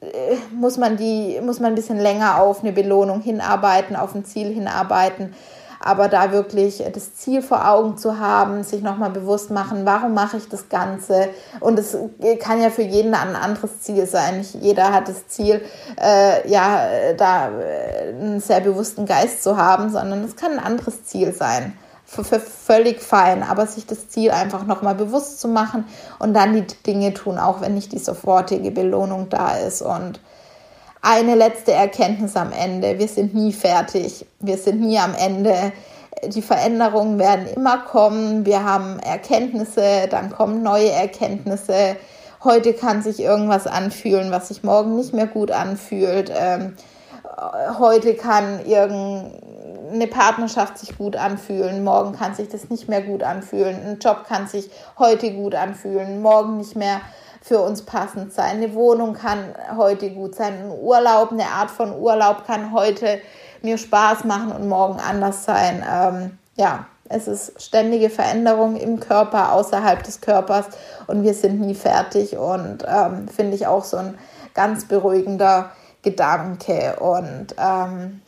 äh, 0.00 0.36
muss 0.54 0.76
man 0.76 0.96
die, 0.96 1.40
muss 1.42 1.60
man 1.60 1.72
ein 1.72 1.76
bisschen 1.76 1.98
länger 1.98 2.40
auf 2.40 2.62
eine 2.62 2.72
Belohnung 2.72 3.20
hinarbeiten, 3.20 3.96
auf 3.96 4.14
ein 4.14 4.24
Ziel 4.24 4.52
hinarbeiten 4.52 5.34
aber 5.82 6.08
da 6.08 6.30
wirklich 6.30 6.84
das 6.92 7.14
Ziel 7.14 7.40
vor 7.40 7.66
Augen 7.66 7.96
zu 7.96 8.18
haben, 8.18 8.62
sich 8.62 8.82
nochmal 8.82 9.10
bewusst 9.10 9.50
machen, 9.50 9.86
warum 9.86 10.12
mache 10.12 10.36
ich 10.36 10.46
das 10.48 10.68
Ganze? 10.68 11.30
Und 11.58 11.78
es 11.78 11.96
kann 12.38 12.60
ja 12.60 12.68
für 12.68 12.82
jeden 12.82 13.14
ein 13.14 13.34
anderes 13.34 13.80
Ziel 13.80 14.06
sein. 14.06 14.38
Nicht 14.38 14.54
jeder 14.56 14.92
hat 14.92 15.08
das 15.08 15.26
Ziel, 15.28 15.62
äh, 15.98 16.48
ja, 16.48 17.14
da 17.16 17.48
äh, 17.48 18.10
einen 18.10 18.40
sehr 18.40 18.60
bewussten 18.60 19.06
Geist 19.06 19.42
zu 19.42 19.56
haben, 19.56 19.90
sondern 19.90 20.22
es 20.22 20.36
kann 20.36 20.52
ein 20.52 20.58
anderes 20.58 21.04
Ziel 21.04 21.32
sein. 21.32 21.72
Für, 22.04 22.24
völlig 22.24 23.00
fein, 23.00 23.44
aber 23.44 23.68
sich 23.68 23.86
das 23.86 24.08
Ziel 24.08 24.32
einfach 24.32 24.66
nochmal 24.66 24.96
bewusst 24.96 25.40
zu 25.40 25.46
machen 25.46 25.84
und 26.18 26.34
dann 26.34 26.52
die 26.54 26.66
Dinge 26.82 27.14
tun, 27.14 27.38
auch 27.38 27.60
wenn 27.60 27.74
nicht 27.74 27.92
die 27.92 28.00
sofortige 28.00 28.72
Belohnung 28.72 29.28
da 29.28 29.56
ist. 29.56 29.80
Und 29.80 30.20
eine 31.02 31.34
letzte 31.34 31.72
Erkenntnis 31.72 32.36
am 32.36 32.52
Ende. 32.52 32.98
Wir 32.98 33.08
sind 33.08 33.34
nie 33.34 33.52
fertig. 33.52 34.26
Wir 34.40 34.58
sind 34.58 34.80
nie 34.80 34.98
am 34.98 35.14
Ende. 35.14 35.72
Die 36.26 36.42
Veränderungen 36.42 37.18
werden 37.18 37.46
immer 37.46 37.78
kommen. 37.78 38.44
Wir 38.44 38.64
haben 38.64 38.98
Erkenntnisse, 38.98 40.08
dann 40.10 40.30
kommen 40.30 40.62
neue 40.62 40.90
Erkenntnisse. 40.90 41.96
Heute 42.44 42.74
kann 42.74 43.02
sich 43.02 43.20
irgendwas 43.20 43.66
anfühlen, 43.66 44.30
was 44.30 44.48
sich 44.48 44.62
morgen 44.62 44.96
nicht 44.96 45.14
mehr 45.14 45.26
gut 45.26 45.50
anfühlt. 45.50 46.30
Ähm, 46.34 46.74
heute 47.78 48.14
kann 48.14 48.64
irgendeine 48.66 50.06
Partnerschaft 50.06 50.78
sich 50.78 50.96
gut 50.96 51.16
anfühlen, 51.16 51.84
morgen 51.84 52.12
kann 52.12 52.34
sich 52.34 52.48
das 52.48 52.70
nicht 52.70 52.88
mehr 52.88 53.02
gut 53.02 53.22
anfühlen. 53.22 53.78
Ein 53.84 53.98
Job 53.98 54.24
kann 54.26 54.46
sich 54.46 54.70
heute 54.98 55.32
gut 55.32 55.54
anfühlen, 55.54 56.20
morgen 56.22 56.58
nicht 56.58 56.76
mehr 56.76 57.00
für 57.42 57.60
uns 57.60 57.82
passend 57.82 58.32
sein. 58.32 58.56
Eine 58.56 58.74
Wohnung 58.74 59.14
kann 59.14 59.54
heute 59.76 60.10
gut 60.10 60.34
sein. 60.34 60.54
Ein 60.54 60.70
Urlaub, 60.70 61.32
eine 61.32 61.46
Art 61.46 61.70
von 61.70 61.98
Urlaub 61.98 62.46
kann 62.46 62.72
heute 62.72 63.20
mir 63.62 63.78
Spaß 63.78 64.24
machen 64.24 64.52
und 64.52 64.68
morgen 64.68 65.00
anders 65.00 65.44
sein. 65.44 65.84
Ähm, 65.90 66.38
ja, 66.56 66.86
es 67.08 67.26
ist 67.26 67.60
ständige 67.60 68.08
Veränderung 68.08 68.76
im 68.76 69.00
Körper, 69.00 69.52
außerhalb 69.52 70.02
des 70.02 70.20
Körpers 70.20 70.66
und 71.06 71.24
wir 71.24 71.34
sind 71.34 71.60
nie 71.60 71.74
fertig 71.74 72.36
und 72.36 72.84
ähm, 72.86 73.26
finde 73.28 73.56
ich 73.56 73.66
auch 73.66 73.84
so 73.84 73.96
ein 73.96 74.18
ganz 74.54 74.84
beruhigender 74.84 75.72
Gedanke. 76.02 76.96
Und 77.00 77.54
ähm, 77.58 78.22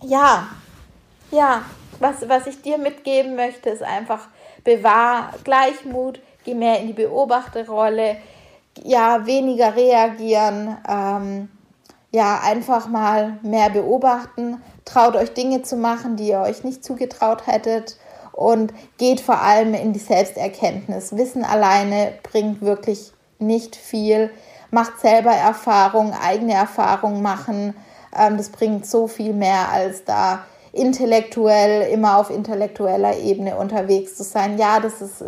ja, 0.00 0.48
ja, 1.30 1.62
was, 2.00 2.28
was 2.28 2.46
ich 2.46 2.62
dir 2.62 2.78
mitgeben 2.78 3.36
möchte, 3.36 3.70
ist 3.70 3.82
einfach 3.82 4.28
bewahr 4.64 5.34
Gleichmut, 5.44 6.20
geh 6.44 6.54
mehr 6.54 6.80
in 6.80 6.88
die 6.88 6.92
Beobachterrolle, 6.94 8.16
ja, 8.82 9.26
weniger 9.26 9.76
reagieren, 9.76 10.76
ähm, 10.88 11.48
ja, 12.10 12.40
einfach 12.44 12.88
mal 12.88 13.38
mehr 13.42 13.70
beobachten, 13.70 14.62
traut 14.84 15.16
euch 15.16 15.34
Dinge 15.34 15.62
zu 15.62 15.76
machen, 15.76 16.16
die 16.16 16.28
ihr 16.28 16.40
euch 16.40 16.64
nicht 16.64 16.84
zugetraut 16.84 17.46
hättet 17.46 17.96
und 18.32 18.72
geht 18.98 19.20
vor 19.20 19.40
allem 19.40 19.74
in 19.74 19.92
die 19.92 19.98
Selbsterkenntnis. 19.98 21.16
Wissen 21.16 21.44
alleine 21.44 22.12
bringt 22.22 22.62
wirklich 22.62 23.12
nicht 23.38 23.76
viel. 23.76 24.30
Macht 24.70 25.00
selber 25.00 25.32
Erfahrung, 25.32 26.12
eigene 26.12 26.54
Erfahrung 26.54 27.22
machen. 27.22 27.74
Ähm, 28.16 28.36
das 28.36 28.48
bringt 28.50 28.86
so 28.86 29.06
viel 29.06 29.32
mehr 29.32 29.70
als 29.70 30.04
da 30.04 30.44
intellektuell, 30.72 31.92
immer 31.92 32.18
auf 32.18 32.30
intellektueller 32.30 33.16
Ebene 33.18 33.56
unterwegs 33.56 34.16
zu 34.16 34.24
sein. 34.24 34.58
Ja, 34.58 34.80
das 34.80 35.00
ist 35.00 35.24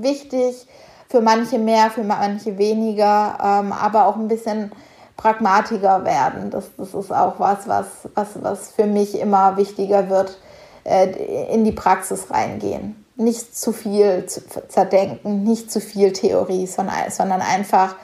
wichtig, 0.00 0.66
für 1.10 1.20
manche 1.20 1.58
mehr, 1.58 1.90
für 1.90 2.04
manche 2.04 2.56
weniger, 2.56 3.36
ähm, 3.42 3.72
aber 3.72 4.06
auch 4.06 4.14
ein 4.14 4.28
bisschen 4.28 4.70
pragmatiker 5.16 6.04
werden. 6.04 6.50
Das, 6.50 6.70
das 6.76 6.94
ist 6.94 7.12
auch 7.12 7.40
was, 7.40 7.66
was, 7.66 7.86
was, 8.14 8.28
was 8.40 8.70
für 8.70 8.86
mich 8.86 9.18
immer 9.18 9.56
wichtiger 9.56 10.08
wird, 10.08 10.38
äh, 10.84 11.52
in 11.52 11.64
die 11.64 11.72
Praxis 11.72 12.30
reingehen. 12.30 13.04
Nicht 13.16 13.58
zu 13.58 13.72
viel 13.72 14.24
zu 14.26 14.40
zerdenken, 14.68 15.42
nicht 15.42 15.72
zu 15.72 15.80
viel 15.80 16.12
Theorie, 16.12 16.68
sondern, 16.68 17.10
sondern 17.10 17.42
einfach 17.42 17.96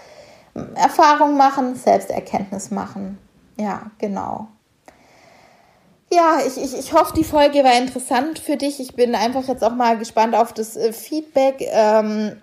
Erfahrung 0.75 1.37
machen, 1.37 1.77
Selbsterkenntnis 1.77 2.73
machen. 2.73 3.19
Ja, 3.57 3.83
genau. 3.99 4.49
Ja, 6.13 6.39
ich, 6.45 6.57
ich, 6.57 6.77
ich 6.77 6.93
hoffe, 6.93 7.15
die 7.15 7.25
Folge 7.25 7.63
war 7.63 7.79
interessant 7.79 8.41
für 8.41 8.57
dich. 8.57 8.81
Ich 8.81 8.95
bin 8.95 9.15
einfach 9.15 9.47
jetzt 9.47 9.63
auch 9.63 9.75
mal 9.75 9.97
gespannt 9.97 10.35
auf 10.35 10.53
das 10.53 10.77
äh, 10.77 10.93
Feedback. 10.93 11.61
Ähm, 11.61 12.43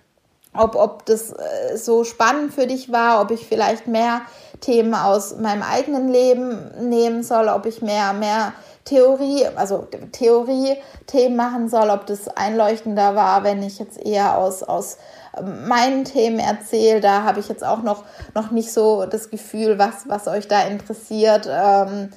ob, 0.54 0.76
ob 0.76 1.06
das 1.06 1.32
äh, 1.32 1.78
so 1.78 2.04
spannend 2.04 2.54
für 2.54 2.68
dich 2.68 2.92
war, 2.92 3.22
ob 3.22 3.32
ich 3.32 3.48
vielleicht 3.48 3.88
mehr 3.88 4.22
Themen 4.62 4.94
aus 4.94 5.38
meinem 5.38 5.64
eigenen 5.64 6.10
Leben 6.10 6.72
nehmen 6.90 7.24
soll, 7.24 7.50
ob 7.50 7.66
ich 7.66 7.82
mehr, 7.82 8.14
mehr 8.14 8.54
Theorie, 8.86 9.48
also 9.56 9.88
Theorie-Themen 10.12 11.36
machen 11.36 11.70
soll, 11.70 11.90
ob 11.90 12.06
das 12.06 12.28
einleuchtender 12.28 13.16
war, 13.16 13.44
wenn 13.44 13.64
ich 13.64 13.80
jetzt 13.80 13.98
eher 13.98 14.38
aus, 14.38 14.62
aus 14.62 14.98
ähm, 15.38 15.68
meinen 15.68 16.04
Themen 16.04 16.40
erzähle. 16.40 17.00
Da 17.00 17.24
habe 17.24 17.40
ich 17.40 17.48
jetzt 17.48 17.64
auch 17.64 17.82
noch, 17.82 18.04
noch 18.36 18.52
nicht 18.52 18.72
so 18.72 19.06
das 19.06 19.30
Gefühl, 19.30 19.80
was, 19.80 20.08
was 20.08 20.28
euch 20.28 20.48
da 20.48 20.64
interessiert. 20.64 21.48
Ähm, 21.50 22.10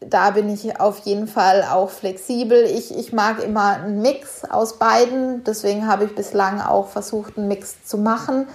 da 0.00 0.30
bin 0.30 0.48
ich 0.48 0.80
auf 0.80 1.00
jeden 1.00 1.26
Fall 1.26 1.64
auch 1.64 1.90
flexibel. 1.90 2.64
Ich, 2.64 2.96
ich 2.96 3.12
mag 3.12 3.42
immer 3.42 3.72
einen 3.72 4.00
Mix 4.00 4.44
aus 4.44 4.78
beiden. 4.78 5.42
Deswegen 5.44 5.88
habe 5.88 6.04
ich 6.04 6.14
bislang 6.14 6.60
auch 6.60 6.88
versucht, 6.88 7.36
einen 7.36 7.48
Mix 7.48 7.84
zu 7.84 7.98
machen, 7.98 8.46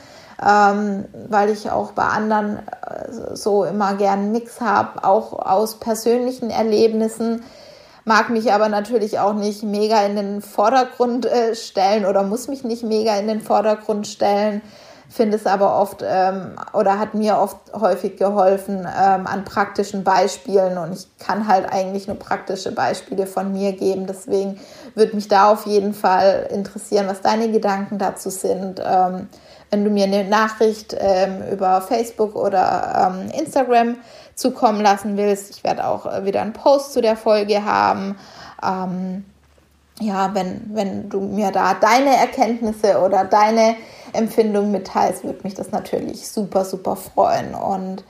ähm, 0.41 1.05
weil 1.27 1.49
ich 1.49 1.69
auch 1.69 1.91
bei 1.91 2.05
anderen 2.05 2.59
äh, 2.59 3.35
so 3.35 3.65
immer 3.65 3.95
gern 3.95 4.19
einen 4.19 4.31
Mix 4.31 4.61
habe, 4.61 5.03
auch 5.03 5.33
aus 5.33 5.79
persönlichen 5.79 6.49
Erlebnissen. 6.49 7.43
Mag 8.05 8.29
mich 8.29 8.51
aber 8.53 8.69
natürlich 8.69 9.19
auch 9.19 9.33
nicht 9.33 9.63
mega 9.63 10.01
in 10.05 10.15
den 10.15 10.41
Vordergrund 10.41 11.25
äh, 11.25 11.55
stellen 11.55 12.05
oder 12.05 12.23
muss 12.23 12.47
mich 12.47 12.63
nicht 12.63 12.83
mega 12.83 13.17
in 13.17 13.27
den 13.27 13.41
Vordergrund 13.41 14.07
stellen 14.07 14.61
finde 15.13 15.37
es 15.37 15.45
aber 15.45 15.79
oft 15.79 16.03
ähm, 16.03 16.55
oder 16.73 16.97
hat 16.97 17.13
mir 17.13 17.37
oft 17.37 17.57
häufig 17.71 18.17
geholfen 18.17 18.79
ähm, 18.79 19.27
an 19.27 19.45
praktischen 19.45 20.03
Beispielen 20.03 20.79
und 20.79 20.93
ich 20.93 21.07
kann 21.19 21.47
halt 21.47 21.71
eigentlich 21.71 22.07
nur 22.07 22.17
praktische 22.17 22.71
Beispiele 22.71 23.27
von 23.27 23.53
mir 23.53 23.73
geben. 23.73 24.07
Deswegen 24.07 24.59
würde 24.95 25.15
mich 25.15 25.27
da 25.27 25.51
auf 25.51 25.67
jeden 25.67 25.93
Fall 25.93 26.47
interessieren, 26.51 27.05
was 27.07 27.21
deine 27.21 27.51
Gedanken 27.51 27.99
dazu 27.99 28.31
sind. 28.31 28.81
Ähm, 28.83 29.29
wenn 29.69 29.83
du 29.83 29.91
mir 29.91 30.05
eine 30.05 30.23
Nachricht 30.23 30.95
ähm, 30.99 31.43
über 31.51 31.81
Facebook 31.81 32.35
oder 32.35 33.13
ähm, 33.13 33.29
Instagram 33.39 33.97
zukommen 34.33 34.81
lassen 34.81 35.15
willst, 35.15 35.51
ich 35.51 35.63
werde 35.63 35.85
auch 35.85 36.07
äh, 36.07 36.25
wieder 36.25 36.41
einen 36.41 36.53
Post 36.53 36.91
zu 36.91 37.01
der 37.01 37.17
Folge 37.17 37.63
haben 37.63 38.17
ähm, 38.63 39.25
ja, 39.99 40.33
wenn, 40.33 40.61
wenn 40.73 41.09
du 41.09 41.21
mir 41.21 41.51
da 41.51 41.75
deine 41.75 42.15
Erkenntnisse 42.15 42.99
oder 42.99 43.25
deine 43.25 43.75
Empfindungen 44.13 44.71
mitteilst, 44.71 45.23
würde 45.23 45.41
mich 45.43 45.53
das 45.53 45.71
natürlich 45.71 46.27
super, 46.27 46.65
super 46.65 46.95
freuen. 46.95 47.53
Und 47.53 48.03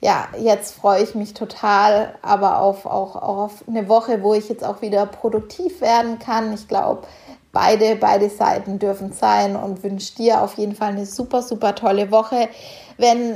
ja, 0.00 0.28
jetzt 0.38 0.74
freue 0.74 1.02
ich 1.02 1.14
mich 1.14 1.34
total, 1.34 2.14
aber 2.22 2.60
auf, 2.60 2.86
auch, 2.86 3.16
auch 3.16 3.38
auf 3.38 3.64
eine 3.66 3.88
Woche, 3.88 4.22
wo 4.22 4.34
ich 4.34 4.48
jetzt 4.48 4.64
auch 4.64 4.82
wieder 4.82 5.06
produktiv 5.06 5.80
werden 5.80 6.18
kann. 6.18 6.52
Ich 6.52 6.68
glaube, 6.68 7.02
beide, 7.52 7.96
beide 7.96 8.28
Seiten 8.28 8.78
dürfen 8.78 9.12
sein 9.12 9.56
und 9.56 9.82
wünsche 9.82 10.14
dir 10.14 10.42
auf 10.42 10.54
jeden 10.54 10.74
Fall 10.74 10.90
eine 10.92 11.06
super, 11.06 11.42
super 11.42 11.74
tolle 11.74 12.10
Woche. 12.10 12.48
Wenn, 12.98 13.34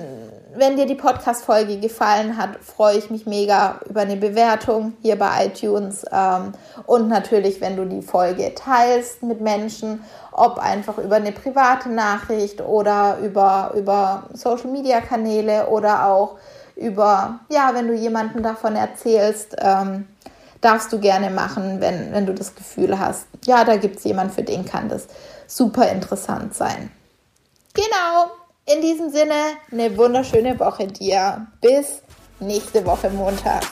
wenn 0.55 0.77
dir 0.77 0.87
die 0.87 0.95
Podcast-Folge 0.95 1.79
gefallen 1.79 2.37
hat, 2.37 2.57
freue 2.65 2.99
ich 2.99 3.11
mich 3.11 3.27
mega 3.27 3.81
über 3.89 4.01
eine 4.01 4.17
Bewertung 4.17 4.95
hier 5.03 5.17
bei 5.17 5.47
iTunes 5.47 6.05
ähm, 6.13 6.53
und 6.87 7.09
natürlich, 7.09 7.61
wenn 7.61 7.77
du 7.77 7.85
die 7.85 8.03
Folge 8.03 8.55
teilst 8.55 9.23
mit 9.23 9.41
Menschen, 9.41 10.03
ob 10.33 10.59
einfach 10.59 10.99
über 10.99 11.17
eine 11.17 11.33
private 11.33 11.89
Nachricht 11.89 12.61
oder 12.61 13.19
über, 13.23 13.73
über 13.77 14.25
Social-Media-Kanäle 14.33 15.69
oder 15.69 16.07
auch 16.07 16.37
über, 16.77 17.41
ja, 17.49 17.71
wenn 17.75 17.89
du 17.89 17.95
jemanden 17.95 18.43
davon 18.43 18.77
erzählst. 18.77 19.57
Ähm, 19.59 20.07
darfst 20.61 20.93
du 20.93 20.99
gerne 20.99 21.31
machen, 21.31 21.81
wenn, 21.81 22.13
wenn 22.13 22.27
du 22.27 22.35
das 22.35 22.55
Gefühl 22.55 22.99
hast, 22.99 23.27
ja, 23.45 23.65
da 23.65 23.77
gibt 23.77 23.97
es 23.97 24.05
jemanden, 24.05 24.35
für 24.35 24.43
den 24.43 24.65
kann 24.65 24.89
das 24.89 25.07
super 25.47 25.89
interessant 25.89 26.55
sein. 26.55 26.91
Genau, 27.73 28.31
in 28.73 28.83
diesem 28.83 29.11
Sinne, 29.11 29.57
eine 29.73 29.97
wunderschöne 29.97 30.59
Woche 30.59 30.87
dir. 30.87 31.47
Bis 31.61 32.03
nächste 32.39 32.85
Woche 32.85 33.11
Montag. 33.11 33.63